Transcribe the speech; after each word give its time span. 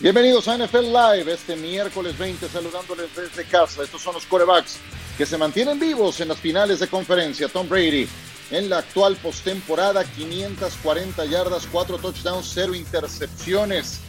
Bienvenidos 0.00 0.48
a 0.48 0.56
NFL 0.56 0.94
Live 0.94 1.30
este 1.30 1.56
miércoles 1.56 2.16
20, 2.16 2.48
saludándoles 2.48 3.14
desde 3.14 3.44
casa. 3.44 3.82
Estos 3.82 4.00
son 4.00 4.14
los 4.14 4.24
corebacks 4.24 4.78
que 5.18 5.26
se 5.26 5.36
mantienen 5.36 5.78
vivos 5.78 6.22
en 6.22 6.28
las 6.28 6.38
finales 6.38 6.80
de 6.80 6.88
conferencia. 6.88 7.48
Tom 7.48 7.68
Brady 7.68 8.08
en 8.50 8.70
la 8.70 8.78
actual 8.78 9.16
postemporada, 9.16 10.02
540 10.04 11.26
yardas, 11.26 11.68
4 11.70 11.98
touchdowns, 11.98 12.50
0 12.54 12.74
intercepciones. 12.76 14.00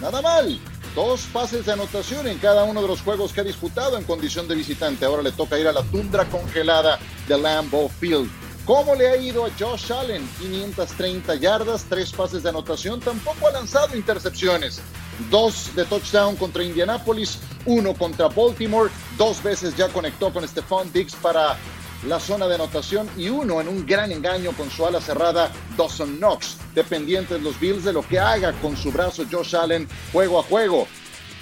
Nada 0.00 0.22
mal. 0.22 0.56
Dos 0.94 1.22
pases 1.32 1.66
de 1.66 1.72
anotación 1.72 2.28
en 2.28 2.38
cada 2.38 2.62
uno 2.62 2.80
de 2.80 2.86
los 2.86 3.00
juegos 3.00 3.32
que 3.32 3.40
ha 3.40 3.44
disputado 3.44 3.98
en 3.98 4.04
condición 4.04 4.46
de 4.46 4.54
visitante. 4.54 5.04
Ahora 5.04 5.22
le 5.22 5.32
toca 5.32 5.58
ir 5.58 5.66
a 5.66 5.72
la 5.72 5.82
tundra 5.82 6.26
congelada 6.26 7.00
de 7.26 7.36
Lambeau 7.36 7.88
Field. 7.88 8.30
¿Cómo 8.64 8.94
le 8.94 9.08
ha 9.08 9.16
ido 9.16 9.44
a 9.44 9.50
Josh 9.58 9.92
Allen? 9.92 10.28
530 10.38 11.34
yardas, 11.34 11.86
tres 11.88 12.12
pases 12.12 12.44
de 12.44 12.50
anotación, 12.50 13.00
tampoco 13.00 13.48
ha 13.48 13.50
lanzado 13.50 13.96
intercepciones. 13.96 14.80
Dos 15.28 15.74
de 15.74 15.84
touchdown 15.84 16.36
contra 16.36 16.64
Indianapolis, 16.64 17.38
uno 17.66 17.94
contra 17.94 18.28
Baltimore, 18.28 18.90
dos 19.18 19.42
veces 19.42 19.76
ya 19.76 19.88
conectó 19.88 20.32
con 20.32 20.46
Stephon 20.46 20.92
Diggs 20.92 21.14
para 21.16 21.58
la 22.06 22.18
zona 22.18 22.48
de 22.48 22.54
anotación 22.54 23.08
y 23.16 23.28
uno 23.28 23.60
en 23.60 23.68
un 23.68 23.84
gran 23.84 24.10
engaño 24.10 24.52
con 24.52 24.70
su 24.70 24.86
ala 24.86 25.00
cerrada, 25.00 25.52
Dawson 25.76 26.16
Knox, 26.16 26.56
dependientes 26.74 27.42
los 27.42 27.60
Bills 27.60 27.84
de 27.84 27.92
lo 27.92 28.06
que 28.06 28.18
haga 28.18 28.52
con 28.54 28.76
su 28.76 28.90
brazo 28.90 29.24
Josh 29.30 29.54
Allen 29.54 29.86
juego 30.12 30.38
a 30.40 30.42
juego. 30.42 30.86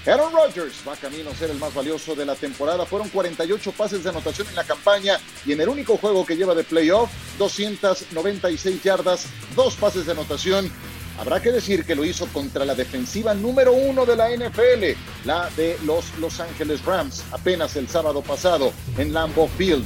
Aaron 0.07 0.33
Rodgers 0.33 0.77
va 0.89 0.97
camino 0.97 1.31
a 1.31 1.35
ser 1.35 1.51
el 1.51 1.59
más 1.59 1.75
valioso 1.75 2.15
de 2.15 2.25
la 2.25 2.35
temporada. 2.35 2.87
Fueron 2.87 3.11
48 3.11 3.73
pases 3.73 4.03
de 4.03 4.11
anotación 4.11 4.49
en 4.49 4.55
la 4.55 4.65
campaña 4.65 5.19
y 5.45 5.53
en 5.53 5.61
el 5.61 5.69
único 5.69 5.99
juego 5.99 6.25
que 6.25 6.35
lleva 6.35 6.55
de 6.55 6.65
playoff, 6.65 7.11
296 7.39 8.83
yardas, 8.83 9.27
dos 9.55 9.75
pases 9.75 10.07
de 10.07 10.13
anotación. 10.13 10.71
Habrá 11.19 11.43
que 11.43 11.51
decir 11.51 11.85
que 11.85 11.97
lo 11.97 12.05
hizo 12.05 12.29
contra 12.29 12.65
la 12.65 12.77
defensiva 12.77 13.35
número 13.35 13.73
uno 13.73 14.07
de 14.07 14.15
la 14.15 14.31
NFL, 14.31 14.97
la 15.25 15.51
de 15.57 15.77
los 15.85 16.17
Los 16.19 16.39
Angeles 16.39 16.85
Rams, 16.85 17.25
apenas 17.33 17.75
el 17.75 17.89
sábado 17.89 18.23
pasado 18.23 18.73
en 18.97 19.13
Lambeau 19.13 19.49
Field. 19.49 19.85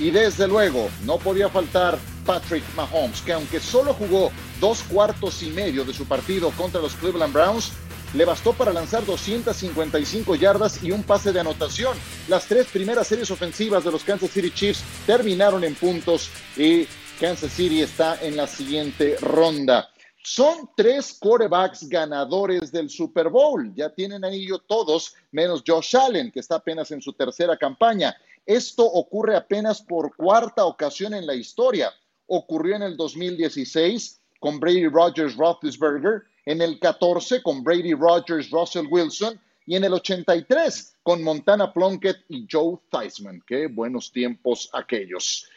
Y 0.00 0.10
desde 0.10 0.48
luego, 0.48 0.90
no 1.04 1.18
podía 1.18 1.48
faltar 1.48 1.98
Patrick 2.26 2.64
Mahomes, 2.74 3.20
que 3.20 3.32
aunque 3.32 3.60
solo 3.60 3.94
jugó 3.94 4.32
dos 4.60 4.82
cuartos 4.82 5.42
y 5.44 5.50
medio 5.50 5.84
de 5.84 5.94
su 5.94 6.04
partido 6.04 6.50
contra 6.50 6.80
los 6.80 6.94
Cleveland 6.94 7.32
Browns, 7.32 7.72
le 8.14 8.24
bastó 8.24 8.52
para 8.52 8.72
lanzar 8.72 9.06
255 9.06 10.34
yardas 10.34 10.82
y 10.82 10.90
un 10.90 11.04
pase 11.04 11.32
de 11.32 11.40
anotación. 11.40 11.96
Las 12.28 12.46
tres 12.46 12.66
primeras 12.66 13.06
series 13.06 13.30
ofensivas 13.30 13.84
de 13.84 13.92
los 13.92 14.02
Kansas 14.02 14.30
City 14.30 14.50
Chiefs 14.50 14.82
terminaron 15.06 15.62
en 15.62 15.76
puntos 15.76 16.28
y 16.56 16.88
Kansas 17.20 17.52
City 17.52 17.82
está 17.82 18.18
en 18.20 18.36
la 18.36 18.48
siguiente 18.48 19.16
ronda. 19.20 19.91
Son 20.24 20.70
tres 20.76 21.18
quarterbacks 21.20 21.88
ganadores 21.88 22.70
del 22.70 22.88
Super 22.88 23.28
Bowl. 23.28 23.74
Ya 23.74 23.90
tienen 23.90 24.24
anillo 24.24 24.58
todos, 24.60 25.14
menos 25.32 25.64
Josh 25.66 25.96
Allen, 25.96 26.30
que 26.30 26.40
está 26.40 26.56
apenas 26.56 26.92
en 26.92 27.02
su 27.02 27.12
tercera 27.12 27.56
campaña. 27.56 28.16
Esto 28.46 28.84
ocurre 28.84 29.36
apenas 29.36 29.82
por 29.82 30.14
cuarta 30.14 30.64
ocasión 30.64 31.14
en 31.14 31.26
la 31.26 31.34
historia. 31.34 31.92
Ocurrió 32.26 32.76
en 32.76 32.82
el 32.82 32.96
2016 32.96 34.20
con 34.38 34.60
Brady 34.60 34.88
Rogers 34.88 35.36
Roethlisberger 35.36 36.22
en 36.46 36.60
el 36.62 36.78
14 36.78 37.42
con 37.42 37.62
Brady 37.62 37.94
Rogers, 37.94 38.50
Russell 38.50 38.86
Wilson 38.90 39.40
y 39.66 39.76
en 39.76 39.84
el 39.84 39.92
83 39.92 40.96
con 41.02 41.22
Montana 41.22 41.72
Plunkett 41.72 42.24
y 42.28 42.46
Joe 42.50 42.78
Theismann. 42.90 43.42
Qué 43.46 43.66
buenos 43.66 44.10
tiempos 44.10 44.68
aquellos. 44.72 45.48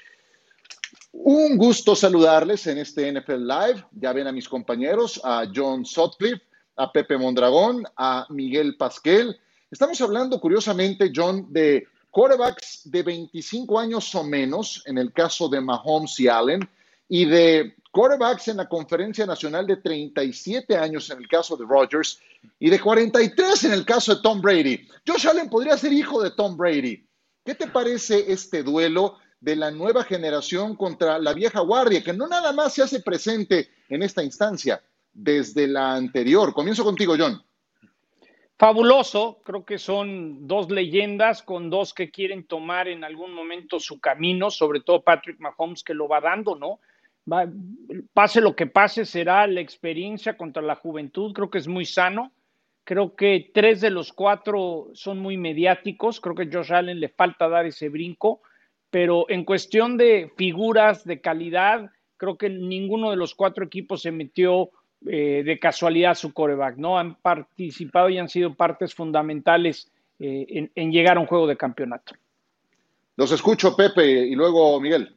Un 1.17 1.57
gusto 1.57 1.95
saludarles 1.95 2.67
en 2.67 2.77
este 2.77 3.11
NFL 3.11 3.47
Live. 3.47 3.85
Ya 3.93 4.11
ven 4.11 4.27
a 4.27 4.33
mis 4.33 4.49
compañeros, 4.49 5.19
a 5.23 5.45
John 5.53 5.85
Sutcliffe, 5.85 6.43
a 6.75 6.91
Pepe 6.91 7.17
Mondragón, 7.17 7.83
a 7.95 8.27
Miguel 8.29 8.75
Pasquel. 8.75 9.39
Estamos 9.71 9.99
hablando, 10.01 10.39
curiosamente, 10.41 11.11
John, 11.15 11.47
de 11.51 11.87
quarterbacks 12.11 12.81
de 12.91 13.01
25 13.01 13.79
años 13.79 14.13
o 14.13 14.23
menos, 14.23 14.83
en 14.85 14.97
el 14.97 15.13
caso 15.13 15.47
de 15.47 15.61
Mahomes 15.61 16.19
y 16.19 16.27
Allen, 16.27 16.69
y 17.07 17.25
de 17.25 17.75
quarterbacks 17.91 18.49
en 18.49 18.57
la 18.57 18.67
conferencia 18.67 19.25
nacional 19.25 19.65
de 19.65 19.77
37 19.77 20.77
años 20.77 21.09
en 21.09 21.19
el 21.19 21.29
caso 21.29 21.55
de 21.55 21.65
Rodgers 21.65 22.19
y 22.59 22.69
de 22.69 22.79
43 22.79 23.63
en 23.63 23.71
el 23.71 23.85
caso 23.85 24.15
de 24.15 24.21
Tom 24.21 24.41
Brady. 24.41 24.85
Josh 25.07 25.27
Allen 25.27 25.49
podría 25.49 25.77
ser 25.77 25.93
hijo 25.93 26.21
de 26.21 26.31
Tom 26.31 26.57
Brady. 26.57 27.07
¿Qué 27.45 27.55
te 27.55 27.67
parece 27.67 28.31
este 28.31 28.63
duelo 28.63 29.17
de 29.45 29.55
la 29.55 29.69
nueva 29.69 30.03
generación 30.03 30.75
contra 30.75 31.19
la 31.19 31.31
vieja 31.33 31.59
guardia, 31.59 32.03
que 32.03 32.13
no 32.13 32.27
nada 32.27 32.51
más 32.51 32.73
se 32.73 32.81
hace 32.81 32.99
presente 32.99 33.69
en 33.89 34.01
esta 34.01 34.23
instancia 34.23 34.81
desde 35.13 35.67
la 35.67 35.93
anterior? 35.93 36.51
Comienzo 36.51 36.83
contigo, 36.83 37.13
John. 37.15 37.39
Fabuloso, 38.57 39.41
creo 39.43 39.63
que 39.63 39.77
son 39.77 40.47
dos 40.47 40.71
leyendas 40.71 41.43
con 41.43 41.69
dos 41.69 41.93
que 41.93 42.09
quieren 42.09 42.47
tomar 42.47 42.87
en 42.87 43.03
algún 43.03 43.35
momento 43.35 43.79
su 43.79 43.99
camino, 43.99 44.49
sobre 44.49 44.79
todo 44.79 45.03
Patrick 45.03 45.39
Mahomes 45.39 45.83
que 45.83 45.93
lo 45.93 46.07
va 46.07 46.21
dando, 46.21 46.55
¿no? 46.55 46.79
pase 48.13 48.39
lo 48.39 48.55
que 48.55 48.67
pase, 48.67 49.03
será 49.03 49.47
la 49.47 49.59
experiencia 49.59 50.37
contra 50.37 50.61
la 50.61 50.75
juventud, 50.75 51.33
creo 51.33 51.49
que 51.49 51.57
es 51.57 51.67
muy 51.67 51.85
sano. 51.85 52.31
Creo 52.83 53.15
que 53.15 53.49
tres 53.51 53.81
de 53.81 53.89
los 53.89 54.13
cuatro 54.13 54.89
son 54.93 55.17
muy 55.17 55.37
mediáticos, 55.37 56.19
creo 56.21 56.35
que 56.35 56.49
Josh 56.51 56.71
Allen 56.71 56.99
le 56.99 57.09
falta 57.09 57.49
dar 57.49 57.65
ese 57.65 57.89
brinco, 57.89 58.41
pero 58.95 59.25
en 59.27 59.43
cuestión 59.43 59.97
de 59.97 60.31
figuras, 60.37 61.03
de 61.03 61.19
calidad, 61.19 61.91
creo 62.15 62.37
que 62.37 62.49
ninguno 62.49 63.11
de 63.11 63.17
los 63.17 63.35
cuatro 63.35 63.65
equipos 63.65 64.01
se 64.01 64.09
metió 64.09 64.69
eh, 65.05 65.43
de 65.43 65.59
casualidad 65.59 66.11
a 66.11 66.15
su 66.15 66.31
coreback, 66.31 66.77
¿no? 66.77 66.97
Han 66.97 67.15
participado 67.15 68.09
y 68.09 68.17
han 68.19 68.29
sido 68.29 68.53
partes 68.53 68.95
fundamentales 68.95 69.91
eh, 70.17 70.45
en, 70.47 70.71
en 70.75 70.93
llegar 70.93 71.17
a 71.17 71.19
un 71.19 71.25
juego 71.25 71.45
de 71.45 71.57
campeonato. 71.57 72.15
Los 73.17 73.33
escucho, 73.33 73.75
Pepe, 73.75 74.27
y 74.27 74.33
luego 74.33 74.79
Miguel. 74.79 75.13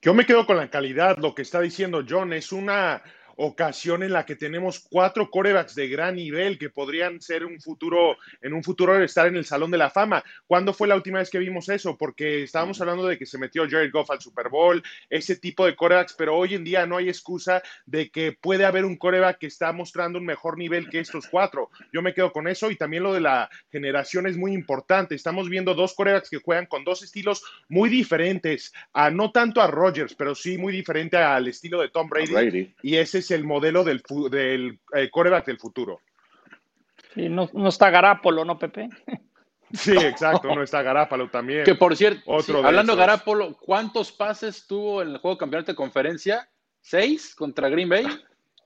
Yo 0.00 0.14
me 0.14 0.24
quedo 0.24 0.46
con 0.46 0.56
la 0.56 0.70
calidad, 0.70 1.18
lo 1.18 1.34
que 1.34 1.42
está 1.42 1.60
diciendo 1.60 2.02
John, 2.08 2.32
es 2.32 2.52
una 2.52 3.02
ocasión 3.36 4.02
en 4.02 4.12
la 4.12 4.26
que 4.26 4.36
tenemos 4.36 4.80
cuatro 4.80 5.30
corebacks 5.30 5.74
de 5.74 5.88
gran 5.88 6.16
nivel 6.16 6.58
que 6.58 6.70
podrían 6.70 7.20
ser 7.20 7.44
un 7.44 7.60
futuro, 7.60 8.16
en 8.40 8.54
un 8.54 8.62
futuro 8.62 9.02
estar 9.02 9.26
en 9.26 9.36
el 9.36 9.44
Salón 9.44 9.70
de 9.70 9.78
la 9.78 9.90
Fama. 9.90 10.22
¿Cuándo 10.46 10.72
fue 10.72 10.88
la 10.88 10.96
última 10.96 11.18
vez 11.18 11.30
que 11.30 11.38
vimos 11.38 11.68
eso? 11.68 11.96
Porque 11.96 12.42
estábamos 12.44 12.80
hablando 12.80 13.06
de 13.06 13.18
que 13.18 13.26
se 13.26 13.38
metió 13.38 13.68
Jared 13.68 13.90
Goff 13.90 14.10
al 14.10 14.20
Super 14.20 14.48
Bowl, 14.48 14.82
ese 15.10 15.36
tipo 15.36 15.66
de 15.66 15.76
corebacks, 15.76 16.14
pero 16.14 16.36
hoy 16.36 16.54
en 16.54 16.64
día 16.64 16.86
no 16.86 16.96
hay 16.96 17.08
excusa 17.08 17.62
de 17.86 18.10
que 18.10 18.32
puede 18.32 18.64
haber 18.64 18.84
un 18.84 18.96
coreback 18.96 19.38
que 19.38 19.46
está 19.46 19.72
mostrando 19.72 20.18
un 20.18 20.26
mejor 20.26 20.58
nivel 20.58 20.88
que 20.88 21.00
estos 21.00 21.26
cuatro. 21.28 21.70
Yo 21.92 22.02
me 22.02 22.14
quedo 22.14 22.32
con 22.32 22.48
eso 22.48 22.70
y 22.70 22.76
también 22.76 23.02
lo 23.02 23.12
de 23.12 23.20
la 23.20 23.50
generación 23.70 24.26
es 24.26 24.36
muy 24.36 24.52
importante. 24.52 25.14
Estamos 25.14 25.48
viendo 25.48 25.74
dos 25.74 25.94
corebacks 25.94 26.30
que 26.30 26.38
juegan 26.38 26.66
con 26.66 26.84
dos 26.84 27.02
estilos 27.02 27.42
muy 27.68 27.88
diferentes, 27.88 28.72
a, 28.92 29.10
no 29.10 29.32
tanto 29.32 29.60
a 29.60 29.66
Rodgers, 29.66 30.14
pero 30.14 30.34
sí 30.34 30.58
muy 30.58 30.72
diferente 30.72 31.16
al 31.16 31.48
estilo 31.48 31.80
de 31.80 31.88
Tom 31.88 32.08
Brady. 32.08 32.32
Brady. 32.32 32.74
Y 32.82 32.96
ese 32.96 33.23
es 33.24 33.30
el 33.30 33.44
modelo 33.44 33.84
del, 33.84 34.02
del 34.30 34.78
eh, 34.94 35.08
coreback 35.10 35.46
del 35.46 35.58
futuro. 35.58 36.00
Sí, 37.14 37.28
no, 37.28 37.48
no 37.52 37.68
está 37.68 37.90
Garapolo, 37.90 38.44
¿no, 38.44 38.58
Pepe? 38.58 38.88
Sí, 39.72 39.96
exacto, 39.96 40.54
no 40.54 40.62
está 40.62 40.82
Garapolo 40.82 41.28
también. 41.30 41.64
Que 41.64 41.74
por 41.74 41.96
cierto, 41.96 42.38
hablando 42.62 42.92
de 42.92 42.98
Garapolo, 42.98 43.56
¿cuántos 43.56 44.12
pases 44.12 44.68
tuvo 44.68 45.02
en 45.02 45.08
el 45.08 45.18
juego 45.18 45.34
de 45.34 45.40
campeonato 45.40 45.72
de 45.72 45.76
conferencia? 45.76 46.48
¿Seis 46.80 47.34
contra 47.34 47.68
Green 47.68 47.88
Bay? 47.88 48.06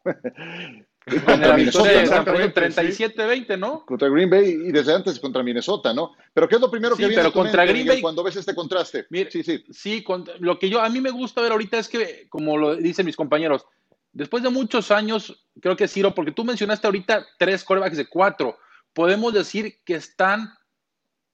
contra 1.25 1.57
Minnesota, 1.57 2.25
37-20, 2.25 3.59
¿no? 3.59 3.87
Contra 3.87 4.09
Green 4.09 4.29
Bay 4.29 4.49
y 4.49 4.73
desde 4.73 4.95
antes 4.95 5.19
contra 5.19 5.43
Minnesota, 5.43 5.95
¿no? 5.95 6.13
Pero 6.35 6.49
¿qué 6.49 6.57
es 6.57 6.61
lo 6.61 6.71
primero 6.71 6.97
que 6.97 7.07
viene 7.07 7.23
pero 7.23 7.33
contra 7.33 7.65
Green 7.65 7.87
Bay, 7.87 8.03
cuando 8.03 8.23
ves 8.23 8.37
este 8.37 8.55
contraste? 8.55 9.07
sí, 9.31 9.43
sí. 9.43 9.65
Sí, 9.71 10.05
lo 10.41 10.59
que 10.59 10.69
yo 10.69 10.81
a 10.81 10.89
mí 10.89 11.01
me 11.01 11.11
gusta 11.11 11.41
ver 11.41 11.53
ahorita 11.53 11.79
es 11.79 11.89
que, 11.89 12.27
como 12.29 12.59
lo 12.59 12.77
dicen 12.77 13.07
mis 13.07 13.17
compañeros, 13.17 13.65
después 14.13 14.43
de 14.43 14.51
muchos 14.51 14.91
años, 14.91 15.47
creo 15.61 15.77
que 15.77 15.89
Ciro, 15.89 16.15
porque 16.15 16.33
tú 16.33 16.45
mencionaste 16.45 16.87
ahorita 16.87 17.27
tres 17.39 17.65
corebacks 17.65 17.97
de 17.97 18.07
cuatro, 18.07 18.59
podemos 18.93 19.33
decir 19.33 19.81
que 19.85 19.95
están, 19.95 20.53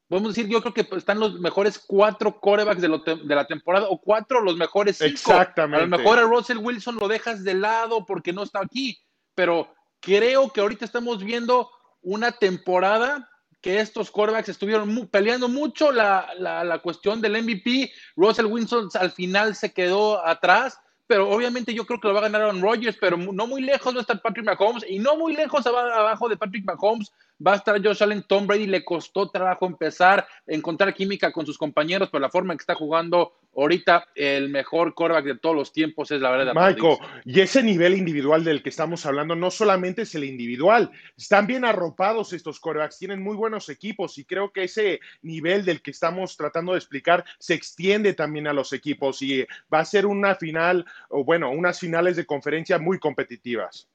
podemos 0.09 0.35
decir, 0.35 0.51
yo 0.51 0.61
creo 0.61 0.75
que 0.75 0.87
están 0.97 1.21
los 1.21 1.41
mejores 1.41 1.79
cuatro 1.79 2.41
corebacks 2.41 2.83
de, 2.83 2.89
de 2.89 3.35
la 3.35 3.47
temporada 3.47 3.89
o 3.89 4.01
cuatro 4.01 4.41
los 4.41 4.57
mejores 4.57 4.99
cinco. 4.99 5.13
Exactamente. 5.13 5.85
A 5.85 5.87
lo 5.87 5.99
mejor 5.99 6.19
a 6.19 6.23
Russell 6.23 6.59
Wilson 6.59 6.97
lo 6.97 7.09
dejas 7.09 7.45
de 7.45 7.55
lado 7.55 8.05
porque 8.07 8.33
no 8.33 8.43
está 8.43 8.61
aquí, 8.61 8.99
pero 9.35 9.75
creo 10.01 10.51
que 10.51 10.61
ahorita 10.61 10.85
estamos 10.85 11.25
viendo 11.25 11.71
una 12.03 12.33
temporada 12.33 13.31
que 13.65 13.81
estos 13.81 14.11
quarterbacks 14.11 14.51
estuvieron 14.51 15.09
peleando 15.11 15.49
mucho 15.49 15.91
la, 15.91 16.29
la, 16.39 16.63
la, 16.65 16.81
cuestión 16.81 17.23
del 17.23 17.43
MVP. 17.43 17.91
Russell 18.15 18.45
Wilson 18.45 18.91
al 18.93 19.11
final 19.11 19.57
se 19.57 19.73
quedó 19.73 20.23
atrás, 20.25 20.79
pero 21.07 21.31
obviamente 21.31 21.75
yo 21.75 21.85
creo 21.85 22.01
que 22.01 22.09
lo 22.09 22.15
va 22.15 22.21
a 22.21 22.25
ganar 22.25 22.43
Aaron 22.43 22.63
Rodgers, 22.63 22.97
pero 23.01 23.17
no 23.17 23.47
muy 23.47 23.63
lejos 23.63 23.95
va 23.95 23.99
a 23.99 24.03
estar 24.03 24.23
Patrick 24.23 24.47
Mahomes 24.47 24.85
y 24.89 24.99
no 24.99 25.17
muy 25.17 25.35
lejos 25.35 25.67
abajo 25.67 26.29
de 26.29 26.37
Patrick 26.37 26.65
Mahomes 26.65 27.13
va 27.45 27.55
a 27.55 27.57
estar 27.57 27.83
Josh 27.83 28.03
Allen. 28.03 28.25
Tom 28.27 28.47
Brady 28.47 28.67
le 28.67 28.85
costó 28.85 29.31
trabajo 29.31 29.67
empezar 29.67 30.21
a 30.21 30.27
encontrar 30.47 30.95
química 30.95 31.33
con 31.33 31.47
sus 31.47 31.59
compañeros, 31.59 32.09
pero 32.11 32.21
la 32.21 32.31
forma 32.31 32.53
en 32.53 32.59
que 32.59 32.63
está 32.63 32.75
jugando 32.75 33.35
ahorita, 33.57 34.09
el 34.15 34.49
mejor 34.49 34.95
quarterback 34.95 35.25
de 35.25 35.39
todos 35.39 35.55
los 35.55 35.73
tiempos 35.73 36.11
es 36.11 36.21
la 36.21 36.31
verdad. 36.31 36.55
Michael, 36.55 36.99
y 37.25 37.41
ese 37.41 37.63
nivel 37.63 37.95
individual 37.95 38.45
del 38.45 38.63
que 38.63 38.69
estamos 38.69 39.07
hablando 39.07 39.37
no 39.37 39.51
solamente 39.51 40.03
es 40.03 40.15
el 40.15 40.25
individual, 40.25 40.91
están 41.17 41.47
bien 41.47 41.65
arropados 41.65 42.33
estos 42.33 42.61
quarterbacks, 42.61 42.99
tienen 42.99 43.23
muy 43.23 43.37
buenos 43.37 43.69
equipos 43.69 44.19
y 44.19 44.25
creo 44.25 44.53
que 44.53 44.65
ese 44.65 45.01
nivel 45.23 45.65
del 45.65 45.83
que 45.83 45.93
estamos 45.93 46.37
tratando 46.37 46.73
de 46.73 46.79
explicar 46.79 47.25
se 47.39 47.55
extiende 47.55 48.15
también 48.15 48.47
a 48.47 48.53
los 48.53 48.73
equipos 48.73 49.23
y 49.23 49.47
va 49.73 49.81
a 49.81 49.85
ser 49.85 50.07
una 50.07 50.35
final, 50.35 50.85
o 51.09 51.25
bueno, 51.25 51.51
unas 51.51 51.79
finales 51.79 52.17
de 52.17 52.27
conferencia 52.27 52.79
muy 52.79 52.99
competitivas. 52.99 53.89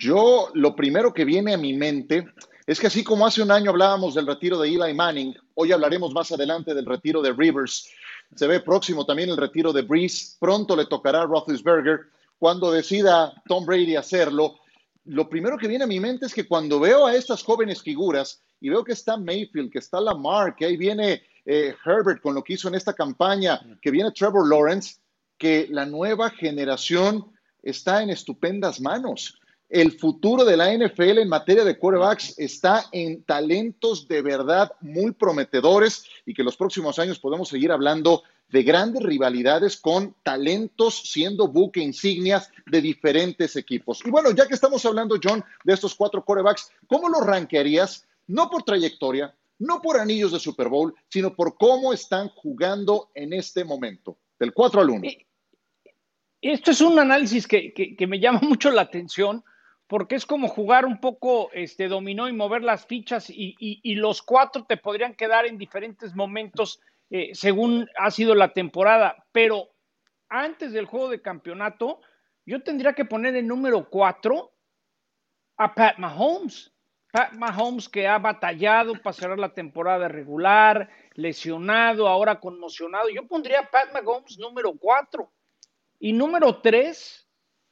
Yo, 0.00 0.50
lo 0.54 0.76
primero 0.76 1.12
que 1.12 1.24
viene 1.24 1.54
a 1.54 1.58
mi 1.58 1.72
mente 1.72 2.28
es 2.68 2.78
que 2.78 2.86
así 2.86 3.02
como 3.02 3.26
hace 3.26 3.42
un 3.42 3.50
año 3.50 3.70
hablábamos 3.70 4.14
del 4.14 4.28
retiro 4.28 4.56
de 4.60 4.68
Eli 4.68 4.94
Manning, 4.94 5.34
hoy 5.54 5.72
hablaremos 5.72 6.14
más 6.14 6.30
adelante 6.30 6.72
del 6.72 6.86
retiro 6.86 7.20
de 7.20 7.32
Rivers. 7.32 7.90
Se 8.36 8.46
ve 8.46 8.60
próximo 8.60 9.04
también 9.04 9.30
el 9.30 9.36
retiro 9.36 9.72
de 9.72 9.82
Breeze. 9.82 10.36
Pronto 10.38 10.76
le 10.76 10.86
tocará 10.86 11.22
a 11.22 11.26
Roethlisberger. 11.26 12.02
Cuando 12.38 12.70
decida 12.70 13.42
Tom 13.48 13.66
Brady 13.66 13.96
hacerlo, 13.96 14.60
lo 15.06 15.28
primero 15.28 15.58
que 15.58 15.66
viene 15.66 15.82
a 15.82 15.88
mi 15.88 15.98
mente 15.98 16.26
es 16.26 16.34
que 16.34 16.46
cuando 16.46 16.78
veo 16.78 17.04
a 17.04 17.16
estas 17.16 17.42
jóvenes 17.42 17.82
figuras 17.82 18.40
y 18.60 18.68
veo 18.68 18.84
que 18.84 18.92
está 18.92 19.16
Mayfield, 19.16 19.72
que 19.72 19.80
está 19.80 20.00
Lamar, 20.00 20.54
que 20.54 20.66
ahí 20.66 20.76
viene 20.76 21.22
eh, 21.44 21.74
Herbert 21.84 22.22
con 22.22 22.36
lo 22.36 22.44
que 22.44 22.52
hizo 22.52 22.68
en 22.68 22.76
esta 22.76 22.92
campaña, 22.92 23.60
que 23.82 23.90
viene 23.90 24.12
Trevor 24.12 24.48
Lawrence, 24.48 25.00
que 25.36 25.66
la 25.70 25.86
nueva 25.86 26.30
generación 26.30 27.32
está 27.64 28.00
en 28.00 28.10
estupendas 28.10 28.80
manos 28.80 29.34
el 29.68 29.92
futuro 29.92 30.44
de 30.44 30.56
la 30.56 30.72
NFL 30.72 31.18
en 31.18 31.28
materia 31.28 31.62
de 31.62 31.78
quarterbacks 31.78 32.38
está 32.38 32.86
en 32.90 33.22
talentos 33.24 34.08
de 34.08 34.22
verdad 34.22 34.72
muy 34.80 35.12
prometedores 35.12 36.04
y 36.24 36.32
que 36.32 36.42
los 36.42 36.56
próximos 36.56 36.98
años 36.98 37.18
podemos 37.18 37.50
seguir 37.50 37.70
hablando 37.70 38.22
de 38.48 38.62
grandes 38.62 39.02
rivalidades 39.02 39.76
con 39.76 40.14
talentos 40.22 41.10
siendo 41.10 41.48
buque 41.48 41.80
insignias 41.80 42.50
de 42.64 42.80
diferentes 42.80 43.56
equipos. 43.56 44.00
Y 44.06 44.10
bueno, 44.10 44.30
ya 44.30 44.46
que 44.46 44.54
estamos 44.54 44.86
hablando, 44.86 45.16
John, 45.22 45.44
de 45.64 45.74
estos 45.74 45.94
cuatro 45.94 46.24
quarterbacks, 46.24 46.70
¿cómo 46.86 47.10
los 47.10 47.26
rankearías? 47.26 48.06
No 48.26 48.48
por 48.48 48.62
trayectoria, 48.62 49.34
no 49.58 49.82
por 49.82 49.98
anillos 49.98 50.32
de 50.32 50.38
Super 50.38 50.68
Bowl, 50.68 50.94
sino 51.10 51.34
por 51.34 51.58
cómo 51.58 51.92
están 51.92 52.30
jugando 52.30 53.10
en 53.14 53.34
este 53.34 53.64
momento, 53.64 54.16
del 54.38 54.54
4 54.54 54.80
al 54.80 54.90
1. 54.90 55.08
Esto 56.40 56.70
es 56.70 56.80
un 56.80 56.98
análisis 56.98 57.46
que, 57.46 57.74
que 57.74 58.06
me 58.06 58.18
llama 58.18 58.40
mucho 58.42 58.70
la 58.70 58.82
atención 58.82 59.44
porque 59.88 60.16
es 60.16 60.26
como 60.26 60.48
jugar 60.48 60.84
un 60.84 61.00
poco 61.00 61.50
este 61.52 61.88
dominó 61.88 62.28
y 62.28 62.32
mover 62.32 62.62
las 62.62 62.86
fichas 62.86 63.30
y, 63.30 63.94
los 63.94 64.22
cuatro 64.22 64.64
te 64.64 64.76
podrían 64.76 65.14
quedar 65.14 65.46
en 65.46 65.56
diferentes 65.56 66.14
momentos 66.14 66.80
eh, 67.10 67.30
según 67.32 67.88
ha 67.98 68.10
sido 68.10 68.34
la 68.34 68.52
temporada. 68.52 69.26
Pero 69.32 69.70
antes 70.28 70.72
del 70.72 70.84
juego 70.84 71.08
de 71.08 71.22
campeonato, 71.22 72.02
yo 72.44 72.62
tendría 72.62 72.92
que 72.92 73.06
poner 73.06 73.34
el 73.34 73.46
número 73.46 73.88
cuatro 73.88 74.52
a 75.56 75.74
Pat 75.74 75.96
Mahomes. 75.96 76.70
Pat 77.10 77.32
Mahomes 77.32 77.88
que 77.88 78.06
ha 78.06 78.18
batallado 78.18 78.92
para 79.02 79.14
cerrar 79.14 79.38
la 79.38 79.54
temporada 79.54 80.06
regular, 80.06 80.90
lesionado, 81.14 82.06
ahora 82.06 82.38
conmocionado. 82.38 83.08
Yo 83.08 83.26
pondría 83.26 83.60
a 83.60 83.70
Pat 83.70 83.90
Mahomes 83.94 84.38
número 84.38 84.74
cuatro. 84.78 85.32
Y 85.98 86.12
número 86.12 86.60
tres, 86.60 87.26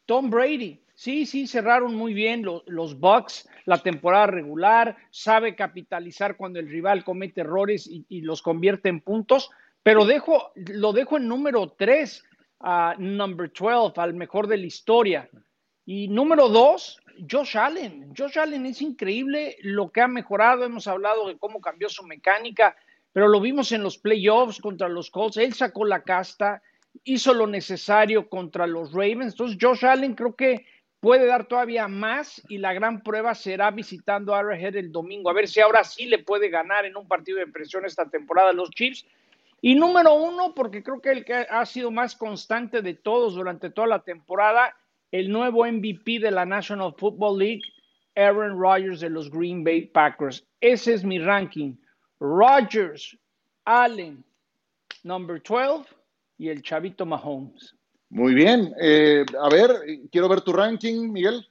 Tom 0.06 0.30
Brady. 0.30 0.85
Sí, 0.96 1.26
sí, 1.26 1.46
cerraron 1.46 1.94
muy 1.94 2.14
bien 2.14 2.42
los, 2.42 2.98
Bucks 2.98 3.46
la 3.66 3.82
temporada 3.82 4.28
regular, 4.28 4.96
sabe 5.10 5.54
capitalizar 5.54 6.38
cuando 6.38 6.58
el 6.58 6.70
rival 6.70 7.04
comete 7.04 7.42
errores 7.42 7.86
y, 7.86 8.22
los 8.22 8.40
convierte 8.40 8.88
en 8.88 9.02
puntos, 9.02 9.50
pero 9.82 10.06
dejo, 10.06 10.52
lo 10.54 10.94
dejo 10.94 11.18
en 11.18 11.28
número 11.28 11.74
3, 11.76 12.24
a 12.60 12.94
number 12.98 13.52
12, 13.52 14.00
al 14.00 14.14
mejor 14.14 14.46
de 14.46 14.56
la 14.56 14.64
historia. 14.64 15.28
Y 15.84 16.08
número 16.08 16.48
2, 16.48 17.02
Josh 17.30 17.58
Allen. 17.58 18.14
Josh 18.16 18.38
Allen 18.38 18.64
es 18.64 18.80
increíble 18.80 19.58
lo 19.60 19.90
que 19.90 20.00
ha 20.00 20.08
mejorado, 20.08 20.64
hemos 20.64 20.86
hablado 20.86 21.28
de 21.28 21.36
cómo 21.36 21.60
cambió 21.60 21.90
su 21.90 22.04
mecánica, 22.04 22.74
pero 23.12 23.28
lo 23.28 23.38
vimos 23.42 23.70
en 23.72 23.82
los 23.82 23.98
playoffs 23.98 24.62
contra 24.62 24.88
los 24.88 25.10
Colts, 25.10 25.36
él 25.36 25.52
sacó 25.52 25.84
la 25.84 26.02
casta, 26.04 26.62
hizo 27.04 27.34
lo 27.34 27.46
necesario 27.46 28.30
contra 28.30 28.66
los 28.66 28.92
Ravens, 28.92 29.34
entonces 29.34 29.58
Josh 29.60 29.84
Allen 29.84 30.14
creo 30.14 30.34
que 30.34 30.64
puede 31.00 31.26
dar 31.26 31.46
todavía 31.46 31.88
más 31.88 32.42
y 32.48 32.58
la 32.58 32.72
gran 32.72 33.02
prueba 33.02 33.34
será 33.34 33.70
visitando 33.70 34.34
a 34.34 34.40
Arrowhead 34.40 34.76
el 34.76 34.92
domingo. 34.92 35.30
A 35.30 35.34
ver 35.34 35.48
si 35.48 35.60
ahora 35.60 35.84
sí 35.84 36.06
le 36.06 36.18
puede 36.18 36.48
ganar 36.48 36.84
en 36.84 36.96
un 36.96 37.06
partido 37.06 37.38
de 37.38 37.46
presión 37.46 37.84
esta 37.84 38.08
temporada 38.08 38.50
a 38.50 38.54
los 38.54 38.70
Chiefs. 38.70 39.06
Y 39.60 39.74
número 39.74 40.14
uno, 40.14 40.54
porque 40.54 40.82
creo 40.82 41.00
que 41.00 41.10
el 41.10 41.24
que 41.24 41.34
ha 41.34 41.64
sido 41.66 41.90
más 41.90 42.14
constante 42.14 42.82
de 42.82 42.94
todos 42.94 43.34
durante 43.34 43.70
toda 43.70 43.86
la 43.86 44.02
temporada, 44.02 44.76
el 45.10 45.30
nuevo 45.30 45.64
MVP 45.64 46.18
de 46.18 46.30
la 46.30 46.44
National 46.44 46.94
Football 46.96 47.38
League, 47.38 47.62
Aaron 48.14 48.58
Rodgers 48.58 49.00
de 49.00 49.10
los 49.10 49.30
Green 49.30 49.64
Bay 49.64 49.86
Packers. 49.86 50.46
Ese 50.60 50.94
es 50.94 51.04
mi 51.04 51.18
ranking. 51.18 51.74
Rodgers, 52.18 53.16
Allen, 53.64 54.24
number 55.02 55.42
12 55.42 55.94
y 56.38 56.48
el 56.48 56.62
chavito 56.62 57.04
Mahomes. 57.04 57.74
Muy 58.08 58.34
bien. 58.34 58.74
Eh, 58.80 59.24
a 59.40 59.48
ver, 59.48 59.70
quiero 60.10 60.28
ver 60.28 60.40
tu 60.40 60.52
ranking, 60.52 61.12
Miguel. 61.12 61.46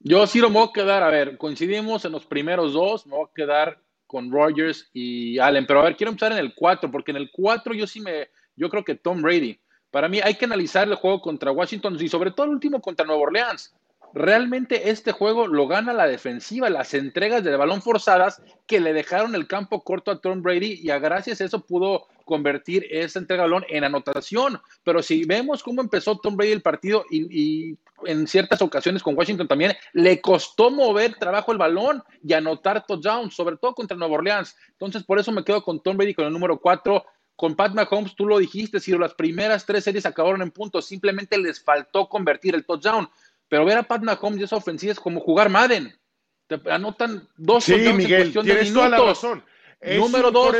Yo 0.00 0.26
sí 0.26 0.38
lo 0.38 0.50
me 0.50 0.58
voy 0.58 0.68
a 0.68 0.72
quedar, 0.72 1.02
a 1.02 1.08
ver, 1.08 1.38
coincidimos 1.38 2.04
en 2.04 2.12
los 2.12 2.26
primeros 2.26 2.74
dos, 2.74 3.06
me 3.06 3.16
voy 3.16 3.24
a 3.24 3.34
quedar 3.34 3.80
con 4.06 4.30
Rogers 4.30 4.90
y 4.92 5.38
Allen, 5.38 5.66
pero 5.66 5.80
a 5.80 5.84
ver, 5.84 5.96
quiero 5.96 6.10
empezar 6.10 6.32
en 6.32 6.38
el 6.38 6.54
4, 6.54 6.90
porque 6.90 7.10
en 7.10 7.16
el 7.16 7.30
4 7.32 7.72
yo 7.72 7.86
sí 7.86 8.00
me, 8.00 8.28
yo 8.54 8.68
creo 8.68 8.84
que 8.84 8.96
Tom 8.96 9.22
Brady. 9.22 9.58
Para 9.90 10.10
mí 10.10 10.20
hay 10.22 10.34
que 10.34 10.44
analizar 10.44 10.86
el 10.86 10.96
juego 10.96 11.22
contra 11.22 11.52
Washington 11.52 11.96
y 11.98 12.08
sobre 12.08 12.32
todo 12.32 12.44
el 12.44 12.52
último 12.52 12.82
contra 12.82 13.06
Nueva 13.06 13.22
Orleans 13.22 13.74
realmente 14.14 14.90
este 14.90 15.12
juego 15.12 15.48
lo 15.48 15.66
gana 15.66 15.92
la 15.92 16.06
defensiva, 16.06 16.70
las 16.70 16.94
entregas 16.94 17.42
de 17.42 17.56
balón 17.56 17.82
forzadas 17.82 18.40
que 18.66 18.80
le 18.80 18.92
dejaron 18.92 19.34
el 19.34 19.48
campo 19.48 19.82
corto 19.82 20.12
a 20.12 20.20
Tom 20.20 20.40
Brady 20.40 20.80
y 20.82 20.90
a 20.90 21.00
gracias 21.00 21.40
a 21.40 21.44
eso 21.44 21.66
pudo 21.66 22.06
convertir 22.24 22.86
esa 22.90 23.18
entrega 23.18 23.42
de 23.42 23.50
balón 23.50 23.66
en 23.68 23.84
anotación. 23.84 24.60
Pero 24.82 25.02
si 25.02 25.24
vemos 25.24 25.62
cómo 25.62 25.82
empezó 25.82 26.18
Tom 26.18 26.36
Brady 26.36 26.52
el 26.52 26.62
partido 26.62 27.04
y, 27.10 27.76
en 28.04 28.26
ciertas 28.26 28.60
ocasiones 28.62 29.02
con 29.02 29.16
Washington 29.16 29.48
también, 29.48 29.74
le 29.92 30.20
costó 30.20 30.70
mover 30.70 31.14
trabajo 31.14 31.52
el 31.52 31.58
balón 31.58 32.02
y 32.22 32.32
anotar 32.32 32.86
touchdowns, 32.86 33.34
sobre 33.34 33.56
todo 33.56 33.74
contra 33.74 33.96
Nueva 33.96 34.14
Orleans. 34.14 34.56
Entonces, 34.70 35.04
por 35.04 35.18
eso 35.18 35.32
me 35.32 35.44
quedo 35.44 35.62
con 35.62 35.82
Tom 35.82 35.96
Brady 35.96 36.14
con 36.14 36.26
el 36.26 36.32
número 36.32 36.58
4. 36.58 37.04
Con 37.36 37.56
Pat 37.56 37.74
Mahomes, 37.74 38.14
tú 38.14 38.26
lo 38.26 38.38
dijiste, 38.38 38.78
si 38.78 38.96
las 38.96 39.14
primeras 39.14 39.66
tres 39.66 39.82
series 39.82 40.06
acabaron 40.06 40.40
en 40.40 40.52
puntos, 40.52 40.86
simplemente 40.86 41.36
les 41.36 41.60
faltó 41.60 42.08
convertir 42.08 42.54
el 42.54 42.64
touchdown. 42.64 43.08
Pero 43.48 43.64
ver 43.64 43.78
a 43.78 43.82
Pat 43.82 44.02
Mahomes 44.02 44.40
y 44.40 44.44
esa 44.44 44.56
ofensiva 44.56 44.92
es 44.92 45.00
como 45.00 45.20
jugar 45.20 45.50
Madden. 45.50 45.98
Te 46.46 46.60
anotan 46.70 47.26
dos 47.36 47.64
sí, 47.64 47.74
Miguel, 47.92 48.32
tienes 48.32 48.72
toda 48.72 48.88
la 48.88 48.98
razón. 48.98 49.44
Es 49.80 49.98
número 49.98 50.30
dos, 50.30 50.54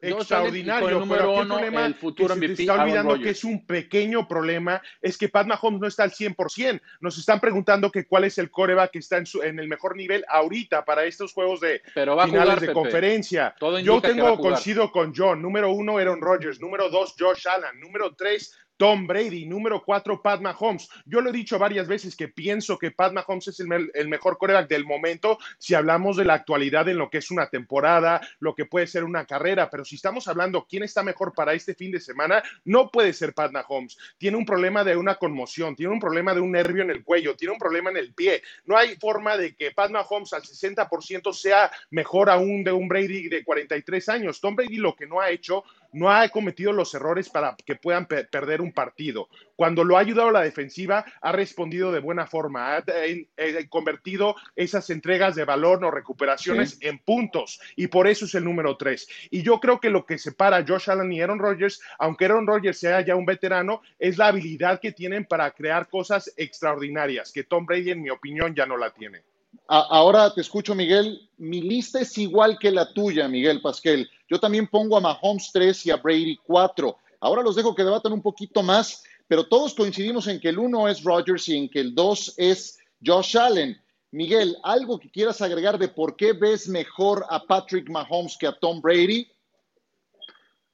extraordinario. 0.00 0.88
El 0.88 0.98
número 0.98 1.32
uno, 1.32 1.56
problema 1.56 1.86
el 1.86 1.94
futuro 1.94 2.34
que 2.38 2.54
se 2.54 2.62
está 2.62 2.82
olvidando 2.82 3.18
que 3.18 3.30
es 3.30 3.44
un 3.44 3.66
pequeño 3.66 4.26
problema 4.26 4.80
es 5.00 5.16
que 5.18 5.28
Pat 5.28 5.46
Mahomes 5.46 5.80
no 5.80 5.86
está 5.86 6.04
al 6.04 6.12
100%. 6.12 6.80
Nos 7.00 7.18
están 7.18 7.40
preguntando 7.40 7.90
que 7.90 8.06
cuál 8.06 8.24
es 8.24 8.38
el 8.38 8.50
coreback 8.50 8.92
que 8.92 8.98
está 8.98 9.18
en, 9.18 9.26
su, 9.26 9.42
en 9.42 9.58
el 9.58 9.68
mejor 9.68 9.96
nivel 9.96 10.24
ahorita 10.28 10.84
para 10.84 11.04
estos 11.04 11.32
juegos 11.32 11.60
de 11.60 11.82
finales 11.94 12.60
de 12.60 12.72
conferencia. 12.72 13.54
Yo 13.82 14.00
tengo 14.00 14.38
coincido 14.38 14.90
con 14.90 15.12
John. 15.14 15.42
Número 15.42 15.72
uno, 15.72 15.98
Aaron 15.98 16.20
Rodgers. 16.20 16.60
Número 16.60 16.88
dos, 16.90 17.14
Josh 17.18 17.46
Allen. 17.48 17.80
Número 17.80 18.14
tres, 18.14 18.54
Tom 18.78 19.08
Brady, 19.08 19.44
número 19.44 19.82
cuatro, 19.84 20.22
Pat 20.22 20.40
Mahomes. 20.40 20.88
Yo 21.04 21.20
lo 21.20 21.30
he 21.30 21.32
dicho 21.32 21.58
varias 21.58 21.88
veces 21.88 22.14
que 22.14 22.28
pienso 22.28 22.78
que 22.78 22.92
Pat 22.92 23.12
Mahomes 23.12 23.48
es 23.48 23.58
el, 23.58 24.08
mejor 24.08 24.38
coreback 24.38 24.68
del 24.68 24.86
momento 24.86 25.36
si 25.58 25.74
hablamos 25.74 26.16
de 26.16 26.24
la 26.24 26.34
actualidad 26.34 26.88
en 26.88 26.96
lo 26.96 27.10
que 27.10 27.18
es 27.18 27.32
una 27.32 27.48
temporada, 27.48 28.20
lo 28.38 28.54
que 28.54 28.66
puede 28.66 28.86
ser 28.86 29.02
una 29.02 29.26
carrera, 29.26 29.68
pero 29.68 29.84
si 29.84 29.96
estamos 29.96 30.28
hablando 30.28 30.64
quién 30.68 30.84
está 30.84 31.02
mejor 31.02 31.34
para 31.34 31.54
este 31.54 31.74
fin 31.74 31.90
de 31.90 31.98
semana, 31.98 32.40
no 32.64 32.88
puede 32.88 33.12
ser 33.12 33.34
Pat 33.34 33.50
Mahomes. 33.50 33.98
Tiene 34.16 34.36
un 34.36 34.46
problema 34.46 34.84
de 34.84 34.96
una 34.96 35.16
conmoción, 35.16 35.74
tiene 35.74 35.92
un 35.92 36.00
problema 36.00 36.32
de 36.32 36.40
un 36.40 36.52
nervio 36.52 36.84
en 36.84 36.90
el 36.90 37.02
cuello, 37.02 37.34
tiene 37.34 37.54
un 37.54 37.58
problema 37.58 37.90
en 37.90 37.96
el 37.96 38.14
pie. 38.14 38.42
No 38.64 38.76
hay 38.76 38.94
forma 38.94 39.36
de 39.36 39.56
que 39.56 39.72
Pat 39.72 39.90
Mahomes 39.90 40.32
al 40.32 40.42
60% 40.42 41.32
sea 41.32 41.68
mejor 41.90 42.30
aún 42.30 42.62
de 42.62 42.70
un 42.70 42.86
Brady 42.86 43.28
de 43.28 43.42
43 43.42 44.08
años. 44.08 44.40
Tom 44.40 44.54
Brady 44.54 44.76
lo 44.76 44.94
que 44.94 45.08
no 45.08 45.20
ha 45.20 45.30
hecho 45.30 45.64
no 45.92 46.10
ha 46.10 46.28
cometido 46.28 46.72
los 46.72 46.94
errores 46.94 47.28
para 47.28 47.56
que 47.64 47.76
puedan 47.76 48.06
perder 48.06 48.60
un 48.60 48.72
partido. 48.72 49.28
Cuando 49.56 49.82
lo 49.84 49.96
ha 49.96 50.00
ayudado 50.00 50.30
la 50.30 50.42
defensiva, 50.42 51.04
ha 51.20 51.32
respondido 51.32 51.90
de 51.90 52.00
buena 52.00 52.26
forma, 52.26 52.76
ha 52.76 52.84
eh, 52.86 53.26
eh, 53.36 53.66
convertido 53.68 54.36
esas 54.54 54.88
entregas 54.90 55.34
de 55.34 55.44
valor 55.44 55.84
o 55.84 55.90
recuperaciones 55.90 56.78
en 56.80 56.98
puntos 56.98 57.60
y 57.74 57.88
por 57.88 58.06
eso 58.06 58.26
es 58.26 58.34
el 58.34 58.44
número 58.44 58.76
tres. 58.76 59.08
Y 59.30 59.42
yo 59.42 59.58
creo 59.58 59.80
que 59.80 59.90
lo 59.90 60.06
que 60.06 60.18
separa 60.18 60.58
a 60.58 60.64
Josh 60.66 60.90
Allen 60.90 61.12
y 61.12 61.20
Aaron 61.20 61.38
Rodgers, 61.38 61.80
aunque 61.98 62.26
Aaron 62.26 62.46
Rodgers 62.46 62.78
sea 62.78 63.00
ya 63.00 63.16
un 63.16 63.26
veterano, 63.26 63.82
es 63.98 64.16
la 64.16 64.28
habilidad 64.28 64.80
que 64.80 64.92
tienen 64.92 65.24
para 65.24 65.50
crear 65.50 65.88
cosas 65.88 66.32
extraordinarias, 66.36 67.32
que 67.32 67.44
Tom 67.44 67.66
Brady, 67.66 67.90
en 67.90 68.02
mi 68.02 68.10
opinión, 68.10 68.54
ya 68.54 68.66
no 68.66 68.76
la 68.76 68.90
tiene. 68.90 69.22
Ahora 69.68 70.32
te 70.34 70.40
escucho, 70.40 70.74
Miguel. 70.74 71.28
Mi 71.36 71.60
lista 71.60 72.00
es 72.00 72.16
igual 72.18 72.58
que 72.58 72.70
la 72.70 72.92
tuya, 72.92 73.28
Miguel 73.28 73.60
Pasquel. 73.60 74.10
Yo 74.28 74.40
también 74.40 74.66
pongo 74.66 74.96
a 74.96 75.00
Mahomes 75.00 75.50
3 75.52 75.86
y 75.86 75.90
a 75.90 75.96
Brady 75.96 76.38
4. 76.44 76.96
Ahora 77.20 77.42
los 77.42 77.56
dejo 77.56 77.74
que 77.74 77.84
debatan 77.84 78.12
un 78.12 78.22
poquito 78.22 78.62
más, 78.62 79.04
pero 79.26 79.46
todos 79.46 79.74
coincidimos 79.74 80.26
en 80.26 80.40
que 80.40 80.48
el 80.48 80.58
1 80.58 80.88
es 80.88 81.04
Rodgers 81.04 81.48
y 81.48 81.56
en 81.56 81.68
que 81.68 81.80
el 81.80 81.94
2 81.94 82.34
es 82.36 82.78
Josh 83.04 83.36
Allen. 83.36 83.80
Miguel, 84.10 84.56
¿algo 84.62 84.98
que 84.98 85.10
quieras 85.10 85.42
agregar 85.42 85.78
de 85.78 85.88
por 85.88 86.16
qué 86.16 86.32
ves 86.32 86.66
mejor 86.68 87.26
a 87.28 87.44
Patrick 87.44 87.90
Mahomes 87.90 88.36
que 88.38 88.46
a 88.46 88.58
Tom 88.58 88.80
Brady? 88.80 89.30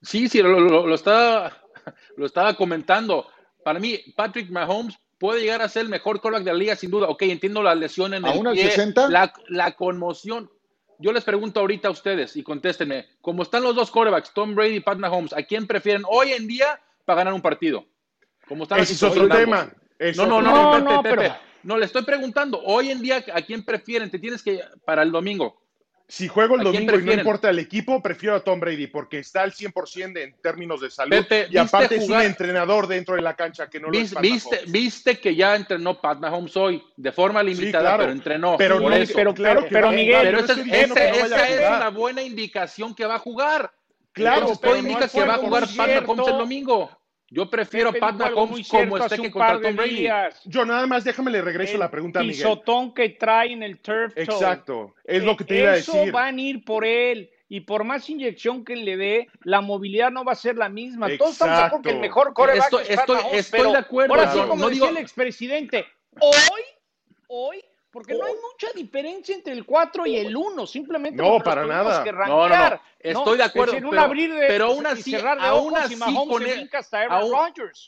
Sí, 0.03 0.29
sí, 0.29 0.41
lo, 0.41 0.95
estaba, 0.95 1.57
lo 2.17 2.27
estaba 2.27 2.55
comentando. 2.55 3.27
Para 3.65 3.81
mí, 3.81 3.99
Patrick 4.15 4.51
Mahomes 4.51 4.97
puede 5.19 5.41
llegar 5.41 5.63
a 5.63 5.69
ser 5.69 5.83
el 5.83 5.89
mejor 5.89 6.21
quarterback 6.21 6.45
de 6.45 6.53
la 6.53 6.59
liga, 6.59 6.77
sin 6.77 6.91
duda. 6.91 7.09
Ok, 7.09 7.23
entiendo 7.23 7.63
la 7.63 7.75
lesión 7.75 8.15
en 8.15 8.25
el 8.25 8.41
pie, 8.53 8.71
60? 8.71 9.09
La, 9.09 9.33
la, 9.49 9.77
conmoción. 9.77 10.51
Yo 10.99 11.13
les 11.13 11.25
pregunto 11.25 11.61
ahorita 11.61 11.89
a 11.89 11.91
ustedes 11.91 12.37
y 12.37 12.43
contéstenme, 12.43 13.07
¿cómo 13.21 13.43
están 13.43 13.63
los 13.63 13.75
dos 13.75 13.91
quarterbacks, 13.91 14.33
Tom 14.33 14.55
Brady 14.55 14.77
y 14.77 14.81
Pat 14.81 14.99
Mahomes, 14.99 15.33
¿a 15.33 15.43
quién 15.43 15.67
prefieren 15.67 16.03
hoy 16.09 16.33
en 16.33 16.47
día 16.47 16.81
para 17.05 17.19
ganar 17.19 17.35
un 17.35 17.43
partido? 17.43 17.85
¿Cómo 18.47 18.65
están 18.65 18.81
Ese 18.81 18.95
es 18.95 19.03
otro 19.03 19.29
tema. 19.29 19.73
no, 20.17 20.27
no, 20.27 20.43
no, 20.43 20.81
no, 20.81 21.03
Pepe, 21.03 21.33
no, 21.63 21.79
le 21.79 21.87
estoy 21.87 22.03
preguntando, 22.03 22.61
hoy 22.63 22.91
en 22.91 23.01
día, 23.01 23.25
¿a 23.33 23.43
quién 23.43 23.65
prefieren? 23.65 24.11
Te 24.11 24.19
tienes 24.19 24.43
que, 24.43 24.61
para 24.85 25.03
el 25.03 25.11
domingo, 25.11 25.64
si 26.07 26.29
juego 26.29 26.57
el 26.57 26.65
domingo 26.65 26.99
y 26.99 27.03
no 27.03 27.13
importa 27.13 27.49
el 27.49 27.59
equipo, 27.59 28.03
prefiero 28.03 28.37
a 28.37 28.41
Tom 28.41 28.61
Brady 28.61 28.89
porque 28.89 29.19
está 29.19 29.43
al 29.43 29.53
100% 29.53 30.19
en 30.19 30.35
términos 30.43 30.81
de 30.81 30.91
salud 30.91 31.25
y 31.51 31.57
aparte 31.57 31.97
es 31.97 32.09
un 32.09 32.21
entrenador 32.21 32.87
dentro 32.87 33.15
de 33.15 33.23
la 33.23 33.35
cancha 33.35 33.71
que 33.71 33.81
no 33.81 33.87
lo 33.87 33.93
viste, 33.93 34.21
viste, 34.21 34.61
viste, 34.67 35.19
que 35.19 35.35
ya 35.35 35.57
entrenó 35.57 36.01
Pat 36.01 36.19
Mahomes 36.19 36.57
hoy 36.57 36.83
de 36.97 37.11
forma 37.11 37.43
limitada, 37.43 37.97
pero 37.97 38.13
entrenó. 38.13 38.57
Pero, 38.59 38.81
no, 38.81 38.91
pero, 39.15 39.35
claro 39.35 39.67
pero, 39.71 39.91
Miguel, 39.93 40.21
pero 40.23 40.39
esa, 40.41 41.49
es 41.49 41.77
una 41.77 41.89
buena 41.89 42.23
indicación 42.23 42.95
que 42.95 43.07
va 43.07 43.17
a 43.17 43.19
jugar. 43.19 43.73
Claro, 44.13 44.53
pero 44.61 44.77
indica 44.77 45.09
que 45.09 45.25
va 45.25 45.35
a 45.35 45.39
jugar 45.39 45.67
Pat 45.77 46.03
Mahomes 46.03 46.29
el 46.29 46.39
domingo. 46.39 46.91
Yo 47.35 47.51
prefiero 47.51 47.93
Pat 47.93 48.15
Mahomes 48.15 48.69
como 48.69 48.97
esté 48.97 49.21
que 49.21 49.31
contra 49.31 49.61
Tom 49.61 49.75
Brady. 49.75 50.09
Yo 50.45 50.65
nada 50.65 50.87
más 50.87 51.03
déjame 51.03 51.33
le 51.33 51.43
regreso 51.43 51.77
la 51.77 51.91
pregunta 51.91 52.21
a 52.21 52.23
Miguel. 52.23 52.37
El 52.37 52.43
pisotón 52.43 52.95
que 52.95 53.09
trae 53.11 53.53
en 53.53 53.65
el 53.65 53.81
turf 53.81 54.17
Exacto, 54.17 54.95
es 55.03 55.25
lo 55.25 55.37
que 55.37 55.45
te 55.45 55.59
iba 55.59 55.71
a 55.71 55.75
decir. 55.75 55.95
Eso 55.95 56.13
van 56.13 56.39
a 56.39 56.41
ir 56.41 56.65
por 56.65 56.85
él 56.85 57.31
y 57.49 57.61
por 57.61 57.83
más 57.83 58.09
inyección 58.09 58.65
que 58.65 58.77
le 58.77 58.97
dé, 58.97 59.29
la 59.43 59.61
movilidad 59.61 60.13
no 60.13 60.25
va 60.25 60.33
a 60.33 60.37
ser 60.37 60.57
la 60.57 60.69
misma. 60.69 61.09
Todos 61.19 61.33
estamos 61.33 61.59
de 61.59 61.65
acuerdo 61.65 61.83
que 61.83 61.91
el 61.91 62.01
mejor 62.01 62.33
coreback 62.35 62.65
estoy, 62.65 62.85
es 62.89 62.97
Pat 62.97 63.09
Mahomes, 63.09 63.35
estoy 63.35 63.73
de 63.73 63.79
acuerdo. 63.79 64.15
Ahora 64.15 64.33
sí, 64.33 64.39
como 64.39 64.57
no 64.57 64.69
decía 64.69 64.87
digo... 64.87 64.97
el 64.97 65.03
expresidente, 65.03 65.87
hoy, 66.21 66.63
hoy 67.27 67.65
porque 67.95 68.15
no 68.15 68.25
hay 68.25 68.35
mucha 68.35 68.73
diferencia 68.75 69.37
entre 69.37 69.53
el 69.53 69.65
4 69.65 70.05
y 70.07 70.17
el 70.17 70.37
1, 70.37 70.67
simplemente 70.67 71.23
no, 71.23 71.39
para 71.39 71.65
nada. 71.65 72.03
Que 72.03 72.11
no, 72.13 72.49
no, 72.49 72.49
no, 72.49 72.81
estoy 72.99 73.39
de 73.39 73.45
acuerdo, 73.45 73.75
pero, 73.89 74.15
de, 74.15 74.47
pero 74.49 74.65
aún 74.67 74.85
así, 74.85 75.15
aún 75.15 75.77
así 75.77 75.97
con, 75.97 76.43
el, 76.43 76.69
aún, 77.09 77.35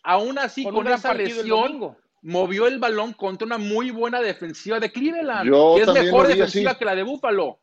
aún, 0.04 0.38
así 0.38 0.62
con, 0.62 0.74
con 0.74 0.86
esa 0.86 1.12
lesión 1.12 1.96
movió 2.22 2.68
el 2.68 2.78
balón 2.78 3.14
contra 3.14 3.46
una 3.46 3.58
muy 3.58 3.90
buena 3.90 4.20
defensiva 4.20 4.78
de 4.78 4.92
Cleveland, 4.92 5.50
Yo 5.50 5.74
que 5.74 5.82
es 5.82 5.92
mejor 5.92 6.28
defensiva 6.28 6.70
así. 6.70 6.78
que 6.78 6.84
la 6.84 6.94
de 6.94 7.02
Buffalo. 7.02 7.58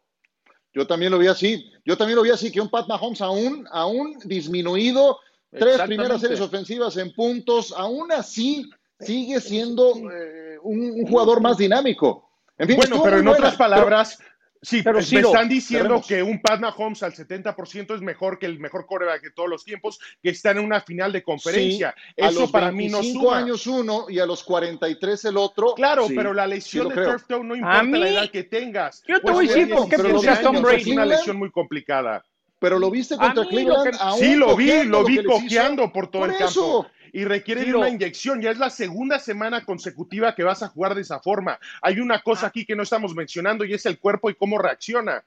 Yo 0.74 0.86
también 0.86 1.14
lo 1.14 1.20
vi 1.20 1.28
así. 1.28 1.72
Yo 1.86 1.96
también 1.96 2.18
lo 2.18 2.24
vi 2.24 2.32
así 2.32 2.52
que 2.52 2.60
un 2.60 2.70
Pat 2.70 2.90
Mahomes 2.90 3.22
aún, 3.22 3.66
aún 3.72 4.18
disminuido, 4.26 5.18
tres 5.50 5.82
primeras 5.84 6.20
series 6.20 6.42
ofensivas 6.42 6.98
en 6.98 7.14
puntos, 7.14 7.74
aún 7.78 8.12
así 8.12 8.70
sigue 9.00 9.40
siendo 9.40 9.94
eh, 10.12 10.58
un, 10.62 10.92
un 10.92 11.08
jugador 11.08 11.40
más 11.40 11.58
dinámico 11.58 12.33
bueno, 12.58 13.02
pero 13.04 13.18
en 13.20 13.28
otras 13.28 13.56
palabras, 13.56 14.20
sí, 14.62 14.82
pero 14.84 15.00
me 15.00 15.20
están 15.20 15.50
diciendo 15.50 16.02
que 16.08 16.24
un 16.24 16.42
Pat 16.42 16.60
Mahomes 16.60 17.04
al 17.04 17.14
70% 17.14 17.96
es 17.96 18.02
mejor 18.02 18.40
que 18.40 18.46
el 18.46 18.60
mejor 18.60 18.86
coreback 18.86 19.22
de 19.22 19.32
todos 19.32 19.50
los 19.50 19.64
tiempos, 19.64 20.00
que 20.22 20.30
está 20.30 20.52
en 20.52 20.60
una 20.60 20.82
final 20.82 21.12
de 21.12 21.24
conferencia. 21.24 21.96
Eso 22.16 22.52
para 22.52 22.72
mí 22.72 22.90
no 22.90 23.04
suma. 23.04 23.40
años 23.40 23.68
uno 23.68 24.06
y 24.10 24.20
a 24.20 24.26
los 24.26 24.44
43 24.44 25.26
el 25.26 25.38
otro. 25.38 25.74
Claro, 25.76 26.08
pero 26.16 26.34
la 26.34 26.48
lesión 26.48 26.90
de 26.90 26.96
turf 26.96 27.26
toe 27.28 27.44
no 27.44 27.56
importa 27.56 27.84
la 27.84 28.10
edad 28.10 28.32
que 28.32 28.44
tengas. 28.44 29.04
Yo 29.08 29.20
te 29.22 29.32
voy 29.32 29.50
a 29.50 29.54
decir 29.54 29.74
por 29.74 29.90
qué 29.90 29.98
piensas 29.98 30.42
Tom 30.42 30.62
Brady. 30.62 30.82
Es 30.82 30.88
una 30.88 31.06
lesión 31.06 31.38
muy 31.38 31.52
complicada. 31.52 32.24
Pero 32.60 32.80
lo 32.80 32.90
viste 32.90 33.18
contra 33.18 33.46
Cleveland. 33.46 33.98
sí, 34.18 34.36
lo 34.36 34.56
vi, 34.56 34.84
lo 34.86 35.04
vi 35.04 35.22
cojeando 35.24 35.92
por 35.92 36.10
todo 36.10 36.26
el 36.26 36.38
campo 36.38 36.88
y 37.14 37.26
requiere 37.26 37.64
de 37.64 37.76
una 37.76 37.90
inyección. 37.90 38.42
Ya 38.42 38.50
es 38.50 38.58
la 38.58 38.72
segunda 38.72 39.20
semana 39.20 39.64
consecutiva 39.64 40.34
que 40.36 40.44
vas 40.44 40.64
a 40.64 40.68
jugar 40.68 40.96
de 40.96 41.02
esa 41.02 41.20
forma. 41.20 41.60
Hay 41.82 42.00
una 42.00 42.22
cosa 42.22 42.48
ah. 42.48 42.50
aquí 42.50 42.66
que 42.66 42.76
no 42.76 42.84
estamos 42.84 43.16
mencionando 43.16 43.64
y 43.64 43.74
es 43.74 43.86
el 43.86 44.00
cuerpo 44.00 44.30
y 44.30 44.36
cómo 44.36 44.58
reacciona. 44.58 45.24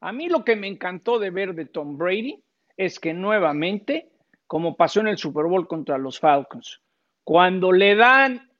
A 0.00 0.12
mí 0.12 0.28
lo 0.28 0.44
que 0.44 0.54
me 0.54 0.68
encantó 0.68 1.18
de 1.18 1.30
ver 1.30 1.54
de 1.54 1.64
Tom 1.64 1.96
Brady 1.96 2.44
es 2.76 3.00
que 3.00 3.14
nuevamente, 3.14 4.10
como 4.46 4.76
pasó 4.76 5.00
en 5.00 5.08
el 5.08 5.16
Super 5.16 5.46
Bowl 5.46 5.66
contra 5.66 5.96
los 5.96 6.20
Falcons, 6.20 6.82
cuando 7.24 7.72
le 7.72 7.94
dan, 7.94 8.50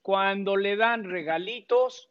cuando 0.00 0.56
le 0.56 0.76
dan 0.76 1.04
regalitos, 1.04 2.08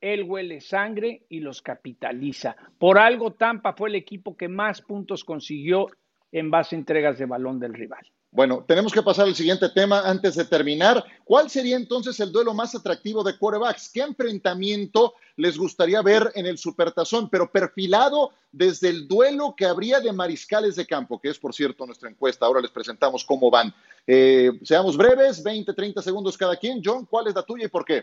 él 0.00 0.22
huele 0.22 0.62
sangre 0.62 1.26
y 1.28 1.40
los 1.40 1.60
capitaliza. 1.60 2.56
Por 2.78 2.98
algo 2.98 3.34
Tampa 3.34 3.74
fue 3.74 3.90
el 3.90 3.94
equipo 3.94 4.38
que 4.38 4.48
más 4.48 4.80
puntos 4.80 5.22
consiguió 5.22 5.88
en 6.32 6.50
base 6.50 6.76
a 6.76 6.78
entregas 6.78 7.18
de 7.18 7.26
balón 7.26 7.60
del 7.60 7.74
rival. 7.74 8.06
Bueno, 8.34 8.64
tenemos 8.66 8.92
que 8.92 9.00
pasar 9.00 9.26
al 9.26 9.36
siguiente 9.36 9.68
tema 9.68 10.00
antes 10.04 10.34
de 10.34 10.44
terminar. 10.44 11.04
¿Cuál 11.22 11.48
sería 11.48 11.76
entonces 11.76 12.18
el 12.18 12.32
duelo 12.32 12.52
más 12.52 12.74
atractivo 12.74 13.22
de 13.22 13.38
quarterbacks? 13.38 13.88
¿Qué 13.94 14.00
enfrentamiento 14.00 15.14
les 15.36 15.56
gustaría 15.56 16.02
ver 16.02 16.32
en 16.34 16.44
el 16.44 16.58
Supertazón, 16.58 17.30
pero 17.30 17.52
perfilado 17.52 18.32
desde 18.50 18.88
el 18.88 19.06
duelo 19.06 19.54
que 19.56 19.66
habría 19.66 20.00
de 20.00 20.12
mariscales 20.12 20.74
de 20.74 20.84
campo, 20.84 21.20
que 21.20 21.28
es, 21.28 21.38
por 21.38 21.54
cierto, 21.54 21.86
nuestra 21.86 22.10
encuesta. 22.10 22.44
Ahora 22.44 22.60
les 22.60 22.72
presentamos 22.72 23.24
cómo 23.24 23.52
van. 23.52 23.72
Eh, 24.04 24.50
seamos 24.64 24.96
breves, 24.96 25.40
20, 25.40 25.72
30 25.72 26.02
segundos 26.02 26.36
cada 26.36 26.56
quien. 26.56 26.82
John, 26.84 27.06
¿cuál 27.06 27.28
es 27.28 27.36
la 27.36 27.42
tuya 27.44 27.66
y 27.66 27.68
por 27.68 27.84
qué? 27.84 27.98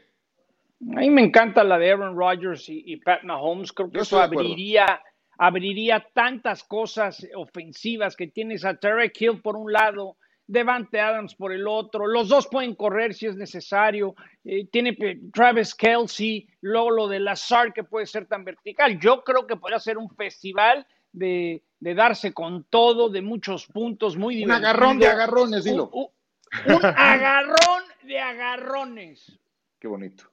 A 0.96 1.00
mí 1.02 1.10
me 1.10 1.24
encanta 1.24 1.62
la 1.66 1.78
de 1.78 1.92
Aaron 1.92 2.18
Rodgers 2.18 2.70
y, 2.70 2.96
Pat 2.96 3.24
Mahomes. 3.24 3.74
Creo 3.74 3.92
que 3.92 4.00
eso 4.00 4.18
abriría 4.18 5.02
abriría 5.42 6.06
tantas 6.14 6.64
cosas 6.64 7.28
ofensivas 7.36 8.16
que 8.16 8.28
tienes 8.28 8.64
a 8.64 8.76
Tarek 8.76 9.20
Hill 9.20 9.42
por 9.42 9.56
un 9.56 9.74
lado, 9.74 10.18
Devante 10.46 11.00
Adams 11.00 11.34
por 11.34 11.52
el 11.52 11.68
otro, 11.68 12.06
los 12.06 12.30
dos 12.30 12.48
pueden 12.48 12.76
correr 12.76 13.16
si 13.16 13.26
es 13.26 13.36
necesario, 13.36 14.14
eh, 14.44 14.68
tiene 14.68 14.96
Travis 15.34 15.74
Kelsey, 15.74 16.48
luego 16.62 16.92
lo 16.92 17.08
de 17.08 17.20
Lazar 17.20 17.74
que 17.74 17.84
puede 17.84 18.06
ser 18.06 18.28
tan 18.28 18.46
vertical. 18.46 19.00
Yo 19.00 19.24
creo 19.24 19.48
que 19.48 19.56
podría 19.56 19.80
ser 19.80 19.98
un 19.98 20.12
festival 20.12 20.86
de, 21.12 21.64
darse 21.80 22.34
con 22.34 22.66
todo, 22.66 23.10
de 23.10 23.24
muchos 23.24 23.66
puntos, 23.66 24.18
muy 24.18 24.36
divertido. 24.36 24.60
Un 24.60 24.66
agarrón 24.66 25.00
de 25.00 25.08
agarrones, 25.08 25.64
dilo. 25.64 25.90
un 25.92 26.86
agarrón 26.86 27.84
de 28.04 28.20
agarrones. 28.20 29.40
Qué 29.80 29.88
bonito. 29.88 30.31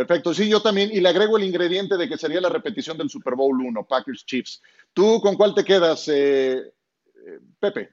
Perfecto, 0.00 0.32
sí, 0.32 0.48
yo 0.48 0.62
también, 0.62 0.88
y 0.90 0.98
le 0.98 1.10
agrego 1.10 1.36
el 1.36 1.44
ingrediente 1.44 1.98
de 1.98 2.08
que 2.08 2.16
sería 2.16 2.40
la 2.40 2.48
repetición 2.48 2.96
del 2.96 3.10
Super 3.10 3.34
Bowl 3.34 3.60
1, 3.60 3.84
Packers 3.84 4.24
Chiefs. 4.24 4.62
¿Tú 4.94 5.20
con 5.20 5.36
cuál 5.36 5.54
te 5.54 5.62
quedas, 5.62 6.08
eh, 6.08 6.56
eh, 6.56 7.38
Pepe? 7.58 7.90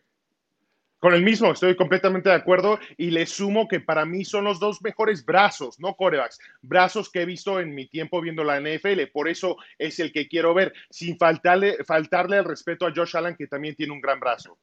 Con 0.99 1.13
el 1.13 1.21
mismo, 1.21 1.51
estoy 1.51 1.75
completamente 1.75 2.29
de 2.29 2.35
acuerdo 2.35 2.79
y 2.95 3.09
le 3.09 3.25
sumo 3.25 3.67
que 3.67 3.81
para 3.81 4.05
mí 4.05 4.23
son 4.23 4.45
los 4.45 4.57
dos 4.57 4.81
mejores 4.81 5.25
brazos, 5.25 5.81
no 5.81 5.95
corebacks, 5.95 6.39
brazos 6.61 7.11
que 7.11 7.23
he 7.23 7.25
visto 7.25 7.59
en 7.59 7.75
mi 7.75 7.89
tiempo 7.89 8.21
viendo 8.21 8.45
la 8.45 8.61
NFL, 8.61 9.07
por 9.11 9.27
eso 9.27 9.57
es 9.77 9.99
el 9.99 10.13
que 10.13 10.29
quiero 10.29 10.53
ver, 10.53 10.71
sin 10.89 11.17
faltarle, 11.17 11.83
faltarle 11.83 12.37
el 12.37 12.45
respeto 12.45 12.87
a 12.87 12.93
Josh 12.95 13.17
Allen, 13.17 13.35
que 13.35 13.47
también 13.47 13.75
tiene 13.75 13.91
un 13.91 13.99
gran 13.99 14.21
brazo. 14.21 14.57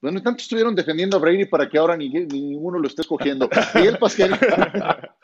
Bueno, 0.00 0.22
tanto 0.22 0.40
estuvieron 0.40 0.74
defendiendo 0.74 1.18
a 1.18 1.20
Brady 1.20 1.44
para 1.44 1.68
que 1.68 1.76
ahora 1.76 1.98
ni, 1.98 2.08
ninguno 2.08 2.78
lo 2.78 2.88
esté 2.88 3.04
cogiendo. 3.04 3.50
Miguel 3.74 3.98
Pascal. 3.98 4.38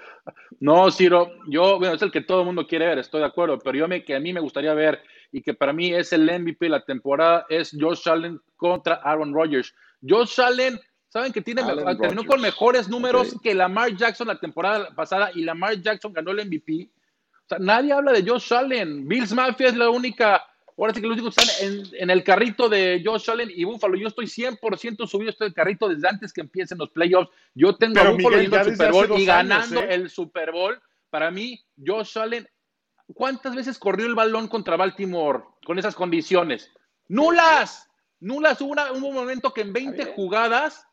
No, 0.61 0.90
Ciro, 0.90 1.33
yo, 1.49 1.78
bueno, 1.78 1.95
es 1.95 2.02
el 2.02 2.11
que 2.11 2.23
todo 2.23 2.40
el 2.40 2.47
mundo 2.47 2.66
quiere 2.66 2.87
ver, 2.87 2.99
estoy 2.99 3.21
de 3.21 3.26
acuerdo, 3.26 3.59
pero 3.59 3.76
yo 3.76 3.88
me, 3.88 4.04
que 4.04 4.14
a 4.14 4.21
mí 4.21 4.33
me 4.33 4.40
gustaría 4.40 4.73
ver 4.73 5.02
y 5.31 5.43
que 5.43 5.52
para 5.52 5.73
mí 5.73 5.93
es 5.93 6.12
el 6.12 6.23
MVP 6.23 6.66
de 6.66 6.71
la 6.71 6.85
temporada 6.85 7.45
es 7.49 7.76
Josh 7.78 8.09
Allen 8.09 8.40
contra 8.57 8.95
Aaron 8.97 9.35
Rodgers. 9.35 9.75
Josh 10.07 10.40
Allen, 10.40 10.81
saben 11.09 11.33
que 11.33 11.43
tiene, 11.43 11.62
terminó 12.00 12.25
con 12.25 12.40
mejores 12.40 12.88
números 12.88 13.37
que 13.43 13.54
Lamar 13.54 13.95
Jackson 13.97 14.28
la 14.28 14.38
temporada 14.38 14.95
pasada 14.95 15.31
y 15.35 15.43
Lamar 15.43 15.81
Jackson 15.81 16.12
ganó 16.12 16.31
el 16.31 16.47
MVP. 16.47 16.88
O 16.88 17.49
sea, 17.49 17.59
nadie 17.59 17.93
habla 17.93 18.12
de 18.12 18.28
Josh 18.28 18.52
Allen. 18.54 19.07
Bills 19.07 19.33
Mafia 19.33 19.69
es 19.69 19.76
la 19.76 19.90
única 19.90 20.43
Ahora 20.76 20.93
sí 20.93 21.00
que 21.00 21.07
los 21.07 21.16
únicos 21.16 21.37
están 21.38 21.85
en, 21.93 22.11
el 22.11 22.25
carrito 22.25 22.69
de 22.69 23.00
Josh 23.04 23.31
Allen 23.31 23.50
y 23.54 23.62
Buffalo. 23.64 23.97
Yo 23.97 24.09
estoy 24.09 24.26
100% 24.26 25.07
subido 25.07 25.31
este 25.31 25.52
carrito 25.52 25.88
desde 25.88 26.09
antes 26.09 26.33
que 26.33 26.40
empiecen 26.40 26.78
los 26.78 26.90
playoffs. 26.90 27.31
Yo 27.54 27.76
tengo 27.76 28.00
a 28.00 28.11
Buffalo 28.11 28.40
yendo 28.40 28.59
al 28.59 28.71
Super 28.71 28.93
Bowl 28.93 29.21
y 29.21 29.25
ganando 29.25 29.81
¿eh? 29.81 29.95
el 29.95 30.11
Super 30.11 30.50
Bowl. 30.50 30.81
Para 31.11 31.31
mí, 31.31 31.64
Josh 31.85 32.19
Allen, 32.19 32.49
¿cuántas 33.14 33.54
veces 33.54 33.78
corrió 33.78 34.07
el 34.07 34.16
balón 34.16 34.49
contra 34.49 34.76
Baltimore 34.76 35.45
con 35.64 35.78
esas 35.78 35.95
condiciones? 35.95 36.73
¡Nulas! 37.07 37.88
Nulas. 38.19 38.61
Hubo, 38.61 38.75
un 38.95 39.14
momento 39.14 39.52
que 39.52 39.61
en 39.61 39.73
20 39.73 40.07
jugadas 40.07 40.85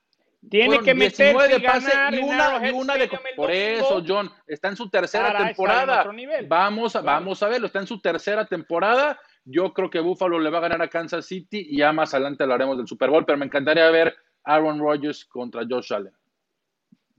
Tiene 0.47 0.79
que 0.81 0.93
meterse 0.93 1.47
de 1.47 1.59
pase 1.59 1.91
y, 2.11 2.19
una, 2.19 2.69
y 2.69 2.71
una 2.71 2.95
de 2.95 3.09
por 3.35 3.49
eso 3.49 4.03
John 4.07 4.31
está 4.45 4.67
en 4.67 4.75
su 4.75 4.91
tercera 4.91 5.35
temporada. 5.35 6.05
Vamos 6.47 6.95
a, 6.95 7.01
vamos 7.01 7.41
a 7.41 7.47
verlo, 7.47 7.65
está 7.65 7.79
en 7.79 7.87
su 7.87 7.99
tercera 7.99 8.45
temporada. 8.45 9.19
Yo 9.43 9.73
creo 9.73 9.89
que 9.89 9.99
Buffalo 9.99 10.39
le 10.39 10.49
va 10.49 10.59
a 10.59 10.61
ganar 10.61 10.81
a 10.81 10.87
Kansas 10.87 11.25
City 11.25 11.67
y 11.69 11.77
ya 11.77 11.91
más 11.91 12.13
adelante 12.13 12.43
hablaremos 12.43 12.77
del 12.77 12.87
Super 12.87 13.09
Bowl, 13.09 13.25
pero 13.25 13.37
me 13.37 13.45
encantaría 13.45 13.89
ver 13.89 14.15
Aaron 14.43 14.79
Rodgers 14.79 15.25
contra 15.25 15.65
Josh 15.67 15.93
Allen. 15.93 16.13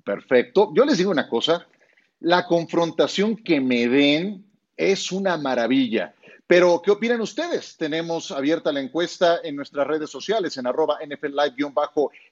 Perfecto. 0.05 0.73
Yo 0.75 0.85
les 0.85 0.99
digo 0.99 1.11
una 1.11 1.29
cosa, 1.29 1.67
la 2.21 2.47
confrontación 2.47 3.37
que 3.37 3.61
me 3.61 3.88
den 3.88 4.45
es 4.76 5.12
una 5.12 5.37
maravilla. 5.37 6.14
Pero, 6.47 6.83
¿qué 6.85 6.91
opinan 6.91 7.21
ustedes? 7.21 7.76
Tenemos 7.76 8.31
abierta 8.31 8.73
la 8.73 8.81
encuesta 8.81 9.41
en 9.43 9.57
nuestras 9.57 9.87
redes 9.87 10.11
sociales, 10.11 10.57
en 10.57 10.67
arroba 10.67 10.99
NFL 11.05 11.35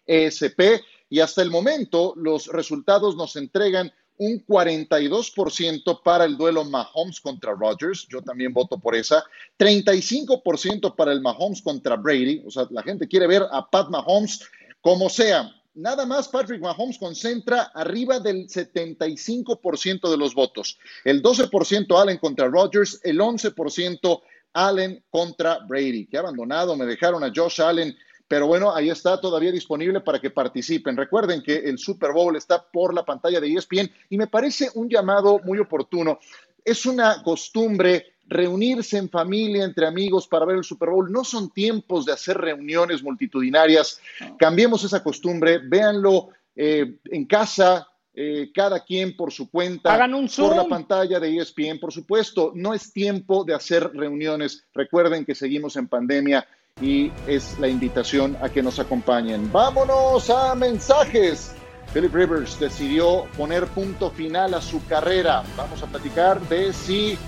Live-ESP, 0.06 0.60
y 1.08 1.20
hasta 1.20 1.42
el 1.42 1.50
momento 1.50 2.12
los 2.16 2.48
resultados 2.48 3.16
nos 3.16 3.36
entregan 3.36 3.90
un 4.20 4.44
42% 4.46 6.02
para 6.02 6.26
el 6.26 6.36
duelo 6.36 6.62
Mahomes 6.62 7.22
contra 7.22 7.54
Rodgers, 7.54 8.06
yo 8.10 8.20
también 8.20 8.52
voto 8.52 8.78
por 8.78 8.94
esa, 8.94 9.24
35% 9.58 10.94
para 10.94 11.12
el 11.12 11.22
Mahomes 11.22 11.62
contra 11.62 11.96
Brady, 11.96 12.42
o 12.46 12.50
sea, 12.50 12.66
la 12.70 12.82
gente 12.82 13.08
quiere 13.08 13.26
ver 13.26 13.46
a 13.50 13.66
Pat 13.66 13.88
Mahomes 13.88 14.40
como 14.82 15.08
sea. 15.08 15.50
Nada 15.72 16.04
más 16.04 16.28
Patrick 16.28 16.60
Mahomes 16.60 16.98
concentra 16.98 17.70
arriba 17.74 18.20
del 18.20 18.46
75% 18.46 20.10
de 20.10 20.16
los 20.18 20.34
votos. 20.34 20.78
El 21.04 21.22
12% 21.22 21.98
Allen 21.98 22.18
contra 22.18 22.48
Rodgers, 22.48 23.00
el 23.02 23.20
11% 23.20 24.20
Allen 24.52 25.02
contra 25.08 25.60
Brady. 25.66 26.06
Que 26.06 26.18
abandonado, 26.18 26.76
me 26.76 26.84
dejaron 26.84 27.24
a 27.24 27.32
Josh 27.34 27.62
Allen. 27.62 27.96
Pero 28.30 28.46
bueno, 28.46 28.72
ahí 28.72 28.88
está 28.90 29.20
todavía 29.20 29.50
disponible 29.50 30.02
para 30.02 30.20
que 30.20 30.30
participen. 30.30 30.96
Recuerden 30.96 31.42
que 31.42 31.56
el 31.56 31.78
Super 31.78 32.12
Bowl 32.12 32.36
está 32.36 32.62
por 32.62 32.94
la 32.94 33.04
pantalla 33.04 33.40
de 33.40 33.52
ESPN 33.52 33.90
y 34.08 34.16
me 34.16 34.28
parece 34.28 34.70
un 34.74 34.88
llamado 34.88 35.40
muy 35.42 35.58
oportuno. 35.58 36.20
Es 36.64 36.86
una 36.86 37.24
costumbre 37.24 38.12
reunirse 38.28 38.98
en 38.98 39.10
familia, 39.10 39.64
entre 39.64 39.84
amigos 39.84 40.28
para 40.28 40.46
ver 40.46 40.58
el 40.58 40.62
Super 40.62 40.90
Bowl. 40.90 41.10
No 41.10 41.24
son 41.24 41.50
tiempos 41.50 42.06
de 42.06 42.12
hacer 42.12 42.38
reuniones 42.38 43.02
multitudinarias. 43.02 44.00
Cambiemos 44.38 44.84
esa 44.84 45.02
costumbre, 45.02 45.58
véanlo 45.58 46.28
eh, 46.54 46.98
en 47.06 47.24
casa, 47.24 47.88
eh, 48.14 48.52
cada 48.54 48.84
quien 48.84 49.16
por 49.16 49.32
su 49.32 49.50
cuenta, 49.50 49.92
Hagan 49.92 50.14
un 50.14 50.28
por 50.28 50.54
la 50.54 50.68
pantalla 50.68 51.18
de 51.18 51.36
ESPN, 51.36 51.80
por 51.80 51.92
supuesto. 51.92 52.52
No 52.54 52.74
es 52.74 52.92
tiempo 52.92 53.42
de 53.42 53.54
hacer 53.54 53.90
reuniones. 53.92 54.66
Recuerden 54.72 55.24
que 55.24 55.34
seguimos 55.34 55.74
en 55.74 55.88
pandemia 55.88 56.46
y 56.80 57.12
es 57.26 57.58
la 57.58 57.68
invitación 57.68 58.36
a 58.40 58.48
que 58.48 58.62
nos 58.62 58.78
acompañen. 58.78 59.50
Vámonos 59.52 60.30
a 60.30 60.54
mensajes. 60.54 61.54
Philip 61.92 62.14
Rivers 62.14 62.58
decidió 62.58 63.26
poner 63.36 63.66
punto 63.66 64.10
final 64.10 64.54
a 64.54 64.62
su 64.62 64.84
carrera. 64.86 65.42
Vamos 65.56 65.82
a 65.82 65.86
platicar 65.86 66.40
de 66.48 66.72
si 66.72 67.18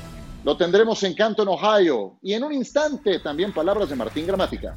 lo 0.45 0.57
tendremos 0.57 1.03
en 1.03 1.15
Canton, 1.15 1.49
Ohio. 1.49 2.19
Y 2.23 2.35
en 2.35 2.45
un 2.45 2.53
instante 2.53 3.19
también 3.21 3.53
palabras 3.53 3.89
de 3.89 3.97
Martín 3.97 4.27
Gramática. 4.27 4.77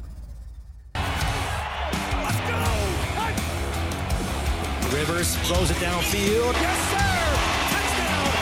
Rivers 4.92 5.36
throws 5.46 5.70
it 5.70 5.76
downfield. 5.76 6.54
Yes, 6.54 6.78
sir! 6.90 7.56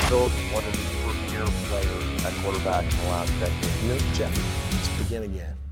Touchdown! 0.09 0.55
one 0.55 0.65
of 0.65 0.73
the 0.73 0.85
premier 1.03 1.47
players 1.69 2.25
at 2.25 2.33
quarterback 2.43 2.85
in 2.85 2.97
the 2.99 3.11
last 3.11 3.33
decade. 3.41 3.89
No, 3.89 3.99
Jeff. 4.15 4.73
Let's 4.73 4.89
begin 5.03 5.25
again. 5.25 5.64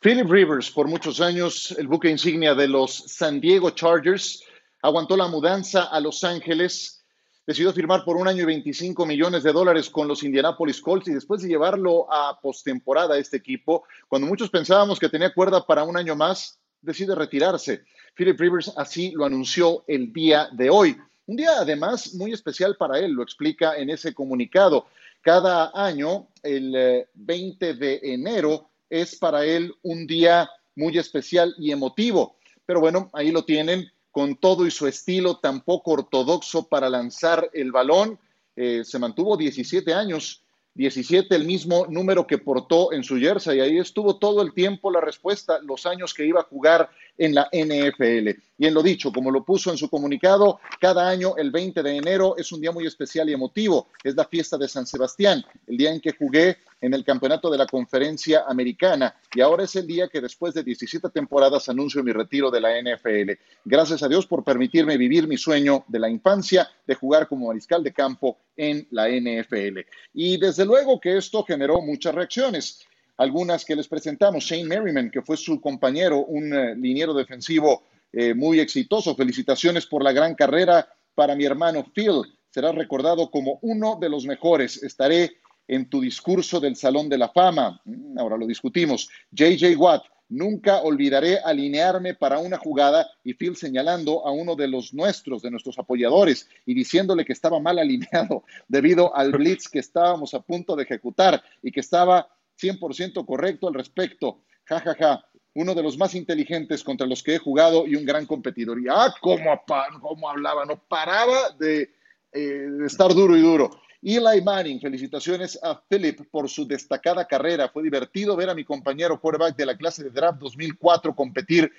Philip 0.00 0.30
Rivers, 0.30 0.70
por 0.70 0.86
muchos 0.86 1.20
años 1.20 1.74
el 1.76 1.88
buque 1.88 2.08
insignia 2.08 2.54
de 2.54 2.68
los 2.68 2.94
San 3.08 3.40
Diego 3.40 3.70
Chargers, 3.70 4.44
aguantó 4.82 5.16
la 5.16 5.26
mudanza 5.26 5.82
a 5.82 5.98
Los 5.98 6.22
Ángeles, 6.22 7.04
decidió 7.44 7.72
firmar 7.72 8.04
por 8.04 8.16
un 8.16 8.28
año 8.28 8.44
y 8.44 8.46
25 8.46 9.04
millones 9.04 9.42
de 9.42 9.52
dólares 9.52 9.90
con 9.90 10.06
los 10.06 10.22
Indianapolis 10.22 10.80
Colts 10.80 11.08
y 11.08 11.12
después 11.12 11.42
de 11.42 11.48
llevarlo 11.48 12.06
a 12.12 12.40
postemporada 12.40 13.18
este 13.18 13.38
equipo, 13.38 13.82
cuando 14.06 14.28
muchos 14.28 14.48
pensábamos 14.48 15.00
que 15.00 15.08
tenía 15.08 15.34
cuerda 15.34 15.66
para 15.66 15.82
un 15.82 15.96
año 15.96 16.14
más, 16.14 16.60
decide 16.82 17.16
retirarse. 17.16 17.84
Philip 18.16 18.40
Rivers 18.40 18.72
así 18.76 19.12
lo 19.12 19.26
anunció 19.26 19.84
el 19.86 20.12
día 20.12 20.48
de 20.52 20.70
hoy. 20.70 20.96
Un 21.26 21.36
día 21.36 21.50
además 21.58 22.14
muy 22.14 22.32
especial 22.32 22.76
para 22.76 22.98
él, 22.98 23.12
lo 23.12 23.22
explica 23.22 23.76
en 23.76 23.90
ese 23.90 24.14
comunicado. 24.14 24.86
Cada 25.20 25.70
año, 25.74 26.28
el 26.42 27.06
20 27.14 27.68
eh, 27.68 27.74
de 27.74 28.00
enero, 28.02 28.68
es 28.88 29.16
para 29.16 29.44
él 29.44 29.74
un 29.82 30.06
día 30.06 30.48
muy 30.76 30.96
especial 30.96 31.54
y 31.58 31.72
emotivo. 31.72 32.36
Pero 32.64 32.80
bueno, 32.80 33.10
ahí 33.12 33.30
lo 33.30 33.44
tienen 33.44 33.90
con 34.10 34.36
todo 34.36 34.66
y 34.66 34.70
su 34.70 34.86
estilo 34.86 35.38
tan 35.38 35.60
poco 35.60 35.90
ortodoxo 35.92 36.68
para 36.68 36.88
lanzar 36.88 37.50
el 37.52 37.70
balón. 37.70 38.18
Eh, 38.54 38.82
se 38.84 38.98
mantuvo 38.98 39.36
17 39.36 39.92
años 39.92 40.42
17, 40.76 41.34
el 41.34 41.44
mismo 41.44 41.86
número 41.88 42.26
que 42.26 42.38
portó 42.38 42.92
en 42.92 43.02
su 43.02 43.16
jersey. 43.16 43.58
Y 43.58 43.60
ahí 43.60 43.78
estuvo 43.78 44.16
todo 44.16 44.42
el 44.42 44.52
tiempo 44.52 44.90
la 44.90 45.00
respuesta, 45.00 45.58
los 45.62 45.86
años 45.86 46.14
que 46.14 46.26
iba 46.26 46.40
a 46.40 46.44
jugar 46.44 46.90
en 47.18 47.34
la 47.34 47.48
NFL. 47.52 48.40
Y 48.58 48.66
en 48.66 48.74
lo 48.74 48.82
dicho, 48.82 49.12
como 49.12 49.30
lo 49.30 49.44
puso 49.44 49.70
en 49.70 49.76
su 49.76 49.90
comunicado, 49.90 50.60
cada 50.80 51.08
año 51.08 51.36
el 51.36 51.50
20 51.50 51.82
de 51.82 51.96
enero 51.96 52.36
es 52.38 52.50
un 52.52 52.60
día 52.60 52.72
muy 52.72 52.86
especial 52.86 53.28
y 53.28 53.34
emotivo. 53.34 53.88
Es 54.02 54.16
la 54.16 54.24
fiesta 54.24 54.56
de 54.56 54.68
San 54.68 54.86
Sebastián, 54.86 55.44
el 55.66 55.76
día 55.76 55.92
en 55.92 56.00
que 56.00 56.12
jugué 56.12 56.56
en 56.80 56.94
el 56.94 57.04
campeonato 57.04 57.50
de 57.50 57.58
la 57.58 57.66
conferencia 57.66 58.44
americana. 58.48 59.14
Y 59.34 59.40
ahora 59.40 59.64
es 59.64 59.76
el 59.76 59.86
día 59.86 60.08
que 60.08 60.20
después 60.20 60.54
de 60.54 60.62
17 60.62 61.10
temporadas 61.10 61.68
anuncio 61.68 62.02
mi 62.02 62.12
retiro 62.12 62.50
de 62.50 62.60
la 62.60 62.80
NFL. 62.80 63.32
Gracias 63.64 64.02
a 64.02 64.08
Dios 64.08 64.26
por 64.26 64.44
permitirme 64.44 64.96
vivir 64.96 65.28
mi 65.28 65.36
sueño 65.36 65.84
de 65.88 65.98
la 65.98 66.08
infancia 66.08 66.68
de 66.86 66.94
jugar 66.94 67.28
como 67.28 67.48
mariscal 67.48 67.82
de 67.82 67.92
campo 67.92 68.38
en 68.56 68.86
la 68.90 69.08
NFL. 69.08 69.80
Y 70.14 70.38
desde 70.38 70.64
luego 70.64 70.98
que 71.00 71.16
esto 71.16 71.44
generó 71.44 71.80
muchas 71.82 72.14
reacciones. 72.14 72.86
Algunas 73.18 73.64
que 73.64 73.76
les 73.76 73.88
presentamos, 73.88 74.44
Shane 74.44 74.64
Merriman, 74.64 75.10
que 75.10 75.22
fue 75.22 75.36
su 75.36 75.60
compañero, 75.60 76.24
un 76.24 76.52
eh, 76.52 76.74
liniero 76.76 77.14
defensivo 77.14 77.84
eh, 78.12 78.34
muy 78.34 78.60
exitoso. 78.60 79.14
Felicitaciones 79.14 79.86
por 79.86 80.02
la 80.02 80.12
gran 80.12 80.34
carrera 80.34 80.88
para 81.14 81.34
mi 81.34 81.44
hermano 81.44 81.84
Phil. 81.94 82.22
Será 82.50 82.72
recordado 82.72 83.30
como 83.30 83.58
uno 83.62 83.96
de 84.00 84.08
los 84.08 84.26
mejores. 84.26 84.82
Estaré 84.82 85.38
en 85.68 85.88
tu 85.88 86.00
discurso 86.00 86.60
del 86.60 86.76
Salón 86.76 87.08
de 87.08 87.18
la 87.18 87.30
Fama. 87.30 87.80
Mm, 87.84 88.18
ahora 88.18 88.36
lo 88.36 88.46
discutimos. 88.46 89.08
JJ 89.32 89.76
Watt, 89.76 90.04
Nunca 90.28 90.82
olvidaré 90.82 91.38
alinearme 91.38 92.14
para 92.14 92.40
una 92.40 92.58
jugada 92.58 93.06
y 93.22 93.34
Phil 93.34 93.56
señalando 93.56 94.26
a 94.26 94.32
uno 94.32 94.56
de 94.56 94.66
los 94.66 94.92
nuestros, 94.92 95.40
de 95.40 95.52
nuestros 95.52 95.78
apoyadores, 95.78 96.48
y 96.64 96.74
diciéndole 96.74 97.24
que 97.24 97.32
estaba 97.32 97.60
mal 97.60 97.78
alineado 97.78 98.42
debido 98.68 99.14
al 99.14 99.30
blitz 99.38 99.68
que 99.68 99.78
estábamos 99.78 100.34
a 100.34 100.40
punto 100.40 100.74
de 100.74 100.82
ejecutar 100.82 101.42
y 101.62 101.70
que 101.70 101.80
estaba 101.80 102.28
100% 102.60 103.24
correcto 103.24 103.68
al 103.68 103.74
respecto. 103.74 104.42
Ja, 104.64 104.80
ja, 104.80 104.94
ja. 104.94 105.24
Uno 105.54 105.74
de 105.74 105.82
los 105.82 105.96
más 105.96 106.14
inteligentes 106.14 106.84
contra 106.84 107.06
los 107.06 107.22
que 107.22 107.36
he 107.36 107.38
jugado 107.38 107.86
y 107.86 107.96
un 107.96 108.04
gran 108.04 108.26
competidor. 108.26 108.78
Y 108.80 108.86
ah, 108.90 109.14
cómo, 109.20 109.62
cómo 110.00 110.28
hablaba, 110.28 110.66
no 110.66 110.82
paraba 110.88 111.50
de, 111.58 111.90
eh, 112.32 112.38
de 112.38 112.86
estar 112.86 113.14
duro 113.14 113.36
y 113.36 113.40
duro. 113.40 113.70
Eli 114.02 114.42
Manning, 114.42 114.80
felicitaciones 114.80 115.58
a 115.62 115.80
Philip 115.88 116.20
por 116.30 116.48
su 116.48 116.66
destacada 116.66 117.26
carrera. 117.26 117.68
Fue 117.68 117.82
divertido 117.82 118.36
ver 118.36 118.50
a 118.50 118.54
mi 118.54 118.64
compañero 118.64 119.20
quarterback 119.20 119.56
de 119.56 119.66
la 119.66 119.76
clase 119.76 120.04
de 120.04 120.10
draft 120.10 120.38
2004 120.38 121.14
competir 121.14 121.72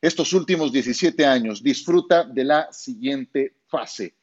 estos 0.00 0.32
últimos 0.32 0.72
17 0.72 1.24
años. 1.24 1.62
Disfruta 1.62 2.24
de 2.24 2.44
la 2.44 2.72
siguiente 2.72 3.54
fase. 3.66 4.14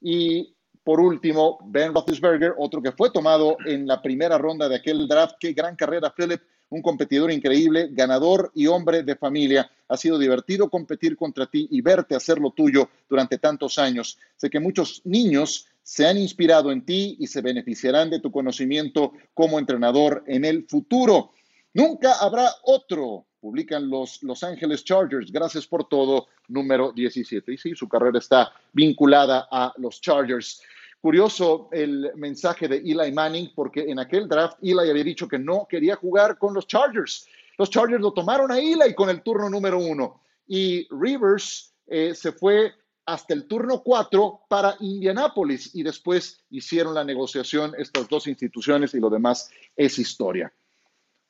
Y 0.00 0.54
por 0.88 1.00
último, 1.00 1.58
Ben 1.66 1.92
Roethlisberger, 1.92 2.54
otro 2.56 2.80
que 2.80 2.92
fue 2.92 3.10
tomado 3.10 3.58
en 3.66 3.86
la 3.86 4.00
primera 4.00 4.38
ronda 4.38 4.70
de 4.70 4.76
aquel 4.76 5.06
draft. 5.06 5.34
Qué 5.38 5.52
gran 5.52 5.76
carrera, 5.76 6.14
Philip 6.16 6.40
un 6.70 6.80
competidor 6.80 7.30
increíble, 7.30 7.90
ganador 7.92 8.50
y 8.54 8.68
hombre 8.68 9.02
de 9.02 9.14
familia. 9.14 9.70
Ha 9.86 9.98
sido 9.98 10.18
divertido 10.18 10.70
competir 10.70 11.14
contra 11.14 11.44
ti 11.44 11.68
y 11.70 11.82
verte 11.82 12.14
hacer 12.14 12.38
lo 12.38 12.52
tuyo 12.52 12.88
durante 13.06 13.36
tantos 13.36 13.78
años. 13.78 14.16
Sé 14.36 14.48
que 14.48 14.60
muchos 14.60 15.02
niños 15.04 15.66
se 15.82 16.06
han 16.06 16.16
inspirado 16.16 16.72
en 16.72 16.82
ti 16.86 17.18
y 17.20 17.26
se 17.26 17.42
beneficiarán 17.42 18.08
de 18.08 18.20
tu 18.20 18.30
conocimiento 18.30 19.12
como 19.34 19.58
entrenador 19.58 20.24
en 20.26 20.46
el 20.46 20.64
futuro. 20.66 21.32
Nunca 21.74 22.14
habrá 22.14 22.48
otro, 22.62 23.26
publican 23.42 23.90
los 23.90 24.22
Los 24.22 24.42
Angeles 24.42 24.84
Chargers. 24.84 25.30
Gracias 25.30 25.66
por 25.66 25.86
todo, 25.86 26.28
número 26.48 26.92
17. 26.92 27.52
Y 27.52 27.58
sí, 27.58 27.74
su 27.74 27.86
carrera 27.86 28.18
está 28.18 28.52
vinculada 28.72 29.48
a 29.50 29.74
los 29.76 30.00
Chargers. 30.00 30.62
Curioso 31.00 31.68
el 31.70 32.10
mensaje 32.16 32.66
de 32.66 32.78
Eli 32.78 33.12
Manning, 33.12 33.52
porque 33.54 33.82
en 33.88 33.98
aquel 34.00 34.28
draft 34.28 34.58
Eli 34.62 34.90
había 34.90 35.04
dicho 35.04 35.28
que 35.28 35.38
no 35.38 35.66
quería 35.68 35.96
jugar 35.96 36.38
con 36.38 36.54
los 36.54 36.66
Chargers. 36.66 37.28
Los 37.56 37.70
Chargers 37.70 38.00
lo 38.00 38.12
tomaron 38.12 38.50
a 38.50 38.58
Eli 38.58 38.94
con 38.94 39.08
el 39.08 39.22
turno 39.22 39.48
número 39.48 39.78
uno. 39.78 40.22
Y 40.46 40.88
Rivers 40.90 41.74
eh, 41.86 42.14
se 42.14 42.32
fue 42.32 42.72
hasta 43.06 43.32
el 43.32 43.46
turno 43.46 43.82
4 43.82 44.42
para 44.48 44.76
Indianápolis 44.80 45.74
y 45.74 45.82
después 45.82 46.44
hicieron 46.50 46.94
la 46.94 47.04
negociación 47.04 47.74
estas 47.78 48.06
dos 48.08 48.26
instituciones 48.26 48.92
y 48.92 49.00
lo 49.00 49.08
demás 49.08 49.50
es 49.76 49.98
historia. 49.98 50.52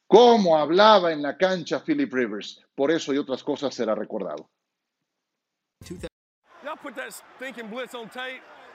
¿Cómo 0.09 0.57
hablaba 0.59 1.13
en 1.13 1.23
la 1.23 1.37
cancha 1.37 1.85
Philip 1.85 2.13
Rivers? 2.13 2.65
Por 2.75 2.91
eso 2.91 3.13
y 3.13 3.19
otras 3.19 3.45
cosas 3.45 3.75
será 3.75 3.95
recordado. 3.95 4.49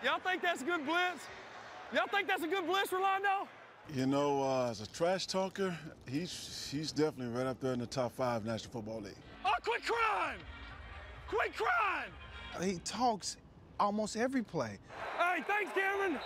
Y'all 0.04 0.20
think 0.20 0.42
that's 0.42 0.62
a 0.62 0.66
good 0.66 0.86
blitz? 0.86 1.24
Y'all 1.94 2.08
think 2.12 2.28
that's 2.28 2.44
a 2.44 2.48
good 2.48 2.66
blitz, 2.66 2.92
Rolando? 2.92 3.48
You 3.96 4.06
know, 4.06 4.44
uh, 4.44 4.70
as 4.70 4.82
a 4.82 4.88
trash 4.88 5.28
talker, 5.28 5.78
he's 6.10 6.70
he's 6.70 6.92
definitely 6.92 7.34
right 7.34 7.48
up 7.48 7.62
there 7.62 7.72
in 7.72 7.80
the 7.80 7.86
top 7.86 8.13
five 8.13 8.44
National 8.46 8.72
Football 8.72 9.02
League. 9.02 9.13
Oh, 9.46 9.52
quit 9.63 9.82
crying! 9.86 10.39
Quit 11.30 11.54
crying! 11.56 12.12
He 12.62 12.80
talks 12.80 13.38
almost 13.80 14.18
every 14.18 14.44
play. 14.44 14.78
Hey, 15.18 15.42
thanks, 15.48 15.72
Cameron. 15.74 16.20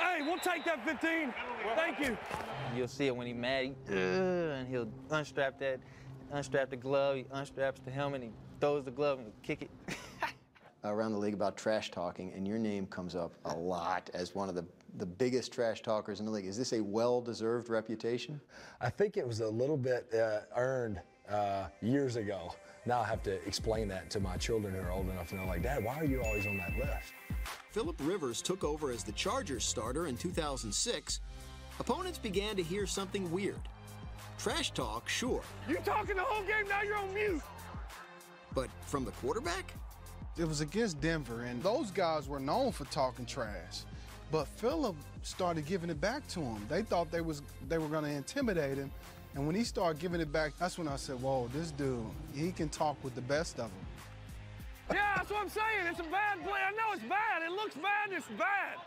Hey, 0.00 0.22
we'll 0.22 0.38
take 0.38 0.64
that 0.64 0.84
15. 0.86 1.34
Thank 1.76 2.00
you. 2.00 2.16
You'll 2.74 2.88
see 2.88 3.06
it 3.06 3.14
when 3.14 3.26
he's 3.26 3.36
mad, 3.36 3.64
he, 3.64 3.72
uh, 3.90 3.94
and 3.94 4.68
he'll 4.68 4.88
unstrap 5.10 5.58
that, 5.60 5.78
unstrap 6.32 6.70
the 6.70 6.76
glove, 6.76 7.16
he 7.16 7.24
unstraps 7.24 7.84
the 7.84 7.90
helmet, 7.90 8.22
he 8.22 8.30
throws 8.60 8.84
the 8.84 8.90
glove 8.90 9.18
and 9.18 9.30
kick 9.42 9.62
it. 9.62 9.70
around 10.84 11.12
the 11.12 11.18
league 11.18 11.34
about 11.34 11.56
trash 11.56 11.90
talking, 11.90 12.32
and 12.34 12.46
your 12.46 12.58
name 12.58 12.86
comes 12.86 13.14
up 13.14 13.32
a 13.46 13.54
lot 13.54 14.10
as 14.14 14.34
one 14.34 14.48
of 14.48 14.54
the, 14.54 14.64
the 14.98 15.06
biggest 15.06 15.52
trash 15.52 15.82
talkers 15.82 16.20
in 16.20 16.26
the 16.26 16.32
league. 16.32 16.46
Is 16.46 16.56
this 16.56 16.72
a 16.72 16.80
well 16.80 17.20
deserved 17.20 17.68
reputation? 17.68 18.40
I 18.80 18.90
think 18.90 19.16
it 19.16 19.26
was 19.26 19.40
a 19.40 19.48
little 19.48 19.76
bit 19.76 20.12
uh, 20.14 20.40
earned 20.56 21.00
uh, 21.28 21.66
years 21.80 22.16
ago. 22.16 22.54
Now 22.86 23.00
I 23.00 23.06
have 23.06 23.22
to 23.22 23.32
explain 23.46 23.88
that 23.88 24.10
to 24.10 24.20
my 24.20 24.36
children 24.36 24.74
who 24.74 24.80
are 24.80 24.92
old 24.92 25.08
enough 25.08 25.28
to 25.30 25.36
know, 25.36 25.46
like, 25.46 25.62
Dad, 25.62 25.82
why 25.82 25.96
are 25.96 26.04
you 26.04 26.22
always 26.22 26.46
on 26.46 26.58
that 26.58 26.76
list? 26.76 27.12
Philip 27.70 27.96
Rivers 28.02 28.42
took 28.42 28.62
over 28.62 28.90
as 28.90 29.02
the 29.02 29.12
Chargers 29.12 29.64
starter 29.64 30.06
in 30.06 30.16
2006. 30.16 31.20
Opponents 31.80 32.18
began 32.18 32.56
to 32.56 32.62
hear 32.62 32.86
something 32.86 33.30
weird. 33.30 33.60
Trash 34.38 34.72
talk, 34.72 35.08
sure. 35.08 35.42
You 35.68 35.76
talking 35.84 36.16
the 36.16 36.22
whole 36.22 36.44
game, 36.44 36.68
now 36.68 36.82
you're 36.82 36.96
on 36.96 37.12
mute. 37.14 37.42
But 38.54 38.68
from 38.86 39.04
the 39.04 39.10
quarterback? 39.12 39.72
It 40.36 40.48
was 40.48 40.60
against 40.60 41.00
Denver, 41.00 41.42
and 41.42 41.62
those 41.62 41.90
guys 41.92 42.28
were 42.28 42.40
known 42.40 42.72
for 42.72 42.84
talking 42.86 43.24
trash. 43.24 43.82
But 44.32 44.48
Philip 44.48 44.96
started 45.22 45.64
giving 45.64 45.90
it 45.90 46.00
back 46.00 46.26
to 46.28 46.40
him. 46.40 46.60
They 46.68 46.82
thought 46.82 47.10
they 47.12 47.20
was 47.20 47.40
they 47.68 47.78
were 47.78 47.86
going 47.86 48.04
to 48.04 48.10
intimidate 48.10 48.78
him, 48.78 48.90
and 49.34 49.46
when 49.46 49.54
he 49.54 49.62
started 49.62 50.00
giving 50.00 50.20
it 50.20 50.32
back, 50.32 50.52
that's 50.58 50.76
when 50.76 50.88
I 50.88 50.96
said, 50.96 51.20
"Whoa, 51.22 51.48
this 51.52 51.70
dude, 51.70 52.04
he 52.34 52.50
can 52.50 52.68
talk 52.68 52.96
with 53.04 53.14
the 53.14 53.20
best 53.20 53.60
of 53.60 53.70
them." 53.70 53.86
Yeah, 54.92 55.14
that's 55.16 55.30
what 55.30 55.40
I'm 55.40 55.48
saying. 55.48 55.86
It's 55.88 56.00
a 56.00 56.04
bad 56.04 56.42
play. 56.42 56.60
I 56.66 56.72
know 56.72 56.92
it's 56.92 57.04
bad. 57.04 57.42
It 57.42 57.52
looks 57.52 57.76
bad. 57.76 58.10
It's 58.10 58.26
bad. 58.36 58.78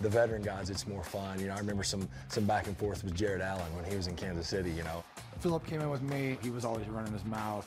The 0.00 0.08
veteran 0.08 0.42
guys, 0.42 0.70
it's 0.70 0.86
more 0.86 1.04
fun. 1.04 1.38
You 1.40 1.48
know, 1.48 1.54
I 1.54 1.58
remember 1.58 1.82
some 1.82 2.08
some 2.28 2.44
back 2.44 2.68
and 2.68 2.76
forth 2.76 3.02
with 3.04 3.14
Jared 3.14 3.40
Allen 3.40 3.74
when 3.74 3.84
he 3.84 3.96
was 3.96 4.06
in 4.06 4.14
Kansas 4.14 4.48
City. 4.48 4.70
You 4.70 4.84
know, 4.84 5.04
Philip 5.42 5.66
came 5.66 5.80
in 5.80 5.90
with 5.90 6.02
me. 6.02 6.38
He 6.40 6.50
was 6.50 6.64
always 6.64 6.86
running 6.86 7.12
his 7.12 7.24
mouth. 7.24 7.66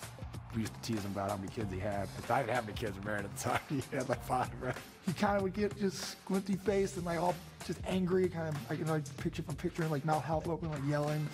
We 0.55 0.61
used 0.61 0.73
to 0.75 0.81
tease 0.81 1.03
him 1.03 1.11
about 1.11 1.29
how 1.29 1.35
many 1.35 1.49
kids 1.49 1.73
he 1.73 1.77
had. 1.77 2.03
If 2.17 2.31
I 2.31 2.39
didn't 2.39 2.55
have 2.55 2.63
any 2.63 2.73
kids 2.73 2.95
married 3.03 3.25
at 3.25 3.35
the 3.35 3.43
time. 3.43 3.59
He 3.69 3.83
had 3.91 4.07
like 4.07 4.23
five, 4.23 4.49
right? 4.61 4.73
He 5.05 5.11
kind 5.11 5.35
of 5.35 5.43
would 5.43 5.53
get 5.53 5.77
just 5.77 6.11
squinty 6.11 6.55
faced 6.55 6.95
and 6.95 7.05
like 7.05 7.19
all 7.19 7.35
just 7.67 7.81
angry, 7.85 8.29
kind 8.29 8.47
of, 8.47 8.71
I 8.71 8.77
can 8.77 8.87
like 8.87 9.03
picture 9.17 9.43
from 9.43 9.55
picturing 9.55 9.91
like 9.91 10.05
mouth 10.05 10.23
half 10.23 10.47
open, 10.47 10.71
like 10.71 10.79
yelling. 10.87 11.27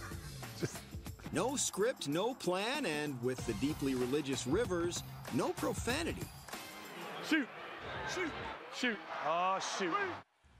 just 0.58 0.78
No 1.32 1.54
script, 1.54 2.08
no 2.08 2.32
plan, 2.32 2.86
and 2.86 3.22
with 3.22 3.44
the 3.46 3.52
deeply 3.54 3.94
religious 3.94 4.46
Rivers, 4.46 5.02
no 5.34 5.50
profanity. 5.50 6.24
Shoot. 7.28 7.46
Shoot. 8.14 8.30
Shoot. 8.74 8.96
Oh, 9.26 9.58
shoot. 9.78 9.92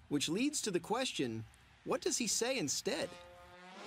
Which 0.08 0.28
leads 0.28 0.60
to 0.60 0.70
the 0.70 0.80
question 0.80 1.44
what 1.84 2.02
does 2.02 2.18
he 2.18 2.26
say 2.26 2.58
instead? 2.58 3.08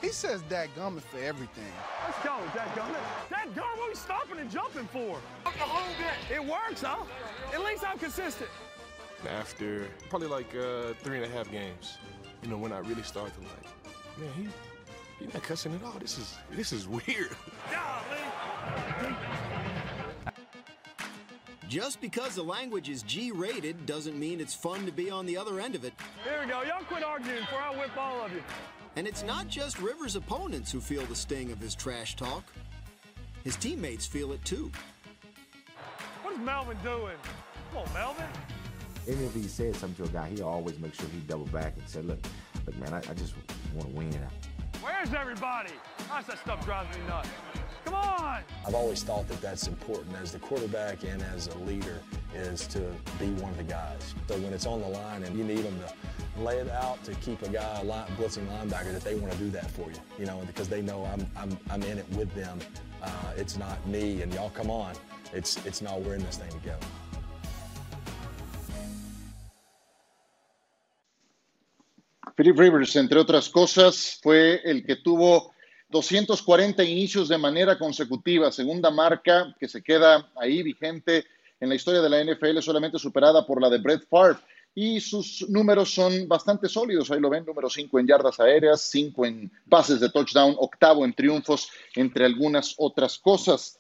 He 0.01 0.09
says 0.09 0.43
dadgummit 0.43 1.01
for 1.01 1.17
everything. 1.19 1.71
Let's 2.05 2.23
go, 2.23 2.37
that 2.53 2.75
gummit. 2.75 3.29
That 3.29 3.47
Dadgummit, 3.49 3.77
what 3.77 3.87
are 3.87 3.89
we 3.89 3.95
stopping 3.95 4.39
and 4.39 4.49
jumping 4.51 4.87
for? 4.87 5.19
The 5.43 5.49
whole 5.49 5.95
bit. 5.97 6.35
It 6.35 6.43
works, 6.43 6.83
huh? 6.83 7.03
At 7.53 7.63
least 7.63 7.83
I'm 7.87 7.97
consistent. 7.97 8.49
After 9.27 9.87
probably 10.09 10.27
like 10.27 10.55
uh, 10.55 10.93
three 11.01 11.17
and 11.17 11.25
a 11.25 11.29
half 11.29 11.49
games, 11.51 11.97
you 12.43 12.49
know, 12.49 12.57
when 12.57 12.71
I 12.71 12.79
really 12.79 13.01
started 13.01 13.33
to 13.35 13.39
like, 13.41 14.19
man, 14.19 14.29
he 14.35 15.25
he 15.25 15.31
not 15.33 15.41
cussing 15.41 15.73
at 15.73 15.83
all. 15.83 15.95
This 15.99 16.19
is 16.19 16.35
this 16.51 16.71
is 16.71 16.87
weird. 16.87 17.35
Just 21.67 21.99
because 21.99 22.35
the 22.35 22.43
language 22.43 22.87
is 22.87 23.01
G 23.03 23.31
rated 23.31 23.85
doesn't 23.85 24.17
mean 24.17 24.39
it's 24.39 24.53
fun 24.53 24.85
to 24.85 24.91
be 24.91 25.09
on 25.09 25.25
the 25.25 25.35
other 25.35 25.59
end 25.59 25.75
of 25.75 25.83
it. 25.83 25.93
Here 26.23 26.39
we 26.41 26.47
go. 26.47 26.61
Y'all 26.61 26.83
quit 26.83 27.03
arguing 27.03 27.39
before 27.41 27.59
I 27.59 27.75
whip 27.75 27.97
all 27.97 28.23
of 28.23 28.31
you. 28.31 28.41
And 28.97 29.07
it's 29.07 29.21
not 29.21 29.47
just 29.47 29.79
Rivers' 29.79 30.15
opponents 30.15 30.71
who 30.71 30.81
feel 30.81 31.03
the 31.03 31.15
sting 31.15 31.51
of 31.51 31.59
his 31.59 31.75
trash 31.75 32.15
talk. 32.15 32.43
His 33.43 33.55
teammates 33.55 34.07
feel 34.07 34.31
it 34.31 34.43
too. 34.43 34.71
What 36.23 36.33
is 36.33 36.39
Melvin 36.39 36.77
doing? 36.83 37.13
Come 37.69 37.83
on, 37.85 37.93
Melvin. 37.93 38.25
Even 39.07 39.23
if 39.23 39.35
he 39.35 39.43
said 39.43 39.75
something 39.75 40.03
to 40.03 40.09
a 40.09 40.13
guy, 40.13 40.29
he 40.29 40.41
always 40.41 40.79
make 40.79 40.95
sure 40.95 41.05
he 41.09 41.19
double 41.27 41.45
back 41.45 41.75
and 41.77 41.87
say, 41.87 42.01
look, 42.01 42.17
look, 42.65 42.75
man, 42.79 42.91
I, 42.91 42.97
I 42.97 43.13
just 43.13 43.35
want 43.75 43.87
to 43.87 43.95
win. 43.95 44.19
Where's 44.81 45.13
everybody? 45.13 45.73
Gosh, 46.09 46.25
that 46.25 46.39
stuff 46.39 46.65
drives 46.65 46.97
me 46.97 47.03
nuts. 47.07 47.29
Come 47.85 47.93
on! 47.93 48.39
I've 48.65 48.73
always 48.73 49.03
thought 49.03 49.27
that 49.27 49.39
that's 49.41 49.67
important 49.67 50.15
as 50.15 50.31
the 50.31 50.39
quarterback 50.39 51.03
and 51.03 51.21
as 51.21 51.47
a 51.47 51.57
leader 51.59 52.01
is 52.33 52.65
to 52.67 52.79
be 53.19 53.27
one 53.41 53.51
of 53.51 53.57
the 53.57 53.63
guys. 53.63 54.15
So 54.27 54.39
when 54.39 54.53
it's 54.53 54.65
on 54.65 54.81
the 54.81 54.87
line 54.87 55.21
and 55.21 55.37
you 55.37 55.43
need 55.43 55.59
them 55.59 55.79
to 55.81 55.93
lay 56.39 56.57
it 56.57 56.69
out 56.69 57.03
to 57.03 57.13
keep 57.15 57.41
a 57.41 57.49
guy, 57.49 57.79
a 57.79 57.83
line, 57.83 58.07
blitzing 58.17 58.47
linebacker, 58.47 58.91
that 58.93 59.03
they 59.03 59.15
want 59.15 59.31
to 59.31 59.37
do 59.39 59.49
that 59.51 59.69
for 59.71 59.89
you, 59.89 59.99
you 60.19 60.25
know, 60.25 60.41
because 60.47 60.67
they 60.67 60.81
know 60.81 61.05
I'm, 61.05 61.25
I'm, 61.35 61.57
I'm 61.69 61.83
in 61.83 61.97
it 61.97 62.09
with 62.11 62.33
them. 62.35 62.59
Uh, 63.01 63.09
it's 63.35 63.57
not 63.57 63.85
me 63.87 64.21
and 64.21 64.33
y'all 64.33 64.49
come 64.49 64.69
on. 64.69 64.93
It's, 65.33 65.63
it's 65.65 65.81
not 65.81 66.01
we're 66.01 66.15
in 66.15 66.23
this 66.23 66.37
thing 66.37 66.51
together. 66.51 66.85
Philip 72.35 72.59
Rivers, 72.59 72.95
entre 72.95 73.19
otras 73.19 73.49
cosas, 73.49 74.19
fue 74.21 74.61
el 74.63 74.85
que 74.85 74.95
tuvo 74.97 75.53
240 75.89 76.83
inicios 76.83 77.29
de 77.29 77.37
manera 77.37 77.79
consecutiva, 77.79 78.51
segunda 78.51 78.91
marca 78.91 79.55
que 79.59 79.67
se 79.67 79.81
queda 79.81 80.29
ahí 80.35 80.61
vigente 80.61 81.25
en 81.59 81.69
la 81.69 81.75
historia 81.75 82.01
de 82.01 82.09
la 82.09 82.23
NFL, 82.23 82.59
solamente 82.59 82.99
superada 82.99 83.45
por 83.45 83.59
la 83.61 83.69
de 83.69 83.79
Brett 83.79 84.07
Favre. 84.07 84.37
Y 84.79 84.99
sus 84.99 85.49
números 85.49 85.91
son 85.91 86.27
bastante 86.27 86.69
sólidos. 86.69 87.09
Ahí 87.09 87.19
lo 87.19 87.31
ven, 87.31 87.43
número 87.43 87.67
5 87.67 87.97
en 87.97 88.05
yardas 88.05 88.39
aéreas, 88.39 88.79
5 88.91 89.25
en 89.25 89.51
pases 89.67 89.99
de 89.99 90.11
touchdown, 90.11 90.55
octavo 90.59 91.03
en 91.03 91.15
triunfos, 91.15 91.71
entre 91.95 92.25
algunas 92.25 92.75
otras 92.77 93.17
cosas. 93.17 93.79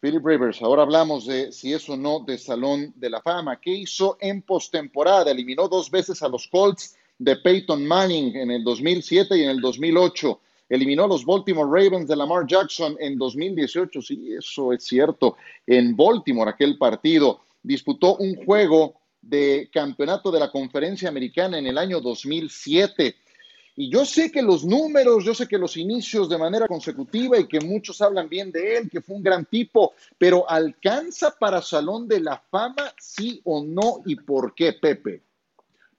Philip 0.00 0.24
Rivers, 0.24 0.62
ahora 0.62 0.84
hablamos 0.84 1.26
de 1.26 1.52
si 1.52 1.74
es 1.74 1.86
o 1.90 1.98
no 1.98 2.20
de 2.20 2.38
Salón 2.38 2.94
de 2.96 3.10
la 3.10 3.20
Fama. 3.20 3.60
¿Qué 3.60 3.72
hizo 3.72 4.16
en 4.22 4.40
postemporada? 4.40 5.30
Eliminó 5.30 5.68
dos 5.68 5.90
veces 5.90 6.22
a 6.22 6.30
los 6.30 6.48
Colts 6.48 6.96
de 7.18 7.36
Peyton 7.36 7.86
Manning 7.86 8.34
en 8.34 8.52
el 8.52 8.64
2007 8.64 9.36
y 9.36 9.42
en 9.42 9.50
el 9.50 9.60
2008. 9.60 10.40
Eliminó 10.70 11.04
a 11.04 11.08
los 11.08 11.26
Baltimore 11.26 11.68
Ravens 11.68 12.08
de 12.08 12.16
Lamar 12.16 12.46
Jackson 12.46 12.96
en 13.00 13.18
2018. 13.18 14.00
Sí, 14.00 14.32
eso 14.32 14.72
es 14.72 14.82
cierto. 14.82 15.36
En 15.66 15.94
Baltimore, 15.94 16.48
aquel 16.48 16.78
partido. 16.78 17.42
Disputó 17.62 18.16
un 18.16 18.34
juego 18.46 19.01
de 19.22 19.70
campeonato 19.72 20.30
de 20.30 20.40
la 20.40 20.50
conferencia 20.50 21.08
americana 21.08 21.58
en 21.58 21.66
el 21.66 21.78
año 21.78 22.00
2007. 22.00 23.14
Y 23.74 23.90
yo 23.90 24.04
sé 24.04 24.30
que 24.30 24.42
los 24.42 24.64
números, 24.64 25.24
yo 25.24 25.34
sé 25.34 25.48
que 25.48 25.56
los 25.56 25.78
inicios 25.78 26.28
de 26.28 26.36
manera 26.36 26.66
consecutiva 26.66 27.38
y 27.38 27.46
que 27.46 27.60
muchos 27.60 28.02
hablan 28.02 28.28
bien 28.28 28.52
de 28.52 28.76
él, 28.76 28.90
que 28.90 29.00
fue 29.00 29.16
un 29.16 29.22
gran 29.22 29.46
tipo, 29.46 29.94
pero 30.18 30.48
¿alcanza 30.48 31.34
para 31.38 31.62
Salón 31.62 32.06
de 32.06 32.20
la 32.20 32.36
Fama, 32.50 32.92
sí 32.98 33.40
o 33.44 33.64
no? 33.64 34.02
¿Y 34.04 34.16
por 34.16 34.54
qué, 34.54 34.74
Pepe? 34.74 35.22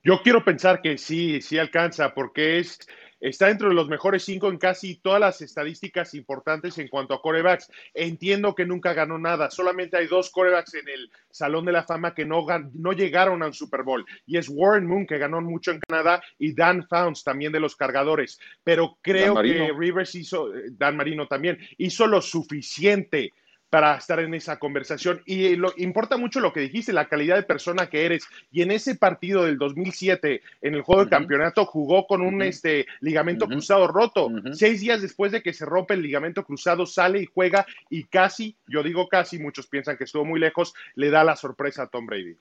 Yo 0.04 0.22
quiero 0.22 0.44
pensar 0.44 0.82
que 0.82 0.98
sí, 0.98 1.42
sí 1.42 1.58
alcanza, 1.58 2.14
porque 2.14 2.60
es, 2.60 2.78
está 3.24 3.48
dentro 3.48 3.70
de 3.70 3.76
los 3.76 3.88
mejores 3.88 4.24
cinco 4.24 4.50
en 4.50 4.58
casi 4.58 4.96
todas 4.96 5.20
las 5.20 5.42
estadísticas 5.42 6.14
importantes 6.14 6.78
en 6.78 6.90
cuanto 6.90 7.14
a 7.14 7.22
corebacks. 7.22 7.72
Entiendo 7.94 8.54
que 8.54 8.66
nunca 8.66 8.94
ganó 8.94 9.18
nada, 9.18 9.50
solamente 9.50 9.98
hay 9.98 10.08
dos 10.08 10.30
corebacks 10.30 10.74
en 10.74 10.90
el 10.90 11.10
Salón 11.32 11.66
de 11.66 11.72
la 11.72 11.84
Fama 11.84 12.14
que 12.14 12.26
no, 12.26 12.46
no 12.74 12.92
llegaron 12.92 13.42
al 13.42 13.54
Super 13.54 13.84
Bowl, 13.84 14.06
y 14.26 14.38
es 14.38 14.50
Warren 14.50 14.86
Moon, 14.86 15.08
que 15.08 15.18
ganó 15.18 15.42
mucho 15.42 15.72
en 15.72 15.80
Canadá, 15.80 16.22
y 16.38 16.54
Dan 16.54 16.86
Founs, 16.88 17.24
también 17.24 17.54
de 17.54 17.62
los 17.62 17.78
cargadores. 17.78 18.40
Pero 18.64 18.98
creo 19.02 19.42
que 19.42 19.72
Rivers 19.76 20.16
hizo, 20.16 20.50
Dan 20.72 20.98
Marino 20.98 21.28
también, 21.28 21.58
hizo 21.78 22.08
lo 22.08 22.22
suficiente 22.22 23.34
para 23.74 23.96
estar 23.96 24.20
en 24.20 24.36
esa 24.36 24.60
conversación. 24.60 25.24
Y 25.26 25.56
lo, 25.56 25.74
importa 25.78 26.16
mucho 26.16 26.40
lo 26.40 26.54
que 26.54 26.60
dijiste, 26.60 26.94
la 26.94 27.08
calidad 27.08 27.38
de 27.38 27.42
persona 27.42 27.90
que 27.90 28.06
eres. 28.06 28.28
Y 28.52 28.62
en 28.62 28.70
ese 28.70 28.94
partido 28.94 29.46
del 29.46 29.58
2007, 29.58 30.44
en 30.62 30.76
el 30.76 30.84
juego 30.84 31.06
de 31.06 31.10
campeonato, 31.10 31.66
jugó 31.66 32.06
con 32.06 32.22
un 32.22 32.44
este, 32.44 32.86
ligamento 33.00 33.48
cruzado 33.48 33.88
roto. 33.88 34.30
Seis 34.52 34.82
días 34.82 35.02
después 35.02 35.32
de 35.32 35.42
que 35.42 35.54
se 35.54 35.66
rompe 35.66 35.96
el 35.96 36.04
ligamento 36.04 36.44
cruzado, 36.44 36.86
sale 36.86 37.24
y 37.24 37.26
juega 37.26 37.66
y 37.90 38.04
casi, 38.04 38.56
yo 38.68 38.84
digo 38.84 39.08
casi, 39.08 39.40
muchos 39.40 39.66
piensan 39.66 39.98
que 39.98 40.04
estuvo 40.04 40.24
muy 40.24 40.40
lejos, 40.40 40.76
le 40.94 41.10
da 41.10 41.24
la 41.24 41.36
sorpresa 41.36 41.82
a 41.82 41.88
Tom 41.88 42.06
Brady. 42.06 42.38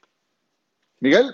Miguel. 1.01 1.33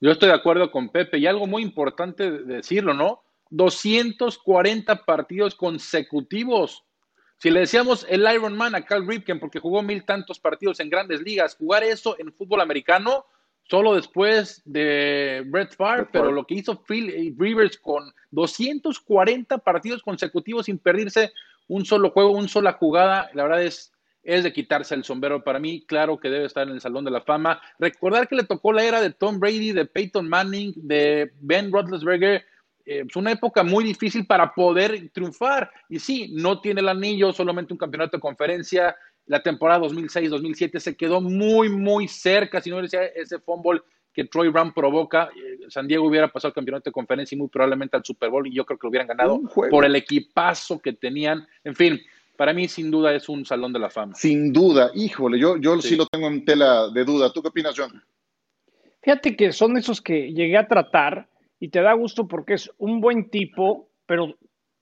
Yo 0.00 0.10
estoy 0.10 0.30
de 0.30 0.34
acuerdo 0.34 0.72
con 0.72 0.88
Pepe 0.88 1.18
y 1.18 1.28
algo 1.28 1.46
muy 1.46 1.62
importante 1.62 2.28
decirlo, 2.28 2.92
¿no? 2.92 3.22
240 3.50 5.04
partidos 5.04 5.54
consecutivos. 5.54 6.82
Si 7.40 7.48
le 7.48 7.60
decíamos 7.60 8.04
el 8.10 8.30
Iron 8.34 8.54
Man 8.54 8.74
a 8.74 8.84
Cal 8.84 9.06
Ripken 9.06 9.40
porque 9.40 9.60
jugó 9.60 9.82
mil 9.82 10.04
tantos 10.04 10.38
partidos 10.38 10.78
en 10.78 10.90
grandes 10.90 11.22
ligas, 11.22 11.56
jugar 11.56 11.82
eso 11.82 12.14
en 12.18 12.34
fútbol 12.34 12.60
americano 12.60 13.24
solo 13.62 13.94
después 13.94 14.60
de 14.66 15.42
Brett 15.46 15.74
Favre, 15.74 16.08
pero 16.12 16.32
lo 16.32 16.44
que 16.44 16.56
hizo 16.56 16.84
Phil 16.84 17.34
Rivers 17.38 17.78
con 17.78 18.12
240 18.32 19.56
partidos 19.56 20.02
consecutivos 20.02 20.66
sin 20.66 20.78
perderse 20.78 21.32
un 21.66 21.86
solo 21.86 22.10
juego, 22.10 22.32
una 22.32 22.46
sola 22.46 22.74
jugada, 22.74 23.30
la 23.32 23.44
verdad 23.44 23.62
es, 23.62 23.90
es 24.22 24.44
de 24.44 24.52
quitarse 24.52 24.94
el 24.94 25.04
sombrero. 25.04 25.42
Para 25.42 25.60
mí, 25.60 25.86
claro 25.86 26.18
que 26.18 26.28
debe 26.28 26.44
estar 26.44 26.68
en 26.68 26.74
el 26.74 26.82
Salón 26.82 27.06
de 27.06 27.10
la 27.10 27.22
Fama. 27.22 27.62
Recordar 27.78 28.28
que 28.28 28.36
le 28.36 28.44
tocó 28.44 28.74
la 28.74 28.84
era 28.84 29.00
de 29.00 29.12
Tom 29.14 29.40
Brady, 29.40 29.72
de 29.72 29.86
Peyton 29.86 30.28
Manning, 30.28 30.74
de 30.76 31.32
Ben 31.40 31.72
Roethlisberger, 31.72 32.44
es 32.84 33.06
eh, 33.06 33.18
una 33.18 33.32
época 33.32 33.62
muy 33.62 33.84
difícil 33.84 34.26
para 34.26 34.52
poder 34.52 35.10
triunfar. 35.12 35.70
Y 35.88 35.98
sí, 35.98 36.32
no 36.34 36.60
tiene 36.60 36.80
el 36.80 36.88
anillo, 36.88 37.32
solamente 37.32 37.72
un 37.72 37.78
campeonato 37.78 38.16
de 38.16 38.20
conferencia. 38.20 38.96
La 39.26 39.42
temporada 39.42 39.86
2006-2007 39.86 40.78
se 40.78 40.96
quedó 40.96 41.20
muy, 41.20 41.68
muy 41.68 42.08
cerca. 42.08 42.60
Si 42.60 42.70
no 42.70 42.82
decía 42.82 43.04
ese 43.04 43.38
fumble 43.38 43.82
que 44.12 44.24
Troy 44.24 44.48
Brown 44.48 44.72
provoca, 44.72 45.30
eh, 45.36 45.68
San 45.68 45.86
Diego 45.86 46.06
hubiera 46.06 46.28
pasado 46.28 46.48
al 46.48 46.54
campeonato 46.54 46.90
de 46.90 46.92
conferencia 46.92 47.36
y 47.36 47.38
muy 47.38 47.48
probablemente 47.48 47.96
al 47.96 48.04
Super 48.04 48.30
Bowl. 48.30 48.46
Y 48.46 48.54
yo 48.54 48.64
creo 48.64 48.78
que 48.78 48.86
lo 48.86 48.90
hubieran 48.90 49.08
ganado 49.08 49.40
por 49.70 49.84
el 49.84 49.94
equipazo 49.94 50.80
que 50.80 50.92
tenían. 50.92 51.46
En 51.62 51.76
fin, 51.76 52.00
para 52.36 52.52
mí 52.52 52.66
sin 52.68 52.90
duda 52.90 53.14
es 53.14 53.28
un 53.28 53.44
salón 53.44 53.72
de 53.72 53.78
la 53.78 53.90
fama. 53.90 54.14
Sin 54.14 54.52
duda, 54.52 54.90
híjole, 54.94 55.38
yo, 55.38 55.56
yo 55.58 55.80
sí. 55.80 55.90
sí 55.90 55.96
lo 55.96 56.06
tengo 56.06 56.26
en 56.26 56.44
tela 56.44 56.88
de 56.88 57.04
duda. 57.04 57.32
¿Tú 57.32 57.42
qué 57.42 57.48
opinas, 57.48 57.74
John? 57.76 58.02
Fíjate 59.02 59.36
que 59.36 59.52
son 59.52 59.76
esos 59.76 60.00
que 60.00 60.32
llegué 60.32 60.58
a 60.58 60.66
tratar 60.66 61.29
y 61.60 61.68
te 61.68 61.82
da 61.82 61.92
gusto 61.92 62.26
porque 62.26 62.54
es 62.54 62.72
un 62.78 63.00
buen 63.00 63.30
tipo, 63.30 63.90
pero, 64.06 64.34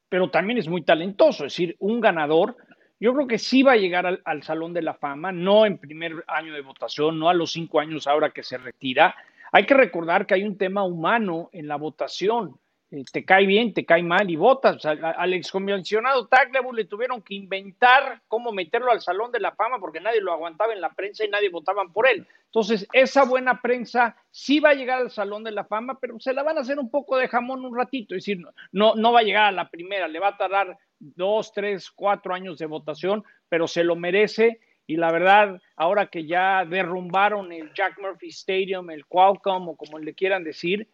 pero 0.09 0.31
también 0.31 0.59
es 0.59 0.69
muy 0.69 0.83
talentoso, 0.83 1.45
es 1.45 1.53
decir, 1.53 1.77
un 1.81 2.01
ganador. 2.01 2.57
Yo 3.01 3.13
creo 3.13 3.27
que 3.27 3.39
sí 3.39 3.65
va 3.65 3.73
a 3.73 3.77
llegar 3.77 4.07
al, 4.07 4.23
al, 4.25 4.45
Salón 4.45 4.73
de 4.73 4.83
la 4.83 4.95
Fama, 4.95 5.33
no 5.33 5.67
en 5.67 5.79
primer 5.79 6.25
año 6.29 6.55
de 6.55 6.63
votación, 6.63 7.19
no 7.19 7.29
a 7.29 7.35
los 7.35 7.53
cinco 7.53 7.81
años 7.81 8.07
ahora 8.07 8.31
que 8.31 8.45
se 8.45 8.59
retira. 8.59 9.15
Hay 9.51 9.67
que 9.67 9.75
recordar 9.75 10.27
que 10.27 10.35
hay 10.35 10.45
un 10.45 10.57
tema 10.57 10.85
humano 10.85 11.51
en 11.53 11.67
la 11.67 11.77
votación. 11.77 12.59
Eh, 12.91 13.05
te 13.13 13.23
cae 13.23 13.45
bien, 13.45 13.75
te 13.75 13.85
cae 13.85 14.03
mal 14.03 14.31
y 14.31 14.37
votas. 14.37 14.85
al, 14.87 15.05
al 15.05 15.35
exconvencionado 15.35 16.27
Tagliabue 16.27 16.75
le 16.75 16.85
tuvieron 16.87 17.21
que 17.21 17.35
inventar 17.35 18.23
cómo 18.29 18.51
meterlo 18.51 18.91
al 18.91 19.03
Salón 19.03 19.31
de 19.31 19.41
la 19.41 19.53
Fama 19.53 19.79
porque 19.79 20.01
nadie 20.01 20.23
lo 20.23 20.33
aguantaba 20.33 20.73
en 20.73 20.81
la 20.81 20.95
prensa 20.95 21.25
y 21.25 21.29
nadie 21.29 21.51
votaban 21.51 21.93
por 21.93 22.09
él. 22.09 22.27
Entonces, 22.47 22.89
esa 22.95 23.25
buena 23.25 23.61
prensa 23.61 24.17
sí 24.31 24.59
va 24.59 24.71
a 24.71 24.75
llegar 24.75 25.03
al 25.03 25.11
Salón 25.11 25.45
de 25.45 25.51
la 25.51 25.65
Fama, 25.65 25.99
pero 26.01 26.19
se 26.19 26.33
la 26.33 26.43
van 26.43 26.57
a 26.57 26.63
hacer 26.63 26.79
un 26.79 26.91
poco 26.91 27.19
de 27.19 27.29
jamón 27.29 27.63
un 27.63 27.77
ratito. 27.77 28.15
Es 28.15 28.25
decir, 28.25 28.43
no, 28.73 28.95
no 28.95 29.13
va 29.13 29.21
a 29.21 29.25
llegar 29.25 29.45
a 29.45 29.53
la 29.53 29.69
primera, 29.69 30.09
le 30.09 30.19
va 30.19 30.29
a 30.29 30.37
tardar 30.39 30.79
dos, 30.99 31.53
tres, 31.53 31.91
cuatro 31.91 32.33
años 32.33 32.57
de 32.57 32.67
votación, 32.67 33.23
pero 33.51 33.69
se 33.69 33.85
lo 33.85 33.97
merece. 33.97 34.61
Y 34.87 34.97
la 34.97 35.13
verdad, 35.13 35.61
ahora 35.77 36.07
que 36.07 36.27
ya 36.27 36.65
derrumbaron 36.65 37.53
el 37.53 37.71
Jack 37.75 37.99
Murphy 38.01 38.29
Stadium, 38.29 38.89
el 38.89 39.05
Qualcomm 39.05 39.69
o 39.69 39.77
como 39.77 39.99
le 39.99 40.15
quieran 40.15 40.43
decir, 40.43 40.89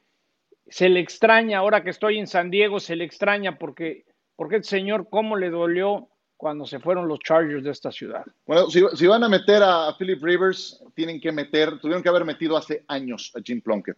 se 0.69 0.89
le 0.89 1.01
extraña, 1.01 1.59
ahora 1.59 1.83
que 1.83 1.91
estoy 1.91 2.19
en 2.19 2.27
San 2.27 2.51
Diego, 2.51 2.81
se 2.81 2.97
le 2.97 3.05
extraña 3.05 3.59
porque, 3.59 4.05
porque 4.37 4.57
el 4.57 4.65
señor, 4.65 5.09
cómo 5.11 5.37
le 5.37 5.51
dolió 5.51 6.09
cuando 6.37 6.67
se 6.67 6.81
fueron 6.81 7.09
los 7.09 7.21
Chargers 7.21 7.65
de 7.65 7.71
esta 7.71 7.91
ciudad. 7.91 8.25
Bueno, 8.47 8.69
si, 8.69 9.07
van 9.07 9.25
a 9.25 9.29
meter 9.29 9.63
a 9.63 9.97
Philip 9.97 10.23
Rivers, 10.23 10.83
tienen 10.95 11.21
que 11.21 11.33
meter, 11.33 11.79
tuvieron 11.79 12.03
que 12.03 12.09
haber 12.09 12.25
metido 12.25 12.57
hace 12.57 12.85
años 12.89 13.33
a 13.35 13.41
Jim 13.43 13.61
Plunkett. 13.61 13.97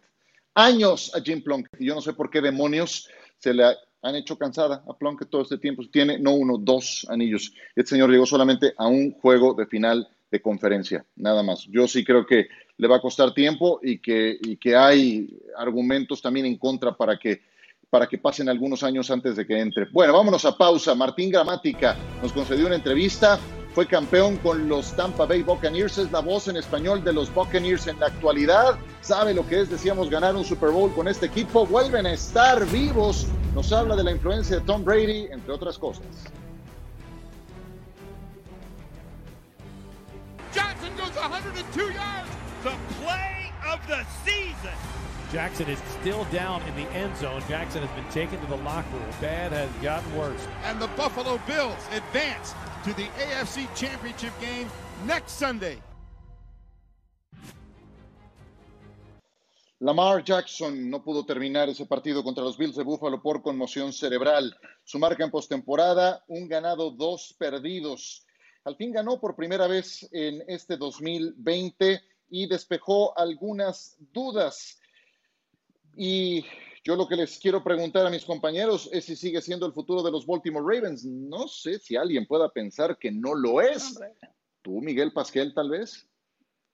Años 0.53 1.13
a 1.15 1.21
Jim 1.21 1.43
Plunkett. 1.43 1.79
Y 1.79 1.87
yo 1.87 1.95
no 1.95 2.01
sé 2.01 2.13
por 2.13 2.29
qué 2.29 2.41
demonios 2.41 3.09
se 3.37 3.53
le 3.53 3.63
han 4.01 4.15
hecho 4.15 4.37
cansada 4.37 4.83
a 4.87 4.97
Plunkett 4.97 5.29
todo 5.29 5.41
este 5.41 5.57
tiempo. 5.57 5.83
Tiene 5.91 6.19
no 6.19 6.33
uno, 6.33 6.57
dos 6.57 7.05
anillos. 7.09 7.53
Este 7.75 7.89
señor 7.89 8.09
llegó 8.09 8.25
solamente 8.25 8.73
a 8.77 8.87
un 8.87 9.11
juego 9.11 9.53
de 9.53 9.65
final 9.65 10.07
de 10.29 10.41
conferencia, 10.41 11.05
nada 11.15 11.43
más. 11.43 11.65
Yo 11.69 11.87
sí 11.87 12.03
creo 12.03 12.25
que 12.25 12.47
le 12.77 12.87
va 12.87 12.97
a 12.97 13.01
costar 13.01 13.33
tiempo 13.33 13.79
y 13.81 13.99
que, 13.99 14.37
y 14.41 14.57
que 14.57 14.75
hay 14.75 15.29
argumentos 15.57 16.21
también 16.21 16.45
en 16.45 16.57
contra 16.57 16.95
para 16.95 17.17
que 17.17 17.41
para 17.89 18.07
que 18.07 18.17
pasen 18.17 18.49
algunos 18.49 18.83
años 18.83 19.09
antes 19.11 19.35
de 19.35 19.45
que 19.45 19.59
entre. 19.59 19.85
Bueno, 19.91 20.13
vámonos 20.13 20.45
a 20.45 20.57
pausa. 20.57 20.93
Martín 20.93 21.31
Gramática 21.31 21.95
nos 22.21 22.33
concedió 22.33 22.67
una 22.67 22.75
entrevista. 22.75 23.39
Fue 23.73 23.87
campeón 23.87 24.37
con 24.37 24.67
los 24.67 24.95
Tampa 24.95 25.25
Bay 25.25 25.43
Buccaneers. 25.43 25.97
Es 25.97 26.11
la 26.11 26.19
voz 26.19 26.47
en 26.47 26.57
español 26.57 27.03
de 27.03 27.13
los 27.13 27.33
Buccaneers 27.33 27.87
en 27.87 27.99
la 27.99 28.07
actualidad. 28.07 28.77
Sabe 29.01 29.33
lo 29.33 29.47
que 29.47 29.61
es, 29.61 29.69
decíamos, 29.69 30.09
ganar 30.09 30.35
un 30.35 30.43
Super 30.43 30.71
Bowl 30.71 30.93
con 30.93 31.07
este 31.07 31.27
equipo. 31.27 31.65
Vuelven 31.65 32.07
a 32.07 32.13
estar 32.13 32.65
vivos. 32.71 33.27
Nos 33.53 33.71
habla 33.71 33.95
de 33.95 34.03
la 34.03 34.11
influencia 34.11 34.57
de 34.57 34.65
Tom 34.65 34.83
Brady, 34.83 35.27
entre 35.31 35.53
otras 35.53 35.77
cosas. 35.77 36.05
102 41.17 41.91
yards. 41.91 42.29
The 42.63 42.75
play 43.01 43.51
of 43.67 43.85
the 43.87 44.05
season. 44.23 44.75
Jackson 45.31 45.67
is 45.69 45.79
still 45.99 46.23
down 46.25 46.61
in 46.63 46.75
the 46.75 46.89
end 46.91 47.15
zone. 47.17 47.43
Jackson 47.49 47.83
has 47.85 47.91
been 47.95 48.11
taken 48.11 48.39
to 48.39 48.47
the 48.47 48.63
locker 48.63 48.89
room. 48.95 49.09
Bad 49.19 49.51
has 49.51 49.69
gotten 49.81 50.15
worse. 50.15 50.47
And 50.63 50.79
the 50.81 50.87
Buffalo 50.95 51.39
Bills 51.45 51.83
advance 51.91 52.53
to 52.85 52.93
the 52.93 53.07
AFC 53.19 53.67
Championship 53.75 54.31
game 54.39 54.69
next 55.05 55.33
Sunday. 55.33 55.81
Lamar 59.79 60.23
Jackson 60.23 60.89
no 60.89 61.03
pudo 61.03 61.23
terminar 61.23 61.69
ese 61.69 61.85
partido 61.85 62.23
contra 62.23 62.43
los 62.43 62.57
Bills 62.57 62.75
de 62.75 62.83
Buffalo 62.83 63.21
por 63.21 63.43
conmoción 63.43 63.93
cerebral. 63.93 64.55
Su 64.83 64.97
marca 64.97 65.23
en 65.23 65.29
postemporada, 65.29 66.23
un 66.27 66.47
ganado, 66.47 66.89
dos 66.89 67.35
perdidos. 67.37 68.25
Al 68.67 68.75
fin 68.75 68.91
ganó 68.91 69.17
por 69.17 69.33
primera 69.33 69.65
vez 69.65 70.09
en 70.11 70.43
este 70.45 70.75
2020 70.75 72.01
y 72.27 72.49
despejó 72.49 73.17
algunas 73.17 73.95
dudas. 74.11 74.81
Y 75.95 76.43
yo 76.83 76.97
lo 76.97 77.07
que 77.07 77.15
les 77.15 77.39
quiero 77.39 77.63
preguntar 77.63 78.05
a 78.05 78.09
mis 78.09 78.25
compañeros 78.25 78.89
es 78.91 79.05
si 79.05 79.15
sigue 79.15 79.39
siendo 79.39 79.65
el 79.65 79.71
futuro 79.71 80.03
de 80.03 80.11
los 80.11 80.25
Baltimore 80.25 80.65
Ravens. 80.67 81.05
No 81.05 81.47
sé 81.47 81.79
si 81.79 81.95
alguien 81.95 82.27
pueda 82.27 82.49
pensar 82.49 82.97
que 82.97 83.09
no 83.09 83.35
lo 83.35 83.61
es. 83.61 83.97
¿Tú, 84.61 84.81
Miguel 84.81 85.13
Pasquel, 85.13 85.53
tal 85.53 85.69
vez? 85.69 86.05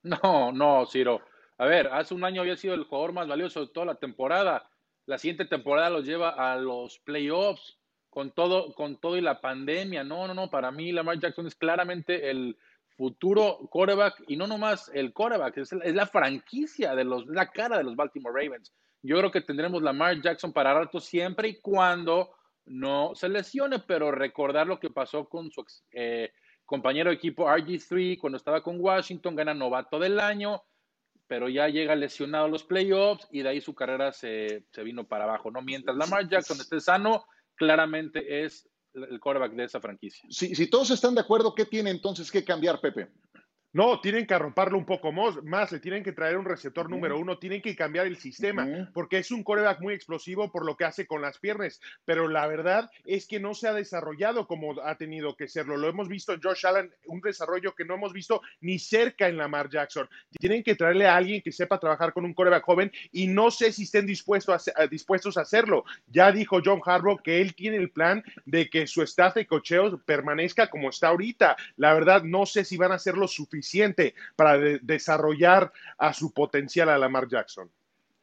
No, 0.02 0.50
no, 0.50 0.86
Ciro. 0.86 1.20
A 1.58 1.66
ver, 1.66 1.86
hace 1.92 2.12
un 2.12 2.24
año 2.24 2.40
había 2.40 2.56
sido 2.56 2.74
el 2.74 2.86
jugador 2.86 3.12
más 3.12 3.28
valioso 3.28 3.60
de 3.60 3.68
toda 3.68 3.86
la 3.86 3.94
temporada. 3.94 4.68
La 5.06 5.16
siguiente 5.16 5.44
temporada 5.44 5.90
los 5.90 6.04
lleva 6.04 6.30
a 6.30 6.56
los 6.56 6.98
playoffs 6.98 7.78
con 8.14 8.30
todo, 8.30 8.72
con 8.74 8.96
todo 8.96 9.16
y 9.16 9.20
la 9.20 9.40
pandemia. 9.40 10.04
No, 10.04 10.26
no, 10.28 10.34
no. 10.34 10.48
Para 10.48 10.70
mí, 10.70 10.92
Lamar 10.92 11.18
Jackson 11.18 11.48
es 11.48 11.56
claramente 11.56 12.30
el 12.30 12.56
futuro 12.96 13.58
quarterback 13.70 14.22
y 14.28 14.36
no 14.36 14.46
nomás 14.46 14.88
el 14.94 15.12
quarterback, 15.12 15.58
es, 15.58 15.72
es 15.72 15.94
la 15.94 16.06
franquicia 16.06 16.94
de 16.94 17.02
los, 17.02 17.26
la 17.26 17.50
cara 17.50 17.76
de 17.76 17.84
los 17.84 17.96
Baltimore 17.96 18.40
Ravens. 18.40 18.72
Yo 19.02 19.18
creo 19.18 19.30
que 19.30 19.40
tendremos 19.40 19.82
Lamar 19.82 20.20
Jackson 20.22 20.52
para 20.52 20.72
rato 20.72 21.00
siempre 21.00 21.48
y 21.48 21.60
cuando 21.60 22.30
no 22.66 23.14
se 23.14 23.28
lesione, 23.28 23.80
pero 23.80 24.12
recordar 24.12 24.66
lo 24.66 24.78
que 24.78 24.90
pasó 24.90 25.28
con 25.28 25.50
su 25.50 25.64
eh, 25.92 26.32
compañero 26.64 27.10
de 27.10 27.16
equipo 27.16 27.46
RG3 27.46 28.18
cuando 28.18 28.38
estaba 28.38 28.62
con 28.62 28.80
Washington, 28.80 29.34
gana 29.34 29.52
novato 29.52 29.98
del 29.98 30.20
año, 30.20 30.62
pero 31.26 31.48
ya 31.48 31.68
llega 31.68 31.96
lesionado 31.96 32.46
a 32.46 32.48
los 32.48 32.62
playoffs 32.64 33.26
y 33.30 33.42
de 33.42 33.48
ahí 33.50 33.60
su 33.60 33.74
carrera 33.74 34.12
se, 34.12 34.64
se 34.70 34.82
vino 34.84 35.04
para 35.04 35.24
abajo. 35.24 35.50
¿no? 35.50 35.60
Mientras 35.60 35.96
Lamar 35.96 36.28
Jackson 36.28 36.58
esté 36.60 36.80
sano, 36.80 37.26
claramente 37.56 38.44
es 38.44 38.68
el 38.94 39.18
quarterback 39.20 39.52
de 39.52 39.64
esa 39.64 39.80
franquicia. 39.80 40.28
Si, 40.30 40.54
si 40.54 40.68
todos 40.68 40.90
están 40.90 41.14
de 41.14 41.20
acuerdo, 41.20 41.54
¿qué 41.54 41.64
tiene 41.64 41.90
entonces 41.90 42.30
que 42.30 42.44
cambiar, 42.44 42.80
Pepe? 42.80 43.08
No, 43.74 44.00
tienen 44.00 44.24
que 44.24 44.34
arroparlo 44.34 44.78
un 44.78 44.86
poco 44.86 45.10
más, 45.10 45.42
más, 45.42 45.72
le 45.72 45.80
tienen 45.80 46.04
que 46.04 46.12
traer 46.12 46.38
un 46.38 46.44
receptor 46.44 46.88
número 46.88 47.18
uno, 47.18 47.38
tienen 47.38 47.60
que 47.60 47.74
cambiar 47.74 48.06
el 48.06 48.16
sistema, 48.16 48.88
porque 48.94 49.18
es 49.18 49.32
un 49.32 49.42
coreback 49.42 49.80
muy 49.80 49.94
explosivo 49.94 50.52
por 50.52 50.64
lo 50.64 50.76
que 50.76 50.84
hace 50.84 51.08
con 51.08 51.20
las 51.20 51.38
piernas, 51.38 51.80
pero 52.04 52.28
la 52.28 52.46
verdad 52.46 52.88
es 53.04 53.26
que 53.26 53.40
no 53.40 53.52
se 53.52 53.66
ha 53.66 53.72
desarrollado 53.72 54.46
como 54.46 54.80
ha 54.80 54.94
tenido 54.96 55.36
que 55.36 55.48
serlo. 55.48 55.76
Lo 55.76 55.88
hemos 55.88 56.06
visto 56.06 56.32
en 56.32 56.40
Josh 56.40 56.64
Allen, 56.64 56.94
un 57.06 57.20
desarrollo 57.20 57.74
que 57.74 57.84
no 57.84 57.94
hemos 57.94 58.12
visto 58.12 58.42
ni 58.60 58.78
cerca 58.78 59.26
en 59.26 59.38
Lamar 59.38 59.68
Jackson. 59.68 60.08
Tienen 60.38 60.62
que 60.62 60.76
traerle 60.76 61.08
a 61.08 61.16
alguien 61.16 61.42
que 61.42 61.50
sepa 61.50 61.80
trabajar 61.80 62.12
con 62.12 62.24
un 62.24 62.32
coreback 62.32 62.62
joven 62.62 62.92
y 63.10 63.26
no 63.26 63.50
sé 63.50 63.72
si 63.72 63.82
estén 63.82 64.06
dispuestos 64.06 64.70
a, 64.76 64.86
dispuestos 64.86 65.36
a 65.36 65.40
hacerlo. 65.40 65.84
Ya 66.06 66.30
dijo 66.30 66.60
John 66.64 66.80
Harbaugh 66.84 67.20
que 67.20 67.40
él 67.40 67.56
tiene 67.56 67.78
el 67.78 67.90
plan 67.90 68.22
de 68.44 68.70
que 68.70 68.86
su 68.86 69.02
staff 69.02 69.34
de 69.34 69.48
cocheo 69.48 69.98
permanezca 69.98 70.70
como 70.70 70.90
está 70.90 71.08
ahorita. 71.08 71.56
La 71.76 71.92
verdad, 71.92 72.22
no 72.22 72.46
sé 72.46 72.64
si 72.64 72.76
van 72.76 72.92
a 72.92 72.96
hacer 72.96 73.16
lo 73.16 73.26
suficiente 73.64 74.14
para 74.36 74.58
desarrollar 74.58 75.72
a 75.98 76.12
su 76.12 76.32
potencial 76.32 76.90
a 76.90 76.98
Lamar 76.98 77.28
Jackson. 77.28 77.70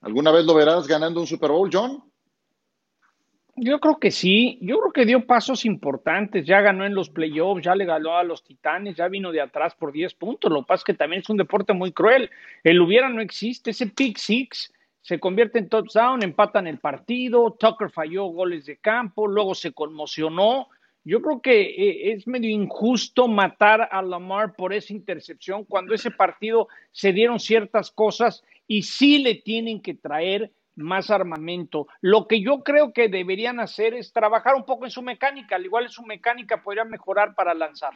¿Alguna 0.01 0.31
vez 0.31 0.45
lo 0.45 0.53
verás 0.53 0.87
ganando 0.87 1.19
un 1.19 1.27
Super 1.27 1.51
Bowl, 1.51 1.69
John? 1.71 2.03
Yo 3.55 3.79
creo 3.79 3.99
que 3.99 4.11
sí, 4.11 4.57
yo 4.61 4.79
creo 4.79 4.93
que 4.93 5.05
dio 5.05 5.27
pasos 5.27 5.65
importantes, 5.65 6.45
ya 6.45 6.61
ganó 6.61 6.85
en 6.85 6.95
los 6.95 7.09
playoffs, 7.09 7.63
ya 7.63 7.75
le 7.75 7.85
ganó 7.85 8.15
a 8.15 8.23
los 8.23 8.43
Titanes, 8.43 8.95
ya 8.95 9.07
vino 9.09 9.31
de 9.31 9.41
atrás 9.41 9.75
por 9.75 9.91
10 9.91 10.13
puntos, 10.13 10.51
lo 10.51 10.61
que 10.61 10.67
pasa 10.67 10.81
es 10.81 10.85
que 10.85 10.93
también 10.93 11.21
es 11.21 11.29
un 11.29 11.37
deporte 11.37 11.73
muy 11.73 11.91
cruel, 11.91 12.29
el 12.63 12.79
hubiera 12.79 13.09
no 13.09 13.21
existe, 13.21 13.71
ese 13.71 13.87
pick 13.87 14.17
six 14.17 14.71
se 15.01 15.19
convierte 15.19 15.59
en 15.59 15.67
touchdown, 15.67 16.23
empatan 16.23 16.65
el 16.65 16.79
partido, 16.79 17.55
Tucker 17.59 17.89
falló 17.89 18.25
goles 18.27 18.65
de 18.65 18.77
campo, 18.77 19.27
luego 19.27 19.53
se 19.53 19.73
conmocionó, 19.73 20.69
yo 21.03 21.21
creo 21.21 21.41
que 21.41 21.61
eh, 21.61 22.13
es 22.13 22.27
medio 22.27 22.49
injusto 22.49 23.27
matar 23.27 23.89
a 23.91 24.01
Lamar 24.01 24.55
por 24.55 24.73
esa 24.73 24.93
intercepción 24.93 25.65
cuando 25.65 25.93
ese 25.93 26.11
partido 26.11 26.67
se 26.91 27.11
dieron 27.13 27.39
ciertas 27.39 27.91
cosas 27.91 28.43
y 28.67 28.83
sí 28.83 29.19
le 29.19 29.35
tienen 29.35 29.81
que 29.81 29.93
traer 29.93 30.51
más 30.75 31.09
armamento. 31.09 31.87
Lo 32.01 32.27
que 32.27 32.41
yo 32.41 32.63
creo 32.63 32.93
que 32.93 33.09
deberían 33.09 33.59
hacer 33.59 33.93
es 33.93 34.13
trabajar 34.13 34.55
un 34.55 34.65
poco 34.65 34.85
en 34.85 34.91
su 34.91 35.01
mecánica, 35.01 35.55
al 35.55 35.65
igual 35.65 35.85
en 35.85 35.89
su 35.89 36.03
mecánica 36.03 36.61
podría 36.63 36.85
mejorar 36.85 37.35
para 37.35 37.53
lanzar. 37.53 37.93